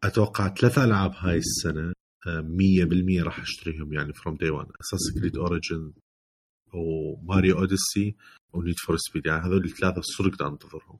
[0.04, 1.88] أتوقع ثلاث ألعاب هاي السنة.
[1.88, 1.92] آه،
[2.28, 5.92] مية بالمية راح أشتريهم يعني from day 1 Assassin's Creed Origins
[6.74, 8.16] و Mario Odyssey
[8.52, 10.98] و Need for Speed يعني هذول الثلاثة صدق بدي أنتظرهم.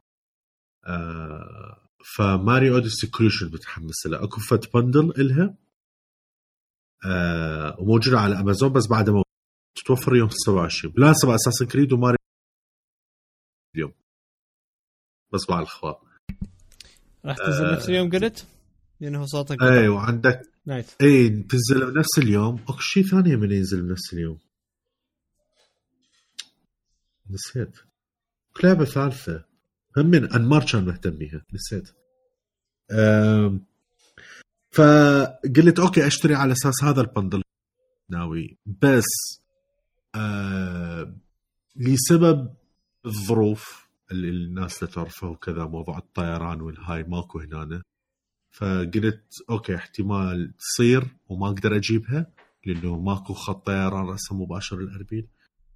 [0.85, 4.24] آه ف Mario Odyssey كلش متحمس لها.
[4.24, 5.55] أكو فد bundle إلها.
[7.07, 9.23] آه وموجودة على أمازون بس بعد ما
[9.78, 12.16] تتوفر يوم 27 بمناسبه Assassin's Creed وماريو
[13.74, 13.93] اليوم.
[15.32, 16.07] بس مع الاخبار
[17.24, 18.47] راح تنزل نفس اليوم قلت؟
[19.01, 20.97] لأنه صوتك اي وعندك nice.
[21.03, 22.55] اي تنزل بنفس اليوم.
[22.69, 24.39] أكو شيء ثاني من ينزل بنفس اليوم.
[27.31, 27.79] نسيت.
[28.65, 29.45] لعبة ثالثة.
[29.97, 31.45] هم من أنمار كان مهتم بيها.
[31.53, 31.91] نسيت.
[32.91, 33.65] أم،
[34.73, 37.43] فقلت أوكي أشتري على أساس هذا ال bundle.
[38.11, 38.59] ناوي.
[38.67, 39.41] بس
[40.15, 41.17] أه
[41.77, 42.55] لسبب
[43.07, 47.83] الظروف اللي الناس لا تعرفها وكذا موضوع الطيران والهاي ماكو هنا.
[48.57, 52.33] فقلت أوكي احتمال تصير وما أقدر أجيبها
[52.66, 55.28] لأنه ماكو خط طيران راسا مباشر الاربيل.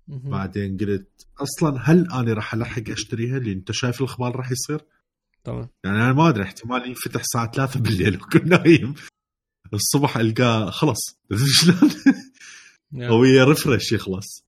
[0.09, 4.81] بعدين قلت أصلا هل أنا راح ألحق أشتريها؟ لأن أنت شايف الإخبار راح يصير؟
[5.45, 5.69] طبعا.
[5.85, 8.95] يعني أنا ما أدري احتمال ينفتح الساعة 3 بالليل وكل نايم.
[9.75, 11.01] الصبح القاه خلص
[11.61, 11.91] شلون.
[13.09, 14.45] أو يرفرش يخلص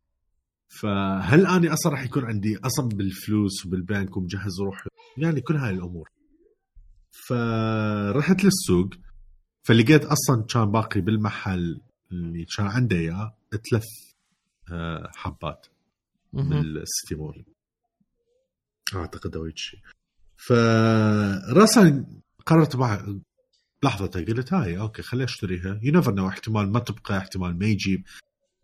[0.68, 6.09] فهل اني أصلا راح يكون عندي أصلا بالفلوس وبالبنك ومجهز روحي؟ يعني كل هاي الأمور.
[7.12, 8.90] فرحت للسوق
[9.62, 11.80] فلقيت أصلا كان باقي بالمحل
[12.12, 13.36] اللي كان عنده إياه
[13.70, 13.84] ثلاث
[14.72, 15.66] آه، حبات
[16.32, 16.48] مهم.
[16.48, 17.44] بال City Mall.
[18.94, 19.80] أعتقد أو شيء.
[20.36, 22.06] فراسا
[22.47, 23.22] قررت بعد
[23.84, 25.80] لحظة قلت هاي أوكي خليني أشتريها.
[25.82, 28.05] you never know احتمال ما تبقى احتمال ما يجيب.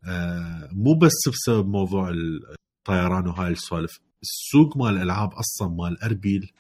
[0.05, 6.53] آه مو بس بسبب موضوع الطيران وهاي السوالف السوق مال الألعاب أصلا مال أربيل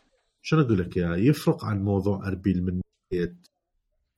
[0.50, 2.80] شنو أقول لك يا يفرق عن موضوع أربيل من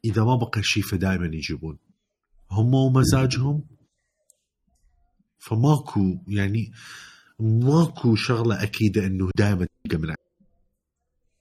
[0.05, 1.78] إذا ما بقى شيء فدائما يجيبون.
[2.51, 3.65] هم ومزاجهم
[5.39, 6.73] فماكو يعني
[7.40, 10.15] ماكو شغلة أكيدة إنه دائما تلقى من.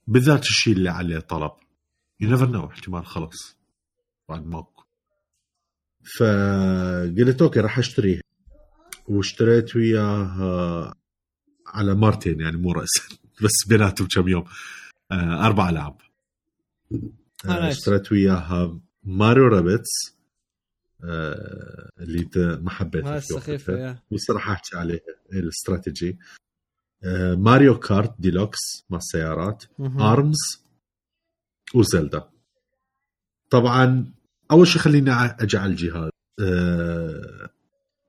[0.06, 1.52] بالذات الشيء اللي عليه طلب.
[2.20, 3.56] you never know احتمال خلص
[4.28, 4.84] بعد ماكو.
[6.18, 8.22] فقلت أوكي راح أشتريها.
[9.08, 10.94] واشتريت وياه
[11.66, 14.44] على مرتين يعني مو راسا بس بيناتهم كم يوم.
[15.12, 15.96] أربع ألعاب
[16.92, 17.70] آه، آه،.
[17.70, 20.16] اشتريت وياها Mario Rabbids
[21.04, 23.18] آه، اللي انت ما حبيتها.
[23.18, 23.98] السخيفه
[24.30, 25.00] راح احكي عليه
[25.32, 26.18] الاستراتيجي
[27.04, 28.58] آه، Mario Kart Deluxe
[28.90, 29.64] مع السيارات.
[29.80, 30.64] Arms
[31.74, 32.30] و Zelda
[33.50, 34.12] طبعا
[34.50, 36.10] أول شيء خليني أجي على الجهاز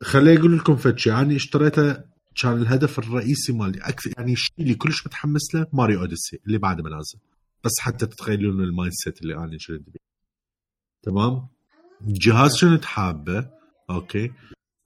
[0.04, 3.80] خليني أقول لكم فد شيء أنا اشتريته كان الهدف الرئيسي مالي.
[3.80, 7.20] أكثر يعني الشيء اللي كلش متحمس له ماريو أوديسي اللي بعده منازل
[7.64, 10.00] بس حتى تتخيلون ال mindset اللي أنا شريت بيه
[11.04, 11.48] تمام؟
[12.08, 13.50] الجهاز كنت حابه
[13.90, 14.32] okay.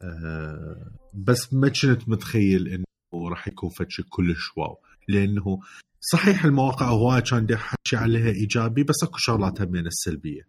[0.01, 2.85] أه بس ما كنت متخيل إنه
[3.29, 4.77] راح يكون شيء كلش wow.
[5.07, 5.59] لأنه
[5.99, 10.47] صحيح المواقع هواي كان حكي عليها إيجابي بس أكو شغلات همين السلبية.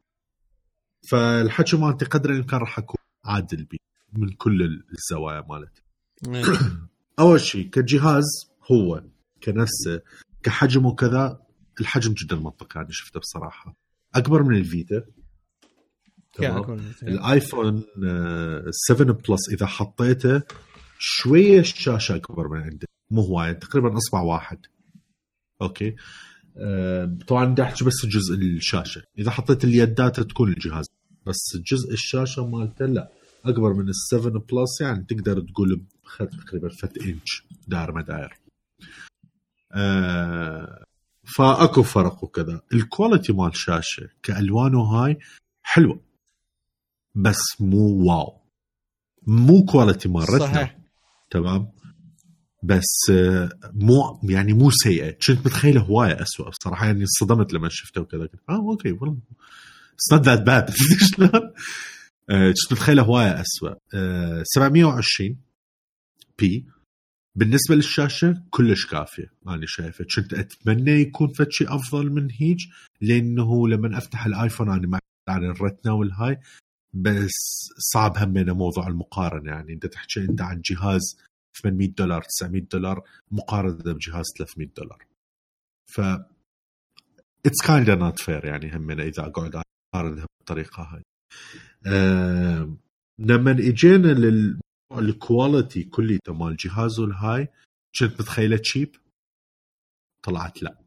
[1.10, 3.78] فالحكي مالتي قدر الإمكان راح أكون عادل بيه
[4.12, 4.62] من كل
[4.92, 5.82] الزوايا مالتي.
[7.18, 8.24] أول شيء كجهاز
[8.72, 9.02] هو
[9.42, 10.00] كنفسه
[10.42, 11.40] كحجم وكذا
[11.80, 13.76] الحجم جدا منطقي أنا شفته بصراحة.
[14.14, 15.02] أكبر من الفيتا.
[16.32, 16.80] تمام.
[17.02, 20.42] الآيفون آه، 7 بلس إذا حطيته
[20.98, 22.86] شوية الشاشة أكبر من عنده.
[23.10, 24.58] مو هواي تقريبا أصبع واحد.
[25.62, 25.96] okay؟
[26.56, 29.02] آه، طبعا بدي أحكي بس جزء الشاشة.
[29.18, 30.86] إذا حطيت اليدات تكون الجهاز.
[31.26, 33.10] بس جزء الشاشة مالته لا.
[33.44, 38.34] أكبر من ال7 بلس يعني تقدر تقول بفد تقريبا فت إنش داير ما داير
[39.72, 40.84] آه
[41.36, 42.60] فأكو فرق وكذا.
[42.72, 45.18] ال quality مال الشاشه كألوانه هاي
[45.62, 46.00] حلوة
[47.14, 48.40] بس مو wow.
[49.26, 50.78] مو quality مال Retina صحيح.
[51.30, 51.72] تمام؟
[52.62, 55.10] بس آه، مو يعني مو سيئة.
[55.10, 56.86] كنت متخيله هواية أسوأ بصراحة.
[56.86, 58.20] يعني انصدمت لما شفته وكذا.
[58.20, 59.18] قلت آه okay والله
[59.94, 60.70] it's not that bad
[61.14, 61.30] شلون؟
[62.30, 63.74] آه، كنت متخيله هواية أسوأ.
[63.94, 65.40] آه، 720
[66.40, 66.66] p
[67.38, 69.32] بالنسبة للشاشة كلش كافية.
[69.48, 70.06] أنا شايفة.
[70.16, 72.66] كنت أتمنى يكون فد شيء أفضل من هيج
[73.00, 74.98] لأنه لما أفتح الآيفون أنا ما
[75.28, 76.38] عن ال Retina والهاي
[76.94, 77.32] بس
[77.92, 79.50] صعب همينه موضوع المقارنة.
[79.50, 81.18] يعني أنت تحكي أنت عن جهاز
[81.62, 85.06] 800 دولار 900 دولار مقارنة بجهاز 300 دولار.
[85.92, 86.00] ف
[87.46, 89.62] it's kind not fair يعني همينه إذا أقعد
[89.94, 91.02] أقارنها بالطريقة هاي.
[91.86, 92.76] آه
[93.18, 94.60] لما إجينا لل
[94.92, 97.48] ال quality كليته مال الجهاز والهاي
[98.00, 98.96] كنت متخيله cheap
[100.22, 100.78] طلعت لا.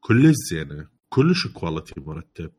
[0.00, 2.52] كلش زينة كلش quality مرتب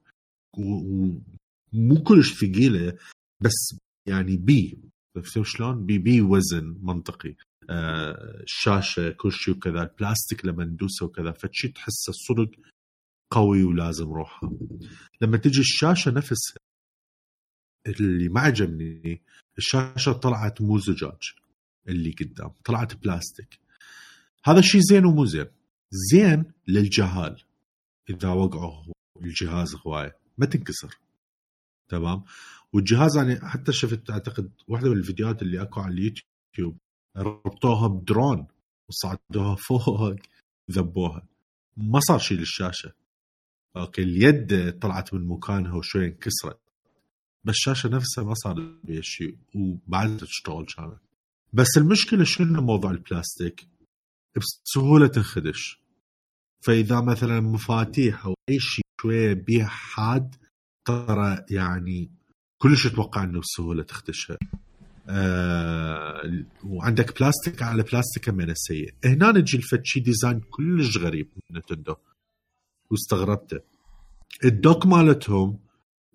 [0.58, 2.98] ومو كلش ثقيلة
[3.42, 3.78] بس
[4.08, 4.80] يعني بي
[5.34, 7.36] فهمت شلون؟ بي بي وزن منطقي.
[7.70, 12.52] آه، الشاشه كل شيء وكذا البلاستيك لما ندوسه وكذا فشي تحسه صدق
[13.32, 14.52] قوي ولازم روحها
[15.22, 16.58] لما تجي الشاشة نفسها
[17.88, 19.22] اللي ما عجبني
[19.58, 21.34] الشاشة طلعت مو زجاج
[21.88, 23.60] اللي قدام طلعت بلاستيك.
[24.46, 25.48] هذا الشيء زين ومو زين؟
[26.12, 27.44] زين للجهال.
[28.10, 28.84] إذا وقعوا
[29.22, 30.98] الجهاز هواية ما تنكسر.
[31.90, 32.24] تمام؟
[32.74, 36.78] والجهاز يعني حتى شفت أعتقد واحدة من الفيديوهات اللي أكو على اليوتيوب
[37.18, 38.48] ربطوها بدرون
[38.90, 40.16] وصعدوها فوق
[40.72, 41.28] ذبوها.
[41.78, 42.92] ما صار شيء للشاشة.
[43.76, 46.63] أوكي اليد طلعت من مكانها وشوي انكسرت.
[47.46, 51.00] بس الشاشه نفسها ما صار بها شيء وبعد تشتغل كانت
[51.54, 53.68] بس المشكلة شنو موضوع البلاستيك؟
[54.36, 55.80] بسهولة تنخدش.
[56.66, 60.36] فإذا مثلا مفاتيح أو أي شيء شوية بيها حاد
[60.86, 62.12] ترى يعني
[62.62, 64.38] كلش أتوقع إنه بسهولة تخدشها.
[65.10, 71.58] آه وعندك بلاستيك على بلاستيك من سيء هنا نجي لفد شي design كلش غريب من
[71.58, 71.96] نينتندو.
[72.92, 73.60] واستغربته
[74.46, 75.60] ال dock مالتهم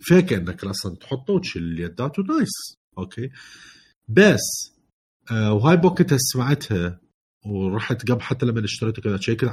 [0.01, 3.31] فيك انك أصلا تحطه وتشيل اليدات و nice okay.
[4.09, 4.73] بس
[5.31, 7.01] آه وهاي بوكتها سمعتها
[7.47, 9.53] ورحت قبل حتى لما اشتريته كذا شيء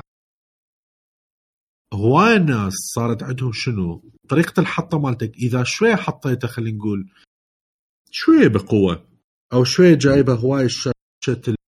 [1.93, 5.31] هواي ناس صارت عندهم شنو؟ طريقة الحطه مالتك.
[5.37, 7.11] إذا شوية حطيته خلينا نقول
[8.11, 9.07] شوية بقوة
[9.53, 10.93] أو شوية جايبة هواي شاشه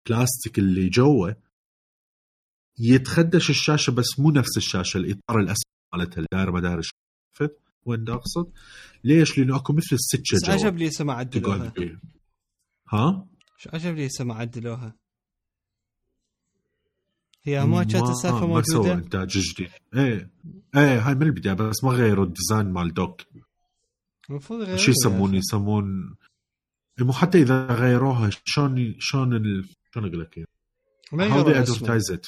[0.08, 1.30] البلاستيك اللي جوا
[2.78, 7.05] يتخدش الشاشة بس مو نفس الشاشة الإطار الاسفل مالتها الدائره مدار شفت
[7.86, 8.52] وين اقصد؟
[9.04, 10.54] ليش؟ لأنه أكو مثل السكه جوا.
[10.54, 11.72] عجب لي سمع عدلوها.
[12.88, 13.26] ها؟
[13.58, 14.96] شو عجب لي سمع عدلوها
[17.42, 20.30] هي ما كانت السالفة ما سووا موجودة؟ انتاج جديد إيه.
[20.76, 23.22] إيه هاي من البداية بس ما غيروا الديزاين مال دوك.
[24.30, 25.34] المفروض يغيروها شو يسمون.
[25.34, 26.16] يسمون
[27.00, 29.68] مو حتى إذا غيروها شلون شلون ال...
[29.94, 30.48] شلون أقول لك
[31.12, 32.20] ما يغيروا اسمه.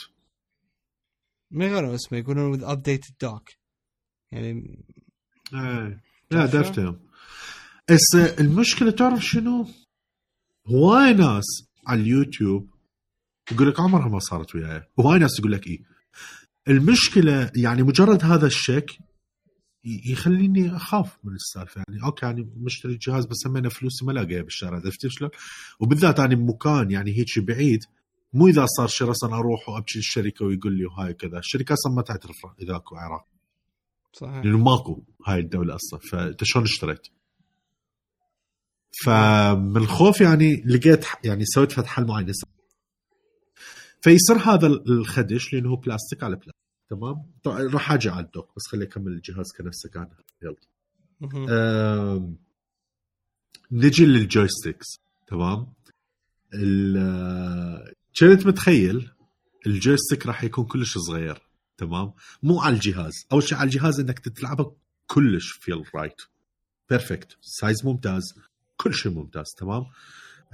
[1.51, 3.57] ما يغيروا اسمه يقولون with updated dock.
[4.31, 4.85] يعني
[5.55, 6.01] إيه.
[6.31, 7.01] لا؟ دفتهم
[7.91, 9.69] بس المشكلة تعرف شنو؟
[10.66, 11.45] هواي ناس
[11.87, 12.70] على اليوتيوب
[13.53, 14.83] يقول لك عمرها ما صارت وياي.
[14.97, 15.79] وهواي ناس يقول لك إيه.
[16.69, 18.99] المشكلة يعني مجرد هذا الشك
[19.85, 21.83] يخليني أخاف من السالفة.
[21.89, 25.31] يعني okay يعني مشتري جهاز بس همينه فلوسي ما لاقيها بالشارع عرفت شلون؟
[25.81, 27.81] وبالذات أنا بمكان يعني هيك بعيد
[28.33, 32.03] مو إذا صار شيء أصلا أروح وأحكي الشركة ويقول لي وهاي كذا، الشركة أصلا ما
[32.03, 33.38] تعترف اذا اكو عراق
[34.13, 34.45] صحيح.
[34.45, 36.01] لأنه ماكو هاي الدولة أصلا.
[36.13, 37.07] فأنت شلون اشتريت؟
[39.05, 42.33] فمن الخوف يعني لقيت يعني سويت فد حل معين
[44.01, 46.55] فيصير هذا الخدش لأنه هو بلاستيك على بلاستيك.
[46.91, 50.09] تمام؟ راح أجي على ال dock بس خلي أكمل الجهاز كنفسه كان
[50.43, 50.57] يلا.
[53.73, 54.87] نجي لل joysticks.
[55.27, 55.73] تمام؟
[58.21, 59.11] كنت متخيل؟
[59.66, 61.48] ال joystick راح يكون كلش صغير.
[61.79, 63.27] تمام؟ مو على الجهاز.
[63.33, 64.73] أول شيء على الجهاز إنك تلعبه
[65.07, 66.23] كلش feel right
[66.91, 68.35] perfect size ممتاز.
[68.77, 69.87] كل شيء ممتاز تمام؟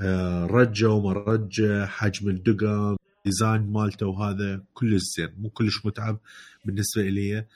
[0.00, 5.34] آه، رجة وما رجة حجم الدقم design مالته وهذا كلش زين.
[5.38, 6.18] مو كلش متعب
[6.64, 7.46] بالنسبة لي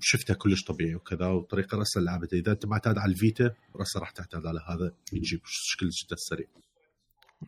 [0.00, 2.34] شفتها كلش طبيعي وكذا وطريقة رسل لعبته.
[2.34, 4.92] إذا أنت معتاد على الفيتا رسل راح تعتاد على هذا.
[5.12, 6.46] يجيب بشكل جدا سريع.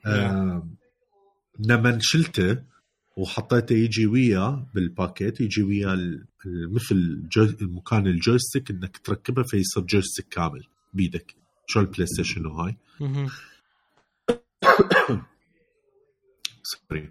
[0.07, 0.75] آم،
[1.59, 2.63] لما شلته
[3.19, 9.83] وحطيته يجي وياه بال package يجي وياه مثل جو المكان ال joystick إنك تركبه فيصير
[9.83, 11.35] joystick كامل بيدك
[11.67, 12.77] شو البلاي ستيشن وهاي.
[16.63, 17.11] sorry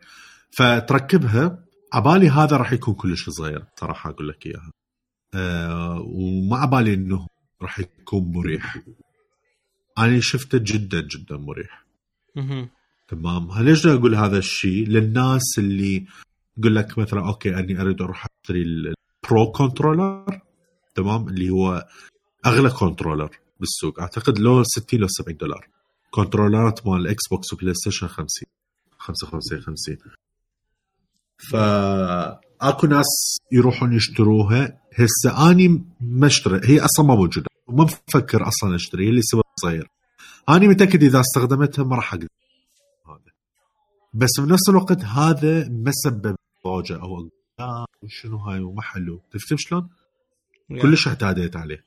[0.51, 1.63] فتركبها
[1.93, 4.71] عبالي هذا راح يكون كلش صغير صراحة أقول لك إياها.
[5.34, 7.27] أه وما عبالي إنه
[7.61, 8.77] راح يكون مريح.
[9.97, 11.85] أنا شفته جدا جدا مريح.
[13.07, 13.47] تمام.
[13.59, 16.05] ليش أقول هذا الشيء؟ للناس اللي
[16.57, 20.41] يقول لك مثلا okay أني أريد أروح أشتري ال Pro Controller
[20.95, 21.88] تمام؟ اللي هو
[22.45, 23.99] أغلى controller بالسوق.
[23.99, 25.67] أعتقد لو 60 لو 70 دولار.
[26.11, 28.47] controllerات مال إكس بوكس وبلاي ستيشن 50
[28.97, 29.97] 55 50
[31.51, 34.81] فأكو ناس يروحون يشتروها.
[34.93, 36.61] هسه أني ما أشتري.
[36.63, 37.47] هي أصلا ما موجودة.
[37.67, 39.88] وما بفكر أصلا اشتري اللي سبب صغير.
[40.49, 42.27] أني متأكد إذا استخدمتها ما راح أقدر.
[44.18, 46.35] بس بنفس الوقت هذا ما سبب
[46.65, 47.30] ضوجه أو
[48.07, 49.22] شنو هاي وما حلو.
[49.31, 49.89] تفهم شلون؟
[50.81, 51.85] كلش اعتاديت عليه.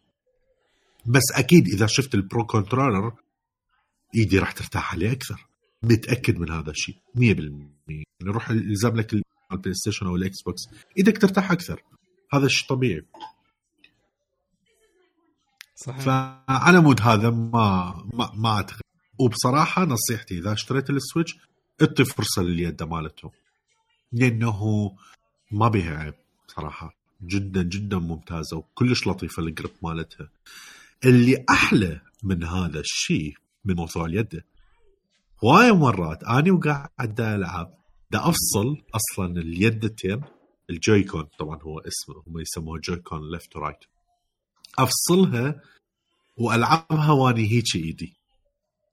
[1.07, 3.13] بس أكيد إذا شفت ال Pro Controller
[4.15, 5.47] إيدي راح ترتاح عليه أكثر.
[5.83, 9.13] متأكد من هذا الشيء 100% يعني روح الزم لك
[9.53, 10.63] البلاي ستيشن أو الاكس بوكس
[10.99, 11.83] إيدك ترتاح أكثر.
[12.33, 13.07] هذا الشيء طبيعي.
[15.77, 16.01] صحيح.
[16.01, 18.81] فعلى مود هذا ما ما, ما اعتقد
[19.19, 21.50] وبصراحة نصيحتي إذا اشتريت السويتش
[21.83, 23.31] اعطي فرصة لليد مالته.
[24.13, 24.91] لأنه
[25.51, 26.15] ما بيها عيب
[26.49, 26.95] صراحة.
[27.23, 30.29] جدا جدا ممتازة وكلش لطيفة ال grip مالتها.
[31.05, 33.35] اللي أحلى من هذا الشيء
[33.65, 34.43] من موضوع اليد
[35.45, 37.75] هواي مرات أني وقاعد ألعب
[38.11, 40.21] دا أفصل أصلا اليدتين
[40.71, 43.79] ال Joy-Con طبعا هو اسمه هم يسموها Joy-Con left و right
[44.79, 45.61] أفصلها
[46.37, 48.17] وألعبها وأني هيك إيدي.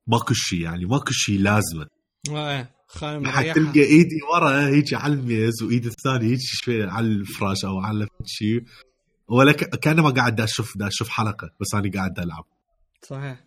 [0.08, 1.88] ماكو شيء يعني ماكو شيء لازمه
[2.30, 7.80] إيه خايم حتلقى إيدي ورا هيك على الميز وايدي الثانية هيك شوي على الفراش أو
[7.80, 8.64] على شيء
[9.28, 12.46] ولا ك- كأنما قاعد أشوف دا أشوف حلقة بس أنا قاعد ألعب.
[13.08, 13.44] صحيح.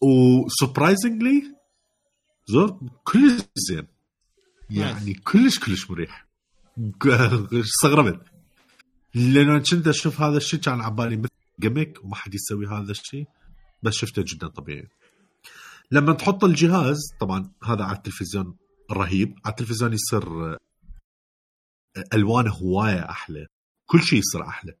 [0.00, 1.54] وسربرايزنجلي
[2.46, 3.86] زود كلش زين.
[4.70, 6.26] يعني كلش كلش مريح.
[7.52, 8.20] استغربت.
[9.14, 11.28] لأنه كنت أشوف هذا الشيء كان على بالي مثل
[11.60, 13.26] جيمك وما حد يسوي هذا الشيء
[13.82, 14.88] بس شفته جدا طبيعي.
[15.90, 18.56] لما تحط الجهاز طبعا هذا على التلفزيون
[18.92, 19.34] رهيب.
[19.44, 20.58] على التلفزيون يصير آه،
[22.14, 23.46] ألوانه هواية أحلى.
[23.86, 24.74] كل شيء يصير أحلى.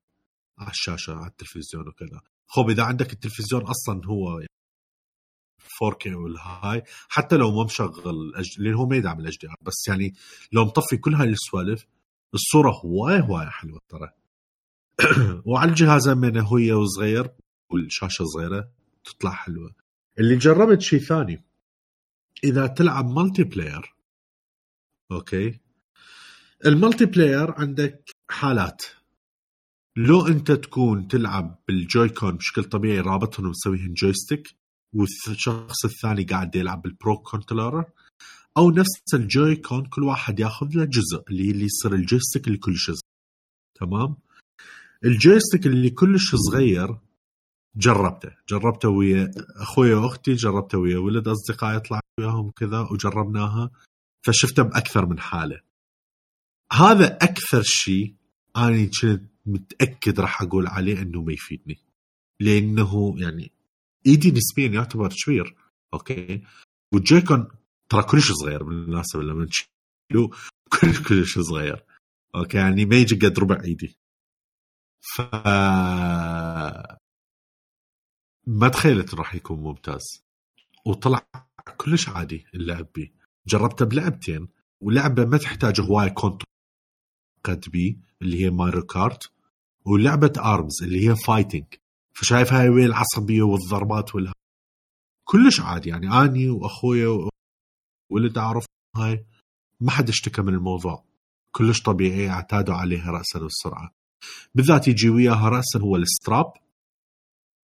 [0.58, 2.20] على الشاشة على التلفزيون وكذا.
[2.46, 4.40] خب إذا عندك التلفزيون أصلا هو
[5.82, 8.32] 4K والهاي حتى لو ما مشغل.
[8.58, 10.14] لأن هو ما يدعم ال HDR بس يعني
[10.52, 11.86] لو مطفي كل هاي السوالف
[12.34, 14.10] الصورة هواية هواية حلوة ترى.
[15.46, 16.38] وعلى الجهاز من
[16.72, 17.30] وصغير
[17.70, 18.70] والشاشة صغيرة
[19.04, 19.83] تطلع حلوة.
[20.18, 21.44] اللي جربت شيء ثاني.
[22.44, 23.94] إذا تلعب multiplayer
[25.12, 25.60] okay.
[26.66, 28.82] ال multiplayer عندك حالات.
[29.96, 34.56] لو أنت تكون تلعب بال Joy-Con بشكل طبيعي رابطهم ومسويهن joystick
[34.94, 37.84] والشخص الثاني قاعد يلعب بال Pro Controller
[38.56, 42.58] أو نفس ال Joy-Con كل واحد ياخذ له جزء اللي اللي يصير ال joystick اللي
[42.58, 42.90] كلش
[43.74, 44.16] تمام؟
[45.04, 46.98] ال joystick اللي كلش صغير
[47.76, 48.30] جربته.
[48.48, 53.70] جربته ويا أخوي واختي جربته ويا ولد أصدقائي طلع وياهم كذا وجربناها
[54.26, 55.60] فشفته بأكثر من حالة.
[56.72, 58.14] هذا أكثر شيء
[58.56, 61.78] أنا كنت متأكد راح أقول عليه إنه ما يفيدني.
[62.40, 63.52] لأنه يعني
[64.06, 65.56] ايدي نسبيا يعتبر كبير
[65.94, 66.42] okay؟
[66.94, 67.48] وال Joy-Con
[67.88, 70.30] ترى كلش صغير بالمناسبة لما تشيله
[70.80, 71.84] كلش كلش صغير
[72.34, 73.96] okay؟ يعني ما يجي قد ربع ايدي
[75.00, 75.20] ف
[78.46, 80.24] ما تخيلت راح يكون ممتاز.
[80.86, 81.26] وطلع
[81.76, 83.12] كلش عادي اللعب بيه.
[83.46, 84.48] جربته بلعبتين
[84.80, 86.44] ولعبة ما تحتاج هواي control
[87.44, 89.30] قد بي اللي هي ماريو كارت
[89.86, 91.64] ولعبة ارمز اللي هي fighting
[92.12, 94.32] فشايف هاي وين العصبيه والضربات والها
[95.24, 97.28] كلش عادي يعني أني وأخويا
[98.12, 98.66] ولد اعرف
[98.96, 99.26] هاي
[99.80, 101.04] ما حد اشتكى من الموضوع.
[101.52, 103.90] كلش طبيعي اعتادوا عليها راسا والسرعة.
[104.54, 106.52] بالذات يجي وياها راسا هو ال strap.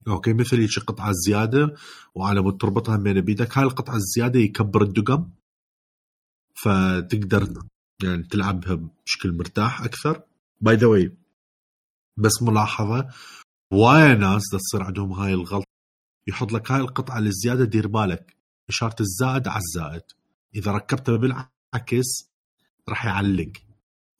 [0.09, 1.74] okay مثل هيك قطعة زيادة
[2.14, 5.31] وعلى مود تربطها بين بيدك هاي القطعة الزيادة يكبر الدقم
[6.55, 7.62] فتقدر
[8.02, 10.22] يعني تلعبها بشكل مرتاح أكثر.
[10.60, 11.16] by the way
[12.16, 13.09] بس ملاحظة
[13.72, 15.66] وايا ناس تصير عندهم هاي الغلطة
[16.28, 18.36] يحط لك هاي القطعة الزياده دير بالك.
[18.68, 20.02] إشارة الزائد على الزائد.
[20.55, 22.31] إذا ركبتها بالعكس
[22.89, 23.52] راح يعلق.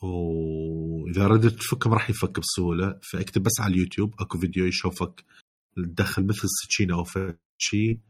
[0.03, 3.01] وإذا ردت تفك ما راح يفك بسهولة.
[3.03, 5.25] فأكتب بس على اليوتيوب أكو فيديو يشوفك
[5.77, 7.05] تدخل مثل السكينه أو
[7.59, 8.01] شيء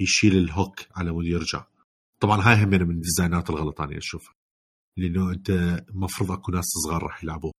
[0.00, 1.66] يشيل ال hook على مود يرجع.
[2.20, 4.34] طبعا هاي هم من ال designات الغلط أنا أشوفها.
[4.96, 5.50] لأنه أنت
[5.88, 7.52] المفروض أكو ناس صغار راح يلعبوا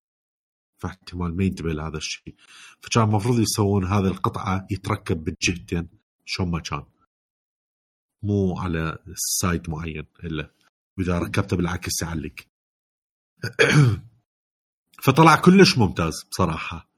[0.82, 2.36] فاحتمال ما ينتبه لهذا الشيء
[2.82, 5.90] فكان المفروض يسوون هذه القطعة يتركب بالجهتين
[6.26, 6.84] شلون ما كان.
[8.24, 10.52] مو على side معين إلا.
[10.98, 12.36] وإذا ركبته بالعكس يعلق.
[15.04, 16.90] فطلع كلش ممتاز بصراحة.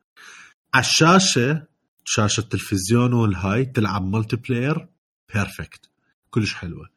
[0.73, 1.67] على الشاشة
[2.05, 4.87] شاشة التلفزيون والهاي تلعب ملتي بلاير
[5.33, 5.89] بيرفكت
[6.29, 6.89] كلش حلوة.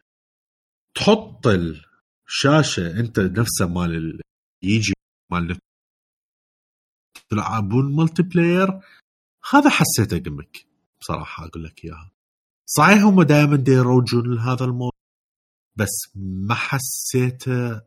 [0.95, 4.21] تحط الشاشة انت نفسها مال ال...
[4.63, 4.93] يجي
[5.33, 5.59] مال
[7.29, 8.81] تلعبون ملتي بلاير
[9.53, 10.67] هذا حسيته قمك
[11.01, 12.11] بصراحة أقول لك إياها.
[12.67, 14.91] صحيح هم دائما يروجون لهذا الموضوع
[15.77, 17.83] بس ما حسيته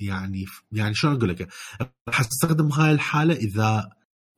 [0.00, 1.52] يعني يعني شلون أقول لك؟
[2.08, 3.90] راح أستخدم هاي الحالة إذا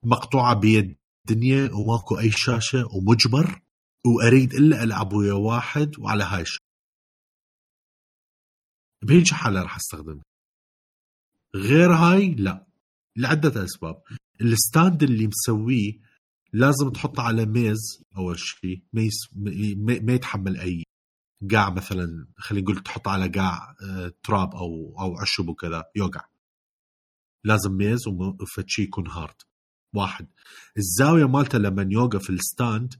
[0.04, 0.96] مقطوعة بيد
[1.30, 3.62] الدنيا وماكو أي شاشة ومجبر
[4.06, 6.60] وأريد إلا ألعب ويا واحد وعلى هاي الشاشه
[9.04, 10.24] بهيج حالة راح استخدمها
[11.56, 12.66] غير هاي لا
[13.16, 14.02] لعدة أسباب.
[14.40, 15.92] ال stand اللي مسويه
[16.52, 19.08] لازم تحطه على ميز أول شيء ما.
[20.02, 20.12] ما...
[20.12, 20.84] يتحمل أي
[21.50, 26.24] قاع مثلا خلينا نقول تحطه على قاع آه، تراب أو أو عشب وكذا يوقع.
[27.44, 29.34] لازم ميز وفد شي يكون hard.
[29.94, 30.28] واحد.
[30.78, 32.94] الزاوية مالته لما يوقف ال stand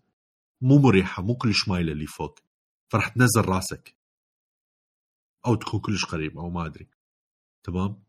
[0.60, 2.38] مو مريحة مو كلش مايلة اللي فوق.
[2.92, 3.96] فراح تنزل راسك.
[5.46, 6.88] أو تكون كلش قريب أو ما أدري.
[7.64, 8.02] تمام؟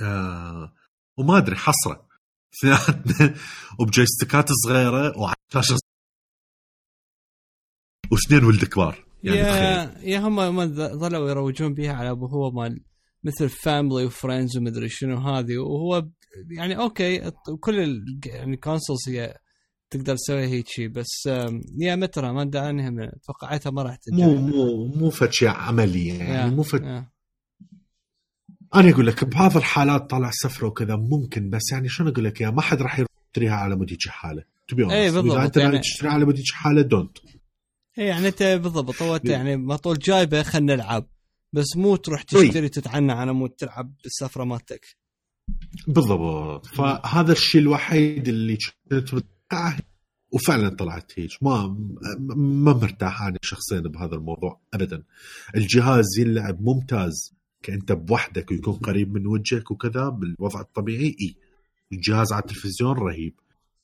[0.00, 0.74] آه
[1.18, 2.08] وما أدري حصرة.
[2.54, 3.34] اثنيناتنا
[3.80, 5.78] وب joystickات صغيرة وعلى شاشه
[8.12, 9.06] واثنين ولد كبار.
[9.22, 9.62] يعني تخيل.
[9.62, 12.84] yeah yeah هم ظلوا يروجون بيها على أبو هو مال
[13.24, 16.08] مثل family و friends ومدري شنو هذه وهو
[16.50, 17.30] يعني okay
[17.60, 19.36] كل ال- يعني consoles هي
[19.90, 21.26] تقدر تسوي هيك شيء بس
[21.78, 26.06] يا مترا ما أدري من توقعتها ما راح تنجح مو مو مو فد شيء عملي
[26.06, 27.08] يعني مو فد yeah.
[28.74, 32.50] أنا أقول لك بهذا الحالات طالع سفره وكذا ممكن بس يعني شلون أقول لك yeah
[32.50, 35.80] ما حد راح يشتريها على مود هيك حاله تبي إيه بالضبط، إذا أنت يعني-.
[35.80, 37.18] تشتريها على مود هيك حاله don't
[37.98, 39.20] إيه يعني أنت بالضبط هو.
[39.24, 41.06] يعني ما طول جايبه خلينا نلعب
[41.52, 42.48] بس مو تروح إيه.
[42.48, 44.86] تشتري تتعنى على مود تلعب بالسفرة مالتك
[45.86, 46.66] بالضبط.
[46.66, 48.58] فهذا الشيء الوحيد اللي
[48.90, 49.78] كنت متوقعه
[50.32, 51.30] وفعلا طلعت هيك.
[51.42, 51.76] ما
[52.36, 55.02] ما مرتاح أنا شخصيا بهذا الموضوع ابدا.
[55.56, 57.32] الجهاز يلعب ممتاز.
[57.62, 61.16] كأنت بوحدك ويكون قريب من وجهك وكذا بالوضع الطبيعي.
[61.20, 61.36] إي
[61.92, 63.34] الجهاز على التلفزيون رهيب.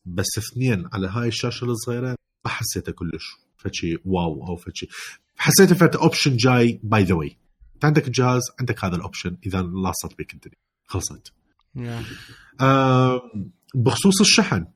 [0.06, 3.24] بس اثنين على هاي الشاشة الصغيرة ما حسيته كلش.
[3.56, 4.88] فد شي wow أو فد شي
[5.36, 7.36] حسيته فد option جاي by the way
[7.74, 10.56] أنت عندك الجهاز عندك هذا ال option إذا لاصت بك الدنيا.
[10.86, 11.32] خلصت.
[13.74, 14.66] بخصوص الشحن.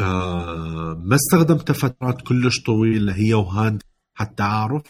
[0.00, 3.82] آه ما استخدمت فترات كلش طويلة هي و hand
[4.14, 4.82] حتى أعرف.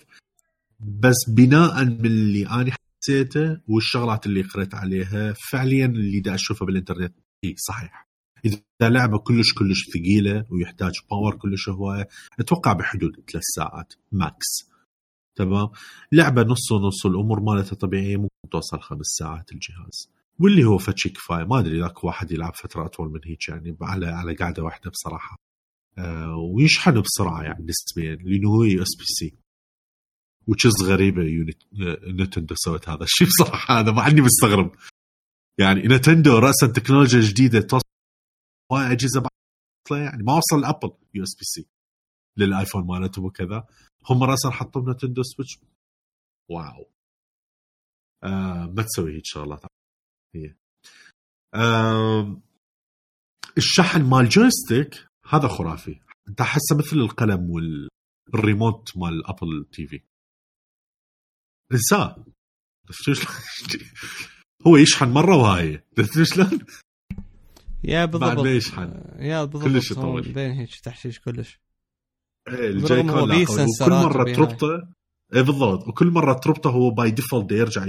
[0.80, 2.72] بس بناء من اللي أنا
[3.02, 7.14] حسيته والشغلات اللي قريت عليها فعليا اللي دا أشوفه بالإنترنت
[7.44, 8.08] اي صحيح.
[8.44, 12.08] إذا لعبة كلش كلش ثقيلة ويحتاج power كلش هواية
[12.40, 14.72] أتوقع بحدود ثلاث ساعات max
[15.36, 15.68] تمام؟
[16.12, 20.11] لعبة نص ونص الأمور مالتها طبيعية ممكن توصل خمس ساعات الجهاز.
[20.40, 24.06] واللي هو فتشي كفايه ما أدري ذاك واحد يلعب فترة أطول من هيك يعني على
[24.06, 25.36] على قاعدة واحدة بصراحة.
[25.98, 28.14] آه ويشحن بسرعة يعني نسبيا.
[28.14, 29.38] لأنه هو USB-C which
[30.46, 33.26] is غريبة you know آه، Nintendo سوت هذا الشيء.
[33.38, 34.72] بصراحة هذا مع إني مستغرب.
[35.58, 37.84] يعني Nintendo راسا تكنولوجيا جديدة توصل
[38.72, 39.22] أجهزة
[39.90, 40.22] يعني.
[40.22, 41.68] ما وصل ال Apple USB-C
[42.36, 43.66] لل iPhone مالتهم وكذا.
[44.10, 45.58] هم راسا حطوا Nintendo Switch
[46.50, 46.90] wow.
[48.24, 49.62] آه ما تسوي هيك شغلات.
[51.54, 52.42] آم،
[53.58, 56.00] الشحن مال joystick هذا خرافي.
[56.28, 60.02] أنت احسه مثل القلم والريموت مال Apple TV
[61.72, 62.24] انساه؟
[64.66, 65.84] هو يشحن مره وهاي.
[66.34, 66.58] شلون؟
[67.84, 69.02] يا بعد بالضبط ما يشحن.
[69.18, 69.64] يا بالضبط.
[69.72, 70.32] كلش يطول.
[70.32, 71.60] بين هيك تحشيش كلش.
[72.48, 74.88] إيه، الجاي سنسرات مرة تربطه
[75.34, 75.88] إيه بالضبط.
[75.88, 77.86] وكل مرة تربطه هو باي ديفولت يرجع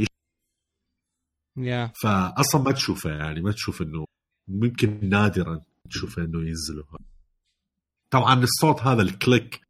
[1.57, 4.05] يا فاصلا ما تشوفه يعني ما تشوف إنه
[4.47, 6.84] ممكن نادرا تشوفه إنه ينزله
[8.09, 9.61] طبعا الصوت هذا الكليك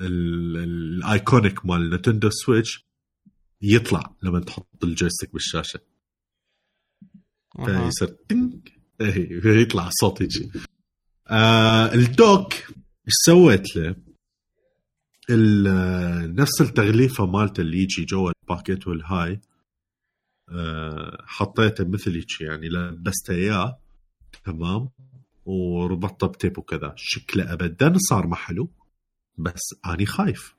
[0.00, 2.84] ال- ال iconic مال Nintendo Switch
[3.62, 5.80] يطلع لما تحط ال joystick بالشاشة.
[7.58, 7.86] أها.
[7.88, 8.72] يصير تنك.
[9.00, 10.30] إيه يطلع صوت هيك
[11.28, 13.96] آه ال dock إيش سويت له؟
[15.30, 19.40] ال- نفس التغليفة مالته اللي يجي جوا الباكيت والهاي آه
[21.24, 23.78] حطيته مثل هيك يعني لبسته إياه
[24.44, 24.88] تمام؟
[25.44, 26.92] وربطته ب tape وكذا.
[26.96, 28.70] شكله ابدا صار محلو
[29.38, 30.54] بس أني خايف.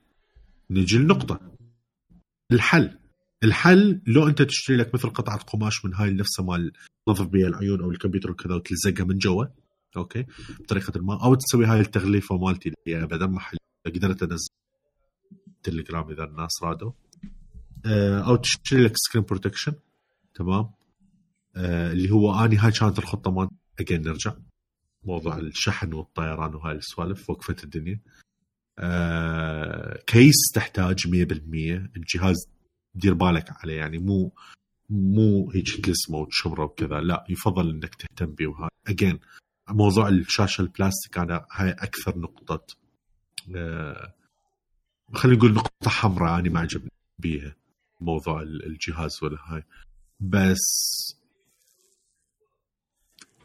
[0.70, 1.52] نجي النقطه
[2.52, 3.00] الحل.
[3.44, 6.72] الحل لو أنت تشتري لك مثل قطعة قماش من هاي نفسها مال
[7.06, 9.46] تنظف بها العيون أو الكمبيوتر وكذا وتلزقها من جوا
[9.98, 10.26] okay؟
[10.60, 11.24] بطريقة ما.
[11.24, 12.70] أو تسوي هاي التغليفة مالتي.
[12.70, 14.48] اللي هي ابدا محل قدرت انزل
[15.64, 16.92] diagram إذا الناس رادوا.
[18.28, 19.74] أو تشتري لك screen protection
[20.34, 20.72] تمام؟
[21.56, 23.50] آه، اللي هو آني هاي كانت الخطة مال
[23.80, 24.34] اجين نرجع.
[25.04, 28.00] موضوع الشحن والطيران وهاي السوالف وقفت الدنيا.
[28.80, 32.48] آه، case تحتاج 100% الجهاز
[32.96, 34.32] دير بالك عليه يعني مو
[34.90, 37.00] مو هيك تلسمه وتشمره وكذا.
[37.00, 38.70] لا يفضل إنك تهتم به وهاي.
[38.88, 39.20] اجين
[39.70, 42.66] موضوع الشاشة البلاستيك أنا هاي أكثر نقطة
[43.56, 44.14] آه،
[45.14, 47.56] خلينا نقول نقطة حمراء أنا ما عجبني بيها.
[48.00, 49.64] موضوع ال- الجهاز ولا هاي.
[50.20, 50.58] بس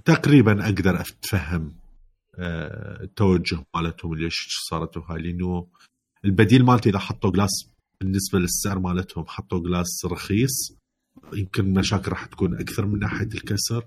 [0.05, 1.77] تقريبا أقدر أتفهم
[2.39, 5.67] آه، التوجه مالتهم ليش صارت هاي لأنه
[6.25, 7.51] البديل مالتي إذا حطوا glass
[8.01, 10.73] بالنسبة للسعر مالتهم حطوا glass رخيص
[11.33, 13.87] يمكن مشاكل راح تكون أكثر من ناحية الكسر.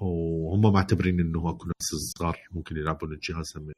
[0.00, 1.88] وهم معتبرين إنه أكو ناس
[2.18, 3.52] صغار ممكن يلعبون الجهاز.
[3.56, 3.72] هم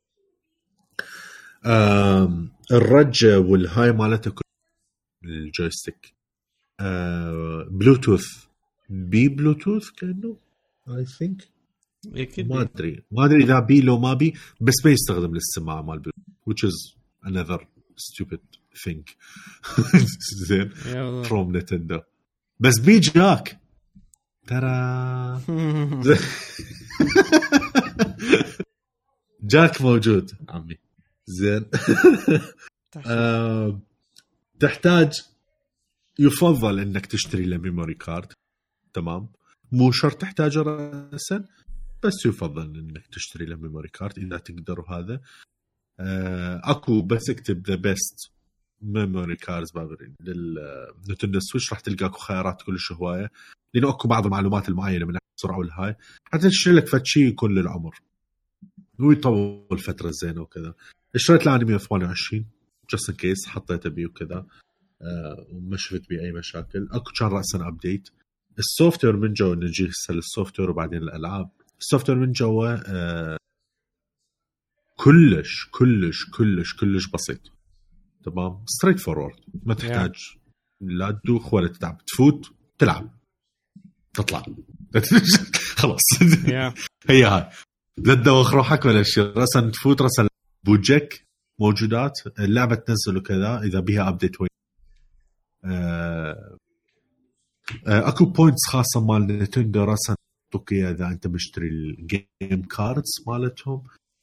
[1.66, 4.30] آم، الرجة والهاي مالته
[5.24, 6.14] ال joystick.
[6.80, 8.24] آه، بلوتوث.
[8.90, 10.36] بي بلوتوث كأنه؟
[10.88, 11.48] I think
[12.38, 13.02] ما أدري.
[13.12, 16.14] ما أدري إذا بي لو ما بي بس ما يستخدم للسماعه مال Bluetooth
[16.50, 16.94] which is
[17.26, 17.58] another
[17.96, 18.40] stupid
[18.84, 19.16] thing
[20.48, 20.68] زين.
[21.22, 22.00] from Nintendo
[22.60, 23.58] بس بي jack.
[24.46, 25.40] ترى.
[29.42, 30.30] jack موجود.
[30.48, 30.78] عمي.
[31.26, 31.64] زين.
[33.06, 33.80] آه،
[34.60, 35.12] تحتاج
[36.18, 38.32] يفضل إنك تشتري له memory card
[38.92, 39.28] تمام؟
[39.72, 41.44] مو شرط تحتاجه راسا
[42.02, 45.20] بس يفضل إنك تشتري له memory card إذا تقدر وهذا.
[46.00, 48.30] آه، أكو بس اكتب the best
[48.82, 49.70] memory cards
[50.20, 53.30] لل Nintendo Switch راح تلقى أكو خيارات كلش هواية
[53.74, 55.96] لأنه أكو بعض المعلومات المعينة من السرعة والهاي.
[56.24, 57.98] حتى تشتري لك فد شيء يكون للعمر
[58.98, 60.74] ويطول فترة زينة وكذا.
[61.14, 62.53] اشتريت لاني 128
[62.90, 64.46] just in case حطيته بيه وكذا
[65.02, 66.88] آه وما شفت بيه أي مشاكل.
[66.92, 68.08] أكو كان راسا update
[68.58, 71.50] ال software من جوا نجي هسه لل software وبعدين الألعاب.
[71.80, 73.36] ال software من جوا آه
[74.96, 77.40] كلش كلش كلش كلش بسيط.
[78.24, 80.14] تمام؟ straightforward ما تحتاج
[80.80, 82.04] لا تدوخ ولا تتعب.
[82.06, 83.18] تفوت تلعب.
[84.14, 84.42] تطلع.
[85.78, 86.00] خلاص.
[87.08, 87.50] هي هاي.
[87.98, 89.24] لا تدوخ روحك ولا شيء.
[89.24, 90.28] راسا تفوت راسا
[90.64, 91.23] بوجك
[91.60, 94.50] موجودات اللعبة تنزل وكذا إذا بيها update وين.
[95.64, 96.56] آه
[97.86, 100.14] آه أكو points خاصة مال نتندو راسا
[100.54, 103.82] يعطوك إذا أنت مشتري ال game cards مالتهم.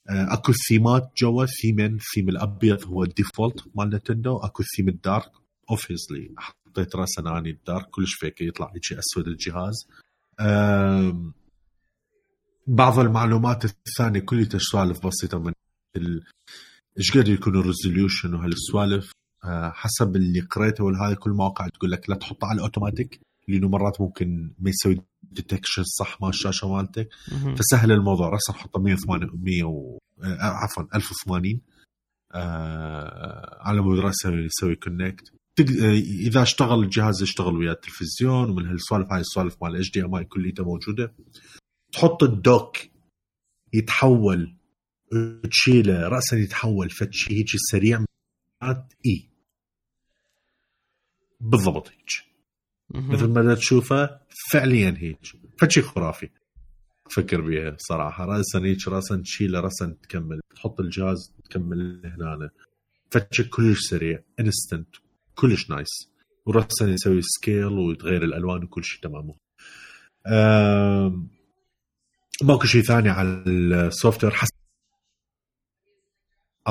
[0.10, 4.38] آه أكو ثيمات جوا ثيمين ثيم الأبيض هو ال default مال نتندو.
[4.38, 5.32] أكو theme ال dark
[5.70, 9.88] obviously حطيت راسا أني ال dark كلش فيك يطلع هيك أسود الجهاز.
[12.68, 15.54] بعض المعلومات الثانية كلها سوالف بسيطة من.
[16.98, 19.12] إيش قد يكون ال resolution وهالسوالف
[19.44, 24.02] آه، حسب اللي قريته والهاي كل مواقع تقول لك لا تحطه على الاوتوماتيك لأنه مرات
[24.02, 27.10] ممكن ما يسوي detection صح مال الشاشة مالتك.
[27.58, 29.98] فسهل الموضوع راسا نحطه 180 100 و...
[30.24, 31.62] آه، عفوا 1080
[32.34, 35.34] آه على مود راسا يسوي connect
[36.28, 41.14] إذا اشتغل الجهاز يشتغل ويا التلفزيون ومن هالسوالف هاي السوالف مال HDMI كليتها موجودة.
[41.94, 42.78] تحط ال dock
[43.74, 44.56] يتحول
[45.52, 48.06] تشيله راسا يتحول فد شيء هيك سريع
[49.06, 49.30] إي.
[51.40, 52.10] بالضبط هيك
[52.90, 54.20] مثل ما تشوفه
[54.52, 55.20] فعليا هيك
[55.60, 56.30] فد شيء خرافي.
[57.10, 58.26] فكر بيها صراحة.
[58.26, 60.40] راسا هيك راسا تشيله راسا تكمل.
[60.56, 62.50] تحط الجهاز تكمل هنا.
[63.12, 64.96] فد شي كلش سريع instant
[65.36, 66.12] كلش nice.
[66.46, 69.34] وراسا يسوي scale ويتغير الألوان وكل شيء تمام
[70.28, 71.30] آم،
[72.44, 74.52] ماكو شيء ثاني على ال software حسب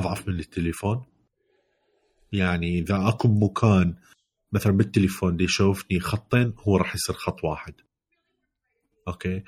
[0.01, 1.05] أضعف من التليفون.
[2.33, 3.95] يعني إذا أكو مكان
[4.53, 7.75] مثلا بالتليفون دي يشوفني خطين هو راح يصير خط واحد.
[9.09, 9.43] أوكي؟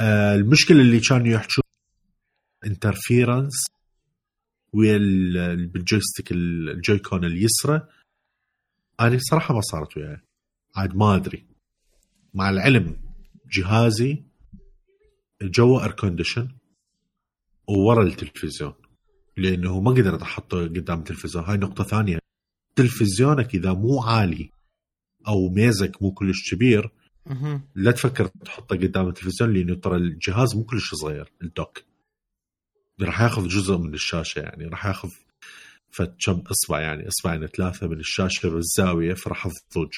[0.00, 1.62] آه المشكلة اللي كانوا يحكوا
[2.66, 3.66] interference
[4.72, 7.88] ويا ال- ال- بال joystick ال- ال Joy-Con اليسرى
[9.00, 10.20] أنا صراحة ما صارت وياي.
[10.76, 11.46] عاد ما أدري.
[12.34, 13.00] مع العلم
[13.52, 14.24] جهازي
[15.42, 16.48] جوا air condition
[17.68, 18.74] وورا التلفزيون.
[19.40, 22.18] لأنه ما قدرت أحطه قدام التلفزيون هاي نقطة ثانية.
[22.76, 24.50] تلفزيونك إذا مو عالي
[25.28, 26.90] أو ميزك مو كلش كبير
[27.74, 31.82] لا تفكر تحطه قدام التلفزيون لأنه ترى الجهاز مو كلش صغير الدوك.
[33.00, 35.10] راح ياخذ جزء من الشاشة يعني راح ياخذ
[35.90, 39.92] فد كم إصبع يعني اصبعين ثلاثة من الشاشة بالزاويه فراح تضوج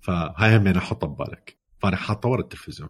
[0.00, 1.58] فهاي هم احطها ببالك.
[1.78, 2.88] فأنا حاطه ورا التلفزيون.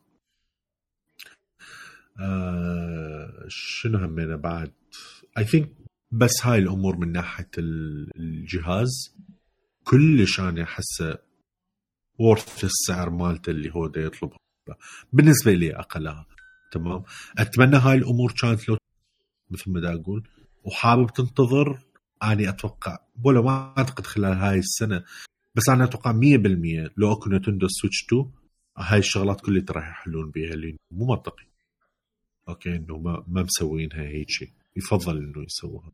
[2.20, 4.72] آه شنو همينه بعد؟
[5.38, 5.70] اي ثينك
[6.12, 9.16] بس هاي الأمور من ناحية ال- الجهاز
[9.84, 11.18] كلش أنا احسه
[12.18, 14.36] worth السعر مالته اللي هو دا يطلبه
[15.12, 16.26] بالنسبة لي أقلها.
[16.72, 17.02] تمام؟
[17.38, 18.76] أتمنى هاي الأمور كانت لو
[19.50, 20.28] مثل ما دا أقول
[20.64, 21.78] وحابب تنتظر.
[22.22, 25.04] أني أتوقع ولا ما أعتقد خلال هاي السنة
[25.54, 28.30] بس أنا أتوقع 100% لو اكو نتندو سويتش 2
[28.78, 31.44] هاي الشغلات كلها راح يحلون لأنه مو منطقي
[32.50, 34.50] أوكي إنه ما ما مسوينها هيك شيء.
[34.76, 35.92] يفضل إنه يسووها.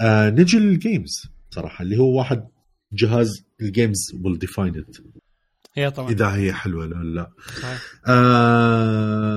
[0.00, 1.12] آه نجي لل games
[1.50, 2.48] صراحة اللي هو واحد
[2.92, 5.00] جهاز ال games will define it.
[5.74, 6.10] هي طبعا.
[6.10, 7.30] إذا هي حلوة لا
[7.62, 7.82] صحيح.
[8.08, 9.36] آه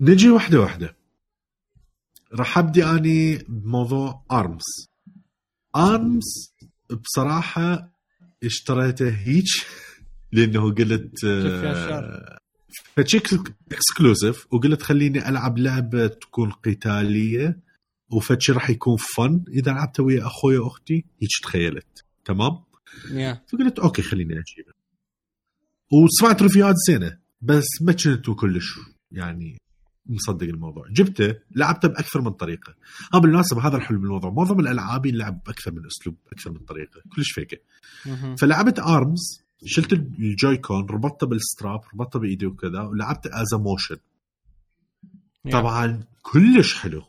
[0.00, 0.96] نجي واحدة واحدة
[2.32, 4.90] راح أبدي أني بموضوع ARMS
[5.76, 6.54] ARMS
[7.04, 7.92] بصراحة
[8.44, 9.44] اشتريته هيك
[10.32, 11.64] لأنه قلت شوف
[12.96, 13.26] فد شي
[13.72, 17.58] هيك exclusive وقلت خليني ألعب لعبة تكون قتالية
[18.10, 22.04] وفد شي راح يكون fun إذا لعبته ويا أخوي واختي هيك تخيلت.
[22.24, 22.58] تمام؟
[23.10, 24.72] yeah فقلت okay خليني اجيبه
[25.92, 28.78] وسمعت ريفيوهات زينة بس ما كنت كلش
[29.12, 29.58] يعني
[30.06, 30.88] مصدق الموضوع.
[30.88, 32.74] جبته لعبته بأكثر من طريقة.
[33.14, 34.30] ها بالمناسبة هذا الحلو بالموضوع.
[34.30, 37.00] معظم الألعاب يلعب بأكثر من أسلوب بأكثر من طريقة.
[37.16, 37.58] كلش فيكه.
[38.40, 43.96] فلعبت ARMS شلت ال Joy-Con ربطته بال strap ربطته بإيدي وكذا ولعبته as motion.
[45.52, 47.02] طبعا كلش حلو.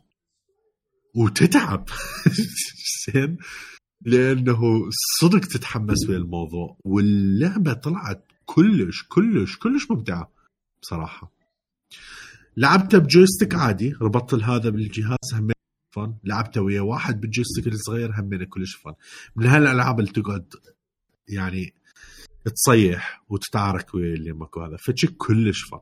[1.16, 1.90] وتتعب.
[3.06, 3.38] زين.
[4.02, 4.90] لأنه
[5.22, 6.78] صدق تتحمس ويا الموضوع.
[6.86, 10.32] واللعبة طلعت كلش كلش كلش ممتعة
[10.82, 11.32] بصراحة.
[12.58, 13.94] لعبته ب joystick عادي.
[14.02, 15.54] ربطت هذا بالجهاز همين
[15.96, 16.14] fun.
[16.24, 18.94] لعبته ويا واحد بال joystick الصغير همين كلش fun.
[19.36, 20.54] من هالألعاب اللي تقعد
[21.28, 21.74] يعني
[22.45, 24.78] تصيح وتتعارك ويا اللي ماكو هذا.
[24.78, 25.80] فد شي كلش fun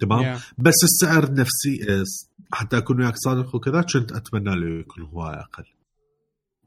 [0.00, 0.40] تمام؟ yeah.
[0.58, 2.04] بس السعر نفسي
[2.52, 5.64] حتى أكون وياك صادق وكذا كنت أتمنى له يكون هو أقل.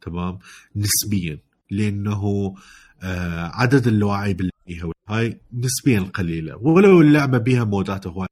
[0.02, 0.40] تمام؟
[0.76, 1.40] نسبيا.
[1.72, 2.54] لأنه
[3.04, 6.56] آه عدد اللاعبين اللي هاي نسبيا قليلة.
[6.58, 8.28] ولو اللعبة بيها مودات هواي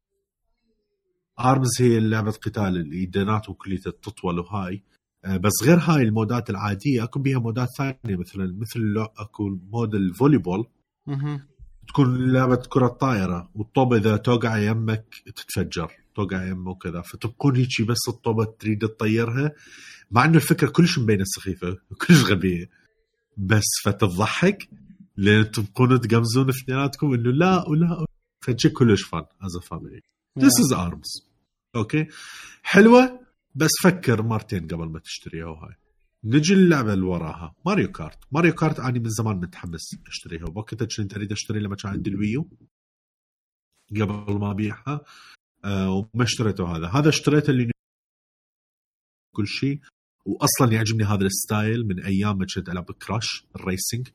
[1.40, 4.84] ARMS هي لعبة قتال اللي دنات وكليتها تطول وهاي.
[5.26, 10.38] آه بس غير هاي المودات العادية اكو بيها مودات ثانية مثلا مثل اكو mode ال
[10.38, 10.68] volleyball.
[11.88, 17.02] تكون لعبة كرة طائرة والطوبة إذا توقع يمك تتفجر توقع يمه وكذا.
[17.02, 19.52] فتبقون هيجي بس الطوبة تريد تطيرها
[20.12, 22.70] مع إنه الفكرة كلش مبينة سخيفة وكلش غبية.
[23.38, 24.70] بس فتضحك
[25.18, 28.06] لأن تبقون تقمزون اثنيناتكم إنه لا ولا
[28.42, 30.02] فد شي كلش fun as family.
[30.40, 31.24] This is ARMS.
[31.76, 32.08] okay
[32.64, 33.20] حلوة
[33.56, 35.76] بس فكر مرتين قبل ما تشتريها وهاي.
[36.24, 37.56] نجي اللعبة اللي وراها.
[37.66, 38.20] Mario Kart.
[38.32, 40.44] Mario Kart أنا من زمان متحمس أشتريها.
[40.44, 42.50] وبوقتها كنت أريد أشتري لما كان عندي ال Wii U.
[43.92, 45.02] قبل ما أبيعها.
[45.66, 46.88] آه وما اشتريته هذا.
[46.88, 47.72] هذا اشتريته اللي
[49.36, 49.80] كل شيء.
[50.26, 54.08] واصلا يعجبني هذا ال style من أيام ما كنت ألعب كراش ال racing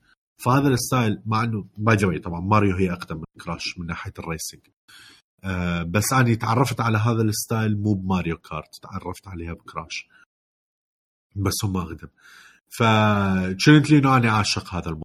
[0.44, 2.40] فهذا ال style مع إنه by the way طبعا.
[2.40, 4.60] ماريو هي أقدم من كراش من ناحية ال racing
[5.44, 8.76] آه بس أنا تعرفت على هذا ال style مو بماريو كارت.
[8.82, 10.08] تعرفت عليها بكراش.
[11.36, 12.08] بس هم اقدم
[12.78, 15.02] فكنت إنه أنا عاشق هذا الموضوع.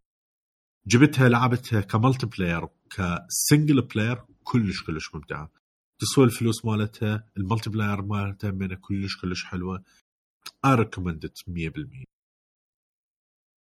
[0.88, 5.52] جبتها لعبتها ك multiplayer ك single player كلش كلش ممتعة.
[6.00, 9.84] تسوى الفلوس مالتها ال multiplayer مالتها منها كلش كلش حلوة.
[10.68, 11.00] It
[11.48, 12.04] 100%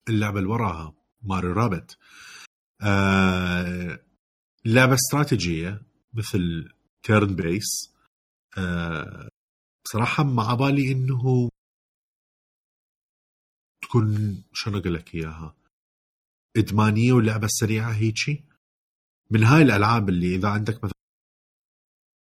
[0.10, 1.98] اللعبة اللي وراها ماريو رابيدز.
[2.82, 4.00] آه
[4.66, 5.82] لعبة استراتيجية
[6.14, 6.70] مثل
[7.04, 7.94] turn-based
[8.58, 9.30] آه
[9.86, 11.50] بصراحه مع بالي إنه
[13.92, 15.56] تكون شلون أقول لك إياها؟
[16.58, 18.44] إدمانية ولعبه سريعه هيجي؟
[19.32, 20.96] من هاي الألعاب اللي إذا عندك مثلا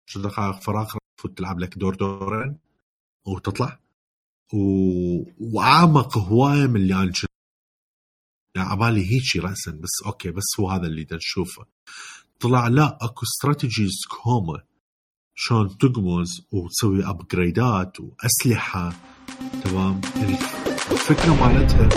[0.09, 2.59] عشر دقائق فراغ تفوت تلعب لك دور دورين
[3.26, 3.80] وتطلع؟
[4.52, 4.59] و...
[5.40, 7.12] وأعمق هواية من اللي أنا
[8.56, 11.66] يعني عبالي هيجي راسا بس أوكي بس هو هذا اللي نشوفه
[12.40, 14.62] طلع لا أكو strategies كوما
[15.34, 18.93] شلون تقمز وتسوي upgrade ات وأسلحة.
[19.64, 20.01] تمام؟
[20.93, 21.89] الفكرة مالتها.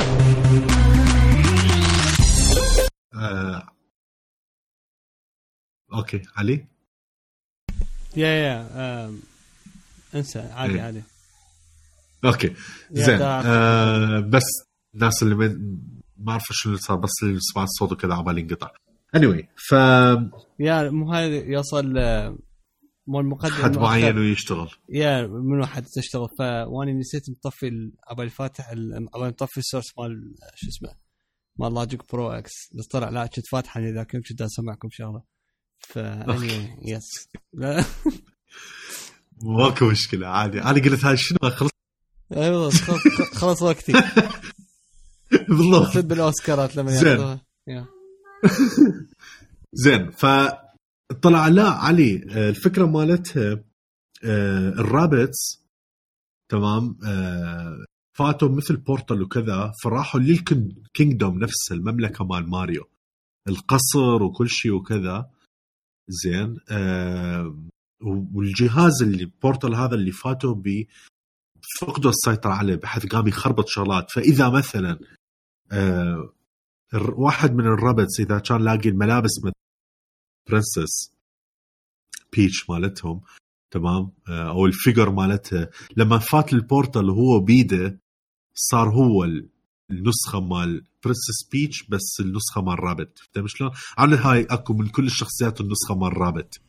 [3.14, 3.68] آه...
[5.94, 6.66] okay علي؟
[8.18, 8.68] yeah yeah
[9.06, 9.20] um،
[10.16, 10.82] انسى عادي إيه.
[10.82, 11.04] عادي
[12.26, 12.54] okay
[12.92, 14.44] زين آه بس
[14.96, 15.36] الناس اللي
[16.18, 18.72] ما أعرف شنو اللي صار بس اللي سمعت الصوت وكذا عبالي انقطع
[19.18, 19.72] anyway ف
[20.60, 22.38] yeah مو هاي يوصل آه،
[23.08, 23.78] مو المقدم حد.
[23.78, 24.70] معين ويشتغل.
[24.90, 26.28] يا من واحد تشتغل.
[26.40, 30.96] فواني نسيت مطفي ابى فاتح ابى مطفي السورس مال شو اسمه
[31.60, 35.24] مال لاجيك برو إكس بس طلع لا كنت فاتحه إذا كنت كنت أسمعكم شغلة.
[35.80, 35.98] ف
[36.86, 37.86] يس لا.
[39.60, 40.62] ماكو مشكلة عادي.
[40.62, 41.72] أنا قلت هاي شنو؟ خلص.
[42.34, 42.70] أيوة،
[43.34, 43.94] خلص وقتي.
[45.50, 47.08] بالضبط بالأوسكارات لما زين.
[47.08, 47.46] ياخذوها.
[49.84, 50.26] زين ف
[51.14, 53.64] طلع لا علي آه، الفكرة مالتها
[54.24, 55.66] آه، ال Rabbids
[56.52, 57.86] تمام آه،
[58.18, 62.90] فاتوا مثل portal وكذا فراحوا لل kingdom نفسه المملكة مال ماريو.
[63.48, 65.30] القصر وكل شيء وكذا.
[66.08, 67.64] زين آه
[68.34, 70.86] والجهاز اللي portal هذا اللي فاتوا به
[71.82, 74.12] فقدوا السيطرة عليه بحيث قام يخربط شغلات.
[74.12, 75.00] فإذا مثلا
[75.72, 76.34] آه
[76.94, 79.32] واحد من ال Rabbids إذا كان لاقي الملابس
[80.50, 81.12] Princess
[82.38, 83.22] Peach مالتهم.
[83.72, 85.70] تمام؟ آه أو ال figure مالتها.
[85.98, 88.00] لما فات ال portal وهو بيده
[88.56, 89.50] صار هو ال-
[89.92, 95.06] النسخة مال Princess Peach بس النسخة مال Rabbid فهمت شلون؟ على هاي أكو من كل
[95.06, 96.60] الشخصيات النسخة مال رابت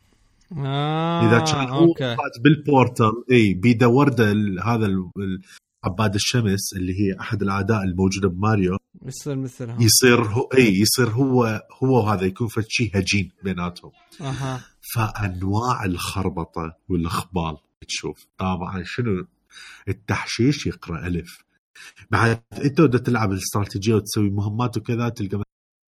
[0.57, 4.31] آه إذا كان هو فات بال portal إي بيده ورده
[4.65, 4.85] هذا
[5.87, 9.77] عباد الشمس اللي هي أحد الأعداء الموجودة بماريو يصير مثلها.
[9.81, 13.91] يصير هو إي يصير هو هو وهذا يكون فد شيء هجين بيناتهم.
[14.21, 14.65] أها.
[14.93, 17.57] فأنواع الخربطة والإخبال
[17.87, 18.27] تشوف.
[18.37, 19.27] طبعا شنو؟
[19.87, 21.37] التحشيش يقرأ ألف.
[22.11, 25.37] بعد أنت بدك تلعب الاستراتيجية وتسوي مهمات وكذا تلقى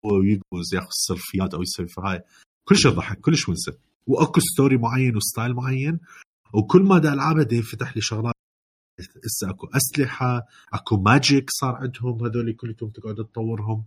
[0.06, 2.24] هو يقمز ياخذ الصرفيات أو يسوي في هاي.
[2.68, 6.00] كل شيء ضحك كلش ونسه وأكو story معين و style معين
[6.54, 8.37] وكل ما دا العبها دا ينفتح لي شغلات.
[9.00, 13.86] هسه أكو أسلحة أكو magic صار عندهم هذول كلهم تقعد تطورهم.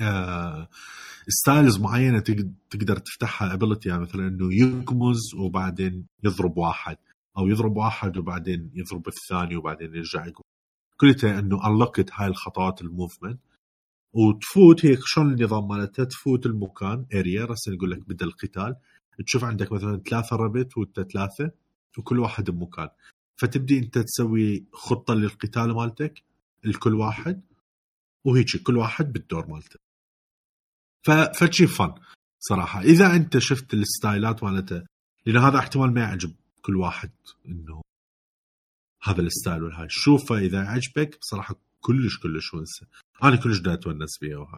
[0.00, 0.68] آه
[1.28, 6.96] styles معينة تق- تقدر تفتحها ability يعني مثلا إنه يقمز وبعدين يضرب واحد
[7.38, 10.44] أو يضرب واحد وبعدين يضرب الثاني وبعدين يرجع يقوم.
[11.00, 13.40] كلها إنه unlocked هاي الخطوات ال movement.
[14.14, 18.76] وتفوت هيك شلون النظام مالتها؟ تفوت المكان area رسم يقول لك بدا القتال.
[19.26, 21.50] تشوف عندك مثلا ثلاثة Rabbids وأنت ثلاثة
[21.98, 22.88] وكل واحد بمكان.
[23.42, 26.22] فتبدي انت تسوي خطة للقتال مالتك
[26.64, 27.42] لكل واحد
[28.24, 29.76] وهيك كل واحد بالدور مالته.
[31.34, 31.94] فشي فن
[32.40, 32.80] صراحة.
[32.80, 34.86] إذا أنت شفت ال style ات مالته
[35.26, 37.10] لأن هذا احتمال ما يعجب كل واحد
[37.48, 37.82] إنه
[39.02, 39.86] هذا ال style والهاي.
[39.90, 42.86] شوفه إذا عجبك بصراحه كلش كلش ونسه
[43.22, 44.56] أنا كلش دا أتونس وهاي.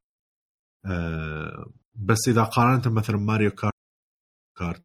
[0.85, 3.75] أه بس إذا قارنت مثلا ماريو كارت
[4.59, 4.85] كارت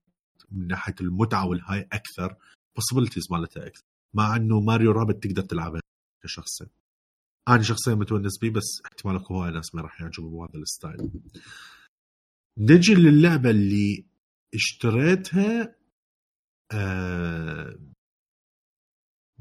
[0.51, 2.35] من ناحية المتعة والهاي أكثر
[2.79, 3.83] possibilities مالتها أكثر.
[4.13, 5.81] مع إنه ماريو Rabbids تقدر تلعبها
[6.23, 6.67] كشخصين.
[7.47, 11.11] أنا شخصيا متونس بيه بس احتمال اكو هواي ناس ما راح يعجبوا بهذا ال style.
[12.57, 14.05] نجي للعبة اللي
[14.53, 15.75] اشتريتها
[16.71, 17.79] آه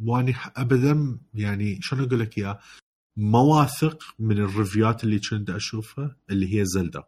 [0.03, 2.61] واني ابدا يعني شلون أقول لك إياه؟
[3.17, 7.05] ما واثق من ال review ات اللي كنت أشوفها اللي هي زلدا.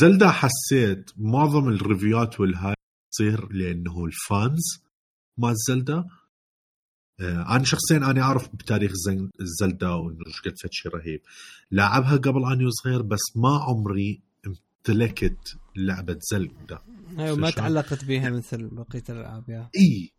[0.00, 2.74] زلدا حسيت معظم ال review ات والهاي
[3.12, 4.82] تصير لأنه ال fans.
[5.38, 6.04] مال زلدا.
[7.20, 8.92] آه، أنا شخصيا أنا أعرف بتاريخ
[9.60, 11.20] زلدا وانه قد فد شيء رهيب.
[11.70, 16.78] لعبها قبل اني صغير بس ما عمري امتلكت لعبة زلدا.
[17.18, 19.70] أيوه ما؟ تعلقت بيها مثل بقية الألعاب yeah.
[19.76, 20.12] إي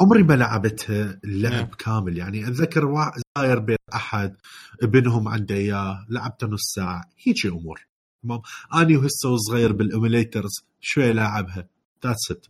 [0.00, 1.70] عمري ما لعبتها اللعب نعم.
[1.78, 2.18] كامل.
[2.18, 4.36] يعني أتذكر واحد زاير بيت أحد
[4.82, 7.04] ابنهم عنده إياه لعبته نص ساعة.
[7.26, 7.86] هيك أمور.
[8.22, 8.40] تمام؟
[8.74, 11.68] أني وهسه وصغير بال emulators شوي لاعبها.
[12.04, 12.46] that's it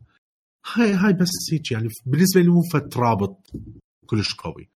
[0.74, 1.88] هاي هاي بس هيك يعني.
[2.06, 3.50] بالنسبة لي مو فد رابط
[4.06, 4.70] كلش قوي.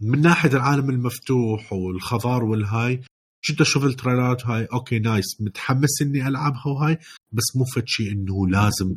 [0.00, 3.02] من ناحية العالم المفتوح والخضار والهاي
[3.48, 5.40] كنت أشوف ال trailer ات هاي؟ okay nice.
[5.40, 6.98] متحمس إني ألعبها وهاي
[7.32, 8.94] بس مو فد شيء إنه لازم.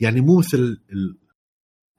[0.00, 0.58] يعني مو مثل
[0.92, 1.18] ال-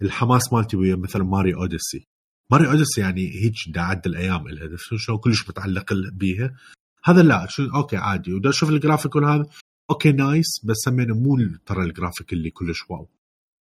[0.01, 2.05] الحماس مالتي ويا مثلا ماريو أوديسي.
[2.51, 4.77] ماريو أوديسي يعني هيك دا عد الأيام إلها.
[4.77, 6.55] شلون كلش متعلق بيها.
[7.03, 7.47] هذا لا.
[7.49, 8.33] شو OK عادي.
[8.33, 9.45] ودا أشوف الجرافيك وهذا.
[9.89, 10.65] OK nice.
[10.65, 13.09] بس همينه مو ترى الجرافيك اللي كلش wow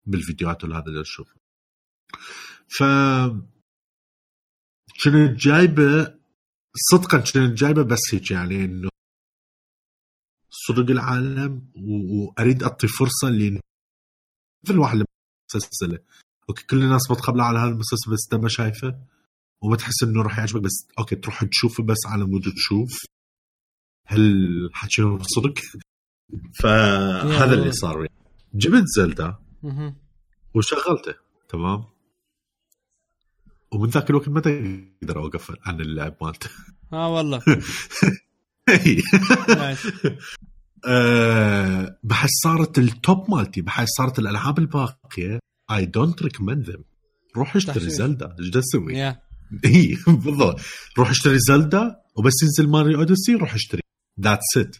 [0.06, 1.36] بالفيديوهات وهذا اللي أشوفه.
[2.68, 2.84] ف
[5.04, 6.20] كنت جايبه؟
[6.92, 8.90] صدقا كنت جايبه؟ بس هيك يعني إنه
[10.50, 13.60] صدق العالم وأريد أعطي فرصة لي
[14.66, 15.06] مثل واحد لما
[15.56, 16.00] مسلسله.
[16.50, 19.00] OK كل الناس متقبلة على هذا المسلسل بس انت ما شايفه
[19.64, 20.62] وما تحس إنه راح يعجبك.
[20.62, 22.92] بس OK تروح تشوفه بس على مود تشوف.
[24.08, 25.54] هالحكي صدق؟
[26.54, 28.08] فهذا اللي صار.
[28.56, 29.36] جبت زلدا.
[30.56, 31.14] وشغلته
[31.50, 31.84] تمام
[33.72, 36.50] ومن ذاك الوقت ما أقدر أوقف عن اللعب مالته
[36.94, 37.42] آه والله
[39.58, 39.88] nice.
[40.88, 45.40] أه بحس صارت ال top مالتي بحس صارت الألعاب الباقية
[45.72, 46.84] I don't recommend them
[47.38, 47.90] روح اشتري.
[47.90, 49.04] زلدا إيش تسوي؟
[49.66, 50.60] اي بالضبط
[50.98, 53.82] روح اشتري زلدا وبس ينزل ماريو أوديسي روح اشتري
[54.20, 54.76] that's it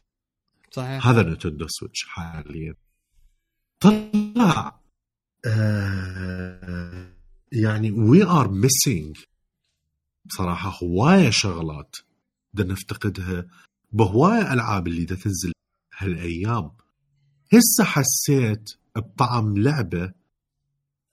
[0.76, 1.08] صحيح.
[1.08, 2.76] هذا نينتندو سويتش حاليا.
[3.80, 4.80] طلع
[5.46, 7.14] آه
[7.52, 9.18] يعني we are missing
[10.26, 11.96] بصراحة هواية شغلات
[12.54, 13.48] بدنا نفتقدها
[13.92, 15.52] بهواية ألعاب اللي دا تنزل
[15.98, 16.72] هالأيام.
[17.54, 20.14] هسه حسيت بطعم لعبة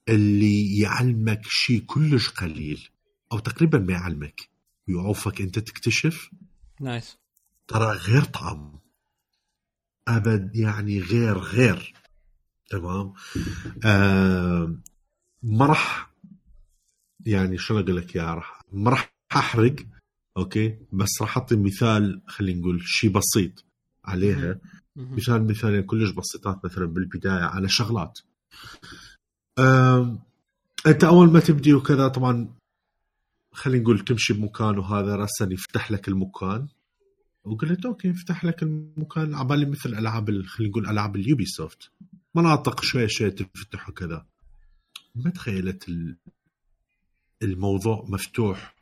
[0.08, 2.88] اللي يعلمك شيء كلش قليل
[3.32, 4.50] أو تقريبا ما يعلمك.
[4.88, 6.30] يعوفك أنت تكتشف.
[6.80, 7.16] nice.
[7.68, 8.79] ترى غير طعم.
[10.16, 11.94] أبد يعني غير غير.
[12.70, 13.12] تمام؟
[13.84, 14.74] آه
[15.42, 16.10] ما راح
[17.26, 19.76] يعني شلون أقول لك yeah راح ما راح أحرق
[20.36, 23.64] OK؟ بس راح أعطي مثال خلينا نقول شيء بسيط
[24.04, 24.58] عليها.
[24.96, 28.18] مثال مثالين كلش بسيطات مثلا بالبداية على شغلات.
[29.58, 30.20] آم،
[30.86, 32.54] أنت أول ما تبدي وكذا طبعا
[33.52, 36.68] خلينا نقول تمشي بمكان وهذا راسا يفتح لك المكان.
[37.44, 39.34] وقلت OK يفتح لك المكان.
[39.34, 41.90] عبالي مثل ألعاب ال- خلينا نقول ألعاب ال Ubisoft
[42.34, 44.26] مناطق شوي شوي تفتح وكذا.
[45.14, 46.16] ما تخيلت ال-
[47.42, 48.74] الموضوع مفتوح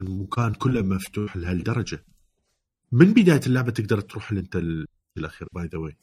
[0.00, 2.04] المكان كله مفتوح لهالدرجة.
[2.92, 4.86] من بداية اللعبة تقدر تروح انت ال-
[5.18, 5.96] الأخير by the way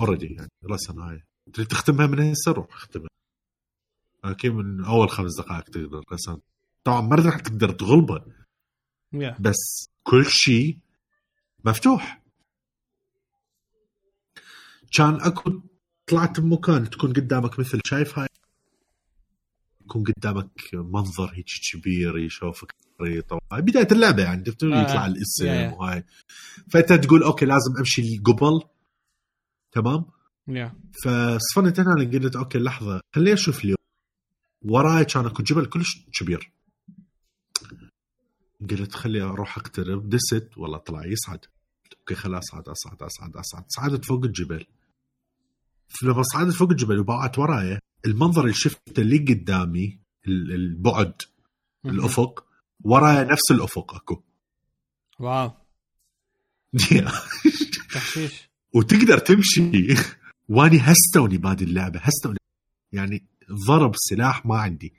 [0.00, 1.22] already يعني رسم هاي
[1.52, 3.08] تريد تختمها من هسه؟ روح اختمها.
[4.24, 6.30] OK من أول خمس دقائق تقدر بس
[6.84, 8.24] طبعا ما راح تقدر تغلبه.
[9.12, 10.78] yeah بس كل شيء
[11.66, 12.22] مفتوح.
[14.96, 15.60] كان أكو
[16.06, 18.28] طلعت بمكان تكون قدامك مثل شايف هاي؟
[19.84, 24.82] يكون قدامك منظر هيك كبير يشوفك خريطه بداية اللعبة يعني آه.
[24.82, 25.70] يطلع الاسم yeah- yeah.
[25.74, 26.04] وهاي.
[26.70, 28.60] فأنت تقول OK لازم أمشي قبل
[29.72, 30.04] تمام؟
[30.48, 30.74] yeah.
[31.04, 33.76] فصفنت هنا قلت OK لحظة خليني أشوف اليوم.
[34.62, 36.52] وراي كان أكو جبل كلش كبير.
[38.70, 40.08] قلت خلي أروح أقترب.
[40.08, 41.44] دست والله طلع يصعد
[42.10, 43.64] OK خلاص أصعد أصعد أصعد أصعد.
[43.68, 44.66] صعدت فوق الجبل.
[46.02, 51.22] لما صعدت فوق الجبل وباوعت وراي المنظر اللي شفته اللي قدامي ال- البعد
[51.84, 52.46] الأفق
[52.84, 54.22] وراي نفس الأفق أكو.
[55.20, 55.50] wow.
[57.94, 58.50] تحشيش.
[58.74, 59.94] وتقدر تمشي.
[60.48, 62.38] وأني هستوني بادي اللعبة هستوني.
[62.92, 63.26] يعني
[63.66, 64.94] ضرب سلاح ما عندي.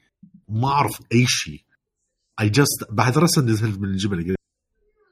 [0.50, 1.64] ما أعرف أي شيء.
[2.40, 4.36] I just بعد رسم نزلت من الجبل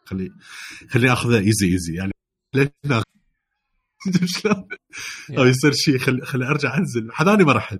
[0.05, 0.31] خلي
[0.89, 2.11] خليني اخذها easy easy يعني
[4.25, 4.67] شلون؟
[5.37, 7.11] أو يصير شيء خلي, خلي أرجع أنزل.
[7.11, 7.79] حذاني ما رحت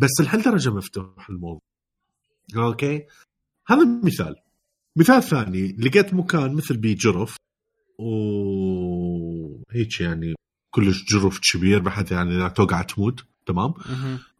[0.00, 1.60] بس لهالدرجه مفتوح الموضوع.
[2.56, 3.06] OK؟
[3.66, 4.34] هذا مثال.
[4.96, 5.76] مثال ثاني.
[5.78, 7.36] لقيت مكان مثل بيه جرف.
[7.98, 10.34] وهيك يعني
[10.70, 13.24] كلش جرف كبير بحيث يعني اذا توقع تموت.
[13.46, 13.74] تمام.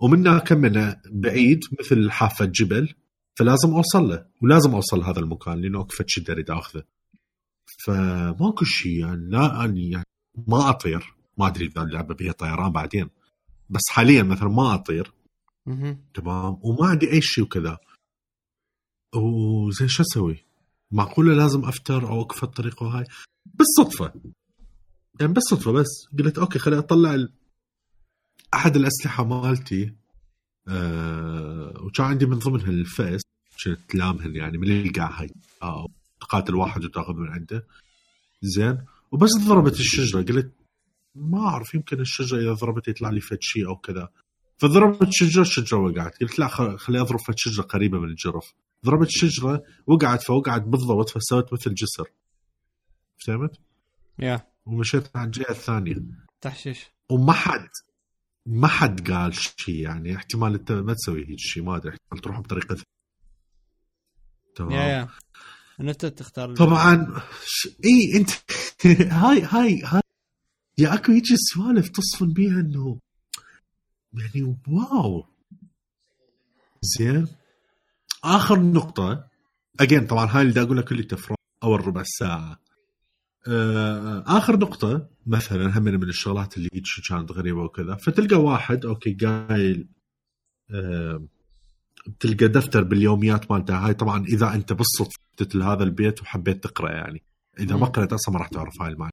[0.00, 2.94] ومنها كمنا بعيد مثل حافة جبل.
[3.38, 4.26] فلازم أوصل له.
[4.42, 6.82] ولازم أوصل لهذا المكان لأنه اكو فد شيء أريد أخذه.
[7.66, 10.04] فماكو شيء يعني لا أني يعني
[10.48, 11.14] ما أطير.
[11.38, 13.10] ما أدري إذا اللعبة بيها طيران بعدين.
[13.70, 15.12] بس حاليا مثلا ما أطير.
[16.14, 16.58] تمام.
[16.62, 17.78] وما عندي أي شيء وكذا.
[19.14, 20.44] وزين شو أسوي؟
[20.90, 23.04] معقولة لازم أفتر أو أوقف الطريق وهاي
[23.46, 24.12] بالصدفة.
[25.20, 25.88] يعني بالصدفة بس.
[26.18, 27.32] قلت OK خليني أطلع ال...
[28.54, 29.94] أحد الأسلحة مالتي.
[30.68, 33.22] آه وكان عندي من ضمنها الفاس.
[33.64, 35.30] كنت لامهن يعني من اللي يلقى هاي.
[35.62, 35.88] آه.
[36.32, 37.66] تقاتل واحد وتاخذ من عنده.
[38.42, 38.84] زين.
[39.12, 40.22] وبس ضربت الشجرة.
[40.22, 40.52] قلت
[41.14, 44.08] ما أعرف يمكن الشجرة إذا ضربت يطلع لي فد شيء أو كذا.
[44.58, 46.20] فضربت شجره الشجرة وقعت.
[46.20, 48.54] قلت لا خلي أضرب فد شجرة قريبة من الجرف.
[48.86, 52.10] ضربت الشجرة وقعت فوقعت بالضبط فسوت مثل جسر.
[53.26, 53.60] فهمت؟
[54.18, 54.46] يا.
[54.66, 55.96] ومشيت على الجهة الثانية.
[56.40, 56.86] تحشيش.
[57.10, 57.68] وما حد
[58.46, 61.92] ما حد قال شيء يعني احتمال أنت ما تسوي هيك شيء ما أدري.
[61.92, 62.76] احتمال تروح بطريقة
[64.56, 65.08] تمام يا يا.
[65.80, 67.68] إن أنت تختار طبعا ش...
[67.84, 68.30] إي أنت
[69.12, 70.00] هاي هاي هاي.
[70.78, 72.98] يا اكو هيك سوالف تصفن بيها إنه
[74.14, 75.24] يعني واو.
[76.82, 77.28] زين.
[78.24, 79.24] آخر نقطة
[79.80, 82.58] اجين طبعا هاي اللي أقول لك اللي تفرق أول ربع ساعة.
[83.48, 86.68] آه، آخر نقطة مثلا هم من الشغلات اللي
[87.08, 89.88] كانت غريبة وكذا فتلقى واحد OK قايل
[90.70, 91.26] آه،
[92.20, 93.86] تلقى دفتر باليوميات مالته.
[93.86, 97.22] هاي طبعا إذا أنت بالصدفة فتت لهذا البيت وحبيت تقرا يعني.
[97.58, 97.86] إذا ما.
[97.86, 99.12] قرأت أصلا ما راح تعرف هاي المعنى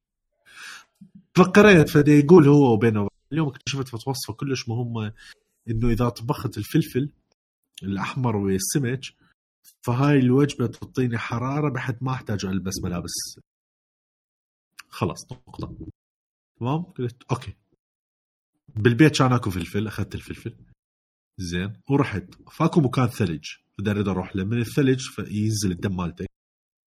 [1.36, 5.14] فقريت فدا يقول هو وبينه اليوم اكتشفت وصفه كلش مهمه
[5.70, 7.10] إنه إذا طبخت الفلفل
[7.84, 9.02] الأحمر والسمك
[9.82, 13.40] فهاي الوجبة تعطيني حرارة بحيث ما أحتاج ألبس ملابس.
[14.90, 15.76] خلاص نقطة.
[16.60, 17.54] تمام؟ قلت OK.
[18.76, 20.56] بالبيت كان أكو فلفل أخذت الفلفل.
[21.40, 21.82] زين.
[21.90, 23.46] ورحت فاكو مكان ثلج.
[23.80, 24.44] بدي اريد أروح له.
[24.44, 26.26] من الثلج فينزل الدم مالتي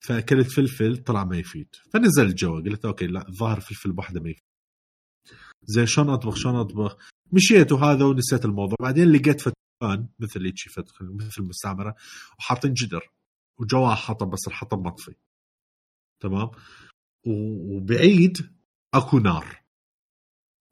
[0.07, 1.69] فاكلت فلفل طلع ما يفيد.
[1.93, 4.43] فنزلت جوا قلت OK لا الظاهر فلفل بوحده ما يفيد.
[5.65, 6.97] زين شلون أطبخ؟ شلون أطبخ؟
[7.33, 8.77] مشيت وهذا ونسيت الموضوع.
[8.81, 10.55] بعدين لقيت فتان مثل هيك
[11.01, 11.95] مثل مستعمرة.
[12.39, 13.13] وحاطين جدر.
[13.61, 15.15] وجواه حطب بس الحطب مطفي.
[16.21, 16.51] تمام؟
[17.27, 18.51] وبعيد
[18.95, 19.63] أكو نار.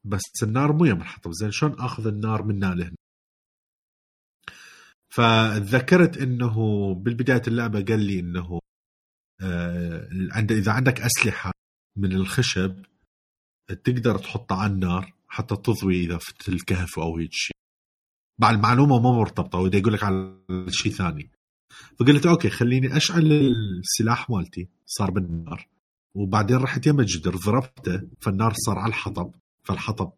[0.05, 1.33] بس النار مو يم الحطب.
[1.33, 2.97] زين شلون آخذ النار من هنا لهنا
[5.11, 6.55] فتذكرت إنه
[6.95, 8.61] بالبداية اللعبة قال لي إنه
[9.43, 11.53] آه عند إذا عندك أسلحة
[11.97, 12.85] من الخشب
[13.85, 17.57] تقدر تحطها على النار حتى تضوي إذا في الكهف أو هيك شيء.
[18.41, 20.37] مع المعلومة ما مرتبطة وده يقول لك على
[20.69, 21.31] شيء ثاني.
[22.01, 25.69] فقلت okay خليني أشعل السلاح مالتي صار بالنار
[26.15, 29.35] وبعدين رحت يم الجدر ضربته فالنار صار على الحطب
[29.65, 30.13] فالحطب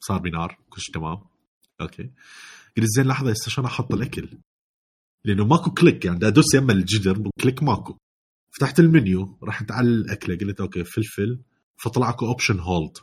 [0.00, 1.20] صار بنار كل شيء تمام.
[1.80, 2.10] okay.
[2.76, 4.28] قلت زين لحظة هسه شلون أحط الأكل؟
[5.24, 7.96] لأنه ماكو click يعني دا ادوس يم الجدر و click ماكو.
[8.50, 11.40] فتحت المنيو رحت على الأكلة قلت okay فلفل
[11.76, 12.98] فطلع اكو option hold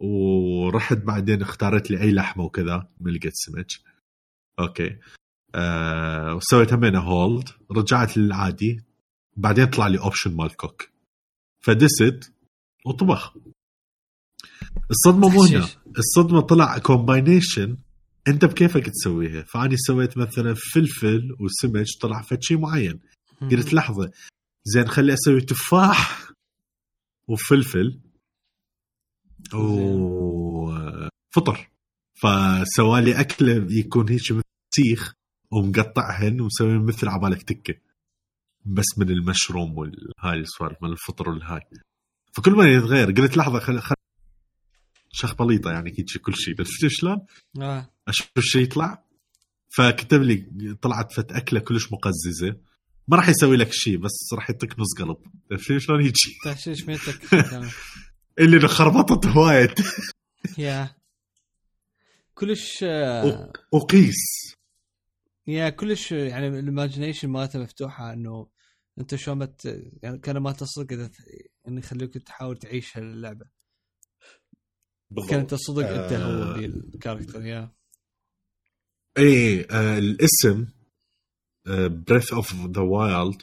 [0.00, 3.66] ورحت بعدين اختارت لي أي لحمة وكذا ما لقيت سمك
[4.60, 4.98] okay.
[5.54, 8.80] آه وسويت همينه hold رجعت للعادي.
[9.36, 10.88] بعدين طلع لي اوبشن مال cook
[11.60, 12.32] فدست
[12.86, 13.36] وطبخ.
[14.90, 15.68] الصدمة مو هنا.
[15.98, 17.76] الصدمة طلع combination
[18.28, 23.00] انت بكيفك تسويها؟ فاني سويت مثلا فلفل وسمك طلع فد شيء معين.
[23.40, 24.10] قلت لحظة
[24.64, 26.30] زين خلي أسوي تفاح
[27.28, 28.00] وفلفل
[29.54, 31.68] وفطر
[32.14, 34.22] فسوالي اكله يكون هيك
[34.74, 35.12] سيخ
[35.50, 37.74] ومقطعهن ومسوي مثل عبالك تكة.
[38.64, 41.60] بس من المشروم والهاي السوالف من الفطر والهاي.
[42.32, 43.94] فكل ما يتغير قلت لحظة خل, خل...
[45.18, 47.26] شخبليطة يعني هيك كل شيء بس شلون؟
[47.60, 47.90] آه.
[48.08, 49.04] أشوف الشيء يطلع
[49.68, 50.46] فكتب لي
[50.82, 52.56] طلعت فت أكلة كلش مقززة.
[53.08, 55.16] ما راح يسوي لك شيء بس راح يعطيك نص قلب.
[55.52, 56.14] عرفت شلون هيك
[56.44, 57.20] تحشيش ميتك
[58.38, 59.74] اللي خربطت هواية.
[60.58, 60.96] يا.
[62.34, 64.54] كلش آه، وقيس
[65.46, 68.48] يا كلش يعني الايماجينيشن مالته مفتوحة إنه
[68.98, 71.10] أنت شلون بت يعني كان ما تصدق
[71.68, 73.46] انه يخليك تحاول تعيش هاللعبة.
[75.16, 76.56] كان انت صدق انت هو آه.
[76.58, 77.72] ال character يا.
[79.18, 80.66] إيه آه الاسم
[82.08, 83.42] Breath of the Wild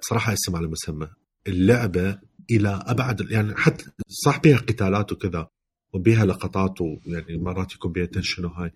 [0.00, 1.10] بصراحة اسم على مسمى.
[1.46, 3.84] اللعبة إلى أبعد يعني حتى
[4.24, 5.48] صح بها قتالات وكذا
[5.94, 8.72] وبها لقطات ويعني مرات يكون بها tension وهاي.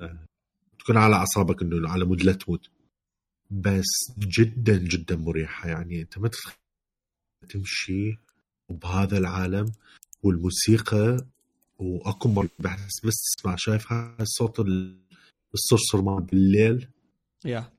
[0.00, 0.26] آه،
[0.78, 2.70] تكون على أعصابك إنه على مود لا تموت.
[3.50, 3.86] بس
[4.18, 5.68] جدا جدا مريحة.
[5.68, 6.30] يعني أنت ما
[7.48, 8.18] تمشي
[8.68, 9.72] وبهذا العالم
[10.22, 11.26] والموسيقى
[11.78, 14.98] واكو مرة بحس بس تسمع شايف هاي الصوت ال-
[15.54, 16.88] الصرصر مال بالليل.
[17.44, 17.72] يا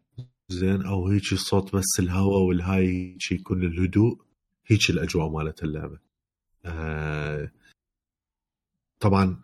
[0.51, 4.21] زين أو هيك صوت بس الهواء والهاي هيك يكون الهدوء.
[4.67, 5.99] هيك الأجواء مالت اللعبة.
[6.65, 7.51] آه
[8.99, 9.41] طبعا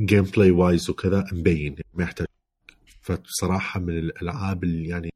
[0.00, 2.26] gameplay wise وكذا مبين ما يحتاج.
[3.00, 5.10] فبصراحة من الألعاب اللي يعني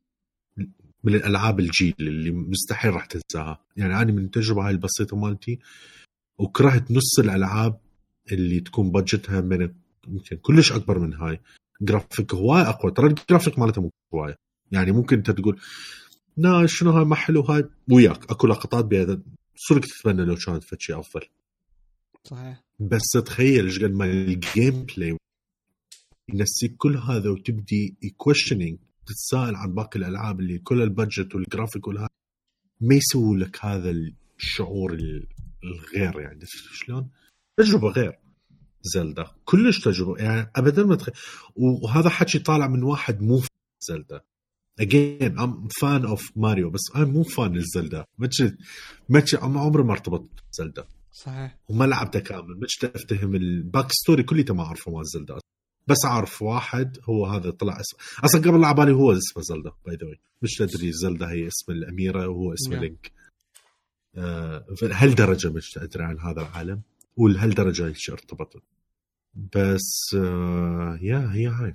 [1.05, 3.65] من الألعاب الجيل اللي مستحيل راح تنساها.
[3.77, 5.59] يعني أنا من التجربه هاي البسيطة مالتي
[6.39, 7.81] وكرهت نص الألعاب
[8.33, 9.75] اللي تكون budget ها من
[10.09, 11.41] يمكن كلش أكبر من هاي.
[11.83, 12.93] جرافيك هواي أقوى.
[12.93, 14.35] ترى الجرافيك مالتها مو هواي
[14.73, 15.61] يعني ممكن أنت تقول
[16.37, 17.65] لا شنو هاي؟ ما حلو هاي.
[17.93, 18.31] وياك.
[18.31, 19.23] أكو لقطات بهذا
[19.57, 21.21] صدق تتمنى لو كانت فد شيء أفضل.
[22.25, 22.65] صحيح.
[22.81, 25.17] بس تخيل إيش قد ما ال gameplay
[26.35, 31.87] ينسيك كل هذا وتبدي questioning تتساءل عن باقي الألعاب اللي كل ال budget وال graphic
[31.89, 32.09] والها
[32.81, 33.91] ما يسووا لك هذا
[34.39, 35.27] الشعور ال-
[35.65, 36.41] الغير يعني.
[36.73, 37.09] شلون؟
[37.57, 38.19] تجربة غير.
[38.83, 40.17] زلدا كلش تجربة.
[40.19, 41.15] يعني ابدا ما تخيل
[41.57, 43.43] وهذا حكي طالع من واحد مو
[43.81, 44.21] زلدا
[44.81, 48.29] again I'm fan of ماريو بس أنا مو fan للزلدا ما
[49.43, 51.59] ما عمري ما ارتبطت بزلدا صحيح.
[51.69, 52.61] وما لعبته كامل.
[52.61, 55.39] مش افتهم ال backstory كليته ما أعرفه مال زلدا
[55.87, 59.97] بس أعرف واحد هو هذا طلع اسمه أصلا قبل على بالي هو اسمه زلدا باي
[59.97, 62.85] ذا مش تدري زلدا هي اسم الأميرة وهو اسمه نعم.
[62.85, 63.13] لينك
[64.17, 66.83] آه هالدرجه مش ادري عن هذا العالم؟
[67.17, 68.63] ولهالدرجه هيك ارتبطت؟
[69.35, 71.75] بس آه يا هي هاي.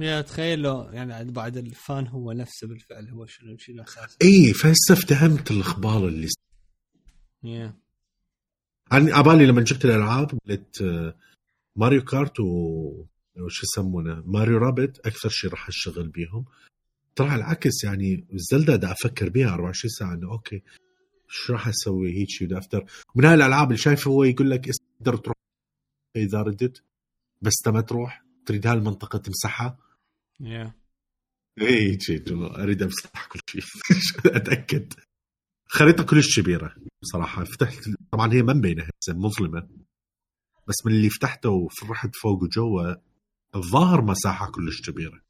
[0.00, 4.92] يا تخيل لو يعني بعد الفان هو نفسه بالفعل هو شنو شنو أساسا إي فهسه
[4.92, 6.28] افتهمت الإخبار اللي
[7.42, 7.74] يا.
[8.92, 11.16] عن عبالي لما جبت الألعاب قلت آه،
[11.76, 12.44] ماريو كارت و
[13.36, 16.44] وش يسمونه ماريو Rabbids أكثر شيء راح أشتغل بيهم.
[17.16, 20.62] طلع العكس يعني زلدا دا أفكر بيها 24 ساعة إنه okay
[21.28, 22.84] شو راح أسوي هيك شيء افتر
[23.14, 25.36] من هاي الألعاب اللي شايفه هو يقول لك تقدر تروح
[26.16, 26.84] إذا ردت
[27.42, 29.78] بس ما تروح تريد هاي المنطقة تمسحها؟
[30.40, 30.74] يا
[31.60, 33.62] اي هيك أريد أمسح كل شيء
[34.36, 34.92] أتأكد.
[35.66, 39.68] خريطة كلش كبيرة بصراحة فتحت طبعا هي ما مبينه هسه مظلمة.
[40.68, 42.94] بس من اللي فتحته وفرحت فوق وجوا
[43.56, 45.20] الظاهر مساحة كلش كبيرة.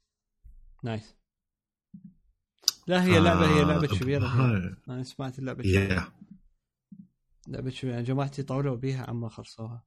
[0.83, 1.14] نايس
[2.87, 4.55] لا هي لعبه هي لعبة آه، كبيره هي.
[4.67, 4.75] هاي.
[4.89, 5.67] أنا سمعت اللعبة.
[5.67, 6.11] يا.
[7.47, 9.83] لعبة كبيره يعني جماعتي طولوا بيها عما خلصوها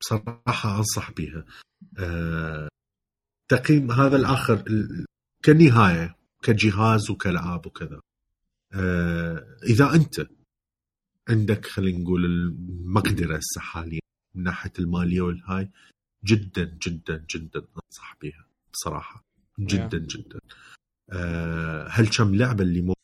[0.00, 1.44] بصراحة أنصح بيها.
[1.98, 2.68] أه
[3.48, 5.04] تقييم هذا الآخر ال-
[5.44, 8.00] كنهاية كجهاز وكألعاب وكذا.
[8.72, 10.26] أه إذا أنت
[11.28, 14.00] عندك خلينا نقول المقدرة هسه حاليا
[14.34, 15.70] من ناحية الماليه والهاي
[16.24, 18.46] جدا جدا جدا أنصح بيها.
[18.72, 19.24] بصراحة
[19.58, 20.38] جدا جدا.
[21.88, 22.94] هل كم لعبة اللي مو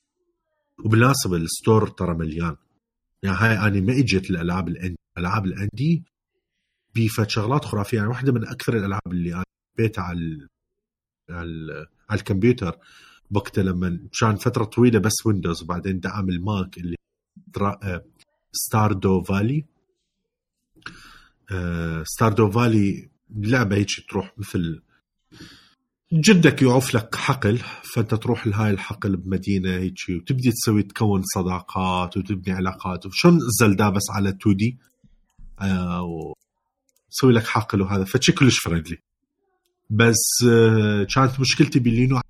[0.85, 2.57] وبالمناسبة ال store ترى مليان.
[3.23, 6.05] يعني هاي أنا ما إجت الألعاب ال indie ألعاب ال indie
[6.95, 7.97] بيها شغلات خرافية.
[7.97, 9.45] يعني واحدة من أكثر الألعاب اللي أنا
[9.75, 10.49] حبيتها على
[11.31, 12.79] على, على الكمبيوتر
[13.31, 16.97] وقتها لما كان فترة طويلة بس ويندوز وبعدين دعم الماك اللي
[18.53, 19.65] Stardew Valley
[22.05, 24.83] Stardew Valley لعبة هيك تروح مثل
[26.13, 27.59] جدك يعوف لك حقل
[27.95, 33.07] فأنت تروح لهاي الحقل بمدينة هيك وتبدي تسوي تكون صداقات وتبني علاقات.
[33.07, 34.79] وشون زلدا بس على 2D
[35.61, 38.05] آه وتسوي لك حقل وهذا.
[38.05, 38.99] فشي كلش friendly.
[39.91, 42.21] بس آه كانت مشكلتي باللينو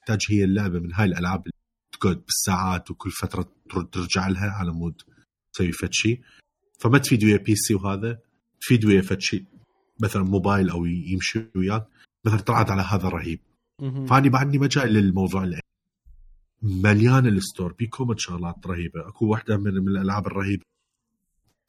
[0.00, 1.52] تحتاج هي اللعبة من هاي الألعاب اللي
[1.92, 5.02] تقعد بالساعات وكل فترة ترد ترجع لها على مود
[5.52, 6.20] تسوي فد شيء
[6.78, 8.18] فما تفيد ويا PC وهذا
[8.60, 9.44] تفيد ويا فد شيء
[10.00, 11.86] مثلا موبايل أو يمشي وياك.
[12.26, 13.40] مثلا طلعت على هذا الرهيب.
[14.08, 15.60] فأني بعدني ما جاي للموضوع اللي
[16.62, 17.72] مليان ال store.
[17.72, 19.08] بيكم شغلات رهيبة.
[19.08, 20.62] أكو واحدة من, من الألعاب الرهيبة.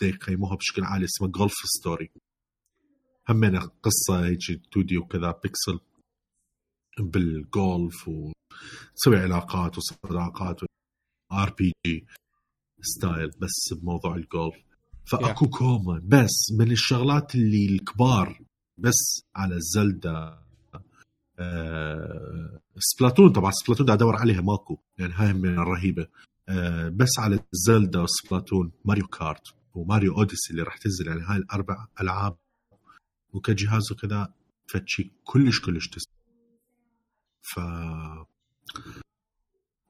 [0.01, 2.11] يقيموها بشكل عالي اسمها Golf Story
[3.29, 5.79] همين قصة هيك 2D وكذا بيكسل
[6.99, 10.59] بالجولف وتسوي علاقات وصداقات
[11.31, 14.55] RPG style بس بموضوع الجولف
[15.11, 18.39] فأكو كوما بس من الشغلات اللي الكبار
[18.77, 20.43] بس على Zelda
[22.79, 26.07] Splatoon طبعا Splatoon ادور عليها ماكو يعني هاي من الرهيبة
[26.49, 29.43] آه بس على Zelda و Splatoon Mario Kart
[29.73, 32.37] و Mario Odyssey اللي راح تنزل يعني هاي الأربع ألعاب
[33.33, 34.33] وكجهاز وكذا
[34.67, 36.03] فتشي كلش كلش it's
[37.41, 37.59] fun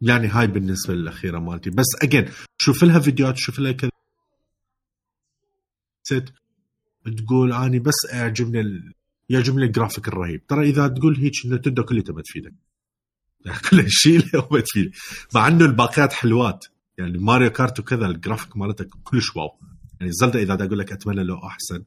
[0.01, 3.91] يعني هاي بالنسبة للأخيرة مالتي بس again شوف لها فيديوهات شوف لها كذا
[7.17, 8.93] تقول اني بس أعجبني.
[9.29, 10.47] يعجبني الجرافيك الرهيب.
[10.47, 12.53] ترى إذا تقول هيك Nintendo كلها ما تفيدك.
[13.69, 14.21] كل شيء
[14.51, 14.95] ما تفيدك
[15.35, 16.65] مع إنه الباقيات حلوات.
[16.97, 19.49] يعني Mario Kart وكذا الجرافيك مالتك كلش wow.
[19.99, 21.83] يعني Zelda إذا أقول لك أتمنى لو أحسن.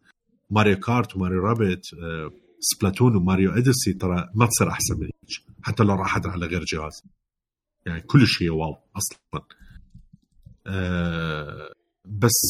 [0.51, 2.31] Mario Kart و Mario Rabbids آه،
[2.61, 5.43] Splatoon و Mario Odyssey ترى ما تصير أحسن من هيك.
[5.63, 7.03] حتى لو راحت على غير جهاز.
[7.87, 9.45] يعني كل شيء wow أصلا.
[10.67, 12.41] أه بس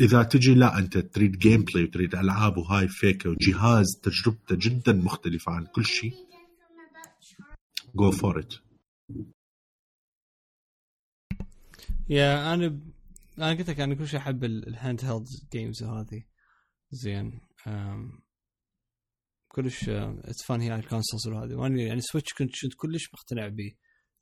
[0.00, 5.66] إذا تجي لا أنت تريد gameplay وتريد ألعاب وهاي فيكه وجهاز تجربته جدا مختلفة عن
[5.66, 6.14] كل شيء.
[7.94, 8.54] go for it
[12.08, 12.92] yeah أنا ب...
[13.38, 16.24] أنا قلت لك أنا كل شيء أحب ال handheld games وهذه.
[16.90, 17.40] زين.
[19.48, 21.54] كلش it's fun هي ال consoles وهذه.
[21.54, 23.72] وأنا يعني Switch كنت كنت كلش مقتنع به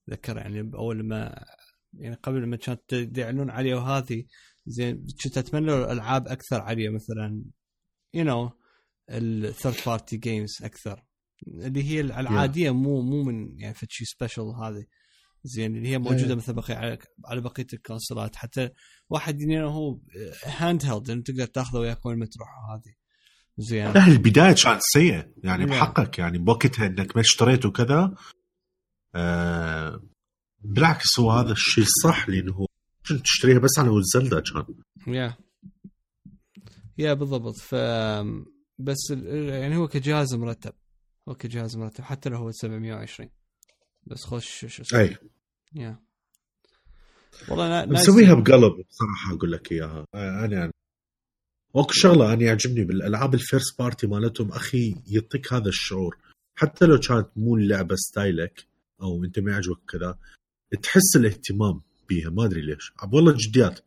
[0.09, 1.44] أتذكر يعني أول لما
[1.92, 4.24] يعني قبل لما كانت يعلنون عليه وهذه
[4.68, 7.44] زين كنت أتمنى العاب أكثر عليه مثلا
[8.14, 8.50] you know
[9.10, 11.04] ال third party games أكثر.
[11.46, 14.84] اللي هي العادية مو مو من يعني فد شيء special هذه.
[15.44, 18.36] زين اللي هي موجودة مثل بقية على, على بقية الكونسولات.
[18.36, 18.70] حتى
[19.10, 20.00] واحد يعني هو
[20.44, 22.94] handheld انه تقدر تأخذه وياك وين ما تروح هذه.
[23.58, 23.92] زين.
[23.92, 25.32] لا البداية كانت سيئة.
[25.44, 25.66] يعني.
[25.66, 28.14] بحقك يعني بوقتها إنك ما اشتريت وكذا
[29.14, 30.02] آه
[30.60, 32.67] بالعكس هو هذا الشيء الصح لأنه
[33.24, 34.64] تشتريها بس على Zelda كان
[35.14, 35.36] yeah
[36.98, 37.56] yeah بالضبط.
[37.56, 37.74] ف
[38.78, 40.72] بس يعني هو كجهاز مرتب.
[41.28, 43.30] هو كجهاز مرتب حتى لو هو 720
[44.06, 45.01] بس خش شو اسمه.
[45.01, 45.16] أي.
[45.74, 46.00] yeah
[47.48, 47.86] والله.
[47.86, 50.05] مسويها بقلب بصراحة أقول لك إياها.
[50.14, 50.72] أنا يعني
[51.74, 54.52] واكو شغلة أنا يعجبني بالألعاب ال first party مالتهم.
[54.52, 56.18] أخي يعطيك هذا الشعور.
[56.59, 58.66] حتى لو كانت مو اللعبة style ك
[59.02, 60.18] أو أنت ما يعجبك كذا
[60.82, 61.80] تحس الاهتمام.
[62.09, 62.93] بيها ما أدري ليش.
[63.12, 63.80] والله جديات.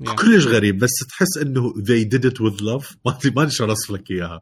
[0.00, 0.14] يا.
[0.14, 2.96] كلش غريب بس تحس إنه they did it with love.
[3.06, 4.40] ما أدري ما ادري شلون اوصف لك إياها.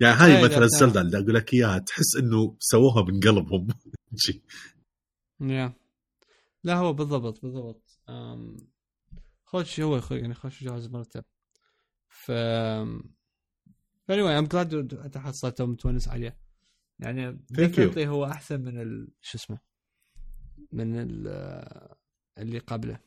[0.00, 0.68] يعني هاي مثلا.
[0.68, 3.68] سلدا اللي أقول لك إياها تحس إنه سووها من قلبهم.
[5.40, 5.72] يا
[6.64, 8.00] لا هو بالضبط بالضبط.
[9.44, 11.24] خوش هو يعني خوش جهاز مرتب.
[12.08, 12.32] ف
[14.12, 16.38] anyway I'm glad انت حصلته ومتونس عليه
[16.98, 19.08] يعني definitely هو أحسن من ال...
[19.20, 19.58] شو اسمه
[20.72, 21.26] من ال...
[22.38, 23.00] اللي قبله.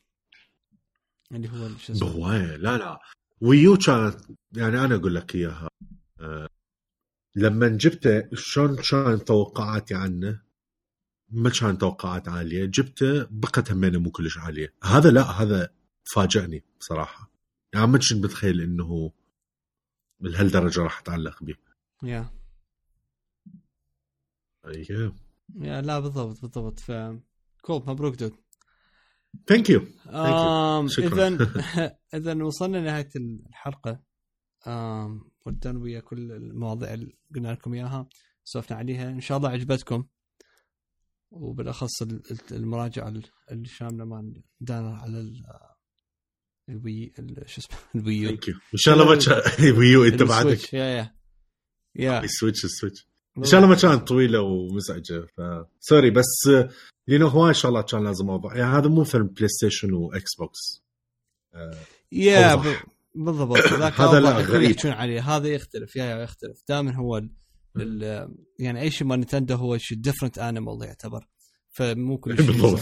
[1.31, 2.99] اللي هو شو اسمه؟ لا لا.
[3.41, 4.22] ويو كانت
[4.52, 5.68] يعني أنا أقول لك إياها.
[6.19, 6.49] أه
[7.35, 10.41] لما جبته شلون كان توقعاتي عنه
[11.30, 12.65] ما كان توقعات عالية.
[12.65, 14.73] جبته بقت همينه مو كلش عالية.
[14.84, 15.73] هذا لا هذا
[16.03, 17.31] فاجأني بصراحة.
[17.73, 19.11] يعني ما كنت متخيل إنه
[20.22, 21.56] لهالدرجة راح أتعلق به.
[22.03, 22.30] yeah.
[24.65, 25.15] أيوه.
[25.56, 26.80] yeah لا بالضبط بالضبط.
[26.80, 26.91] ف
[27.61, 28.35] cool مبروك dude.
[29.47, 29.88] thank you.
[30.99, 34.02] اذا اذا وصلنا لنهاية الحلقة.
[35.45, 38.07] ودنا ويا كل المواضيع اللي قلنا لكم إياها
[38.44, 39.10] سولفنا عليها.
[39.10, 40.06] إن شاء الله عجبتكم.
[41.32, 45.44] وبالأخص ال- ال- المراجعة ال- الشاملة مال دانا على ال-
[46.69, 49.72] ال Wii ال- شو اسمه؟ ال Wii U thank you إن شاء الله ما كان
[49.77, 50.74] Wii U أنت بعدك.
[50.73, 51.15] yeah yeah.
[51.95, 53.07] yeah ال Switch ال Switch
[53.38, 55.41] إن شاء الله ما كانت طويلة ومزعجة ف
[55.80, 56.70] sorry بس آه،
[57.07, 58.56] لأنه هواي إن شاء الله كان لازم أوضح.
[58.56, 60.84] يعني هذا مو فيلم PlayStation و Xbox
[62.11, 62.56] yeah.
[62.56, 62.64] ب-
[63.16, 63.57] بالضبط.
[63.57, 64.76] ذاك هذا لا، غريب.
[64.86, 65.36] عليه.
[65.36, 66.57] هذا يختلف yeah yeah يختلف.
[66.70, 67.30] دائما هو ال-
[67.78, 71.28] ال- يعني أي شيء مال Nintendo هو شيء different animal يعتبر.
[71.70, 72.80] فمو كل شيء بالضبط.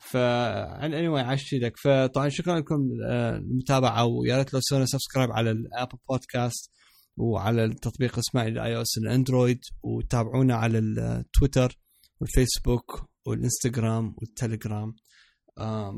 [0.00, 5.50] ف anyway عاش لك فطبعا شكرا لكم آه، المتابعه ويا ريت لو تسوون subscribe على
[5.50, 6.70] ال Apple Podcast
[7.18, 11.78] وعلى التطبيق اسماعيل ال iOS الأندرويد وتابعونا على التويتر
[12.20, 14.94] والفيسبوك والإنستغرام والتليجرام.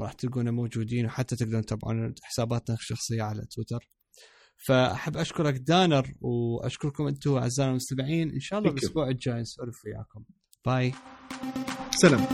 [0.01, 3.88] راح تلقونا موجودين وحتى تقدرون تتابعون حساباتنا الشخصية على تويتر
[4.66, 8.30] فأحب أشكرك دانر وأشكركم أنتم اعزائنا المستمعين.
[8.30, 8.70] إن شاء الله.
[8.70, 10.24] الأسبوع الجاي نسولف وياكم.
[10.66, 10.94] باي.
[11.90, 12.26] سلام.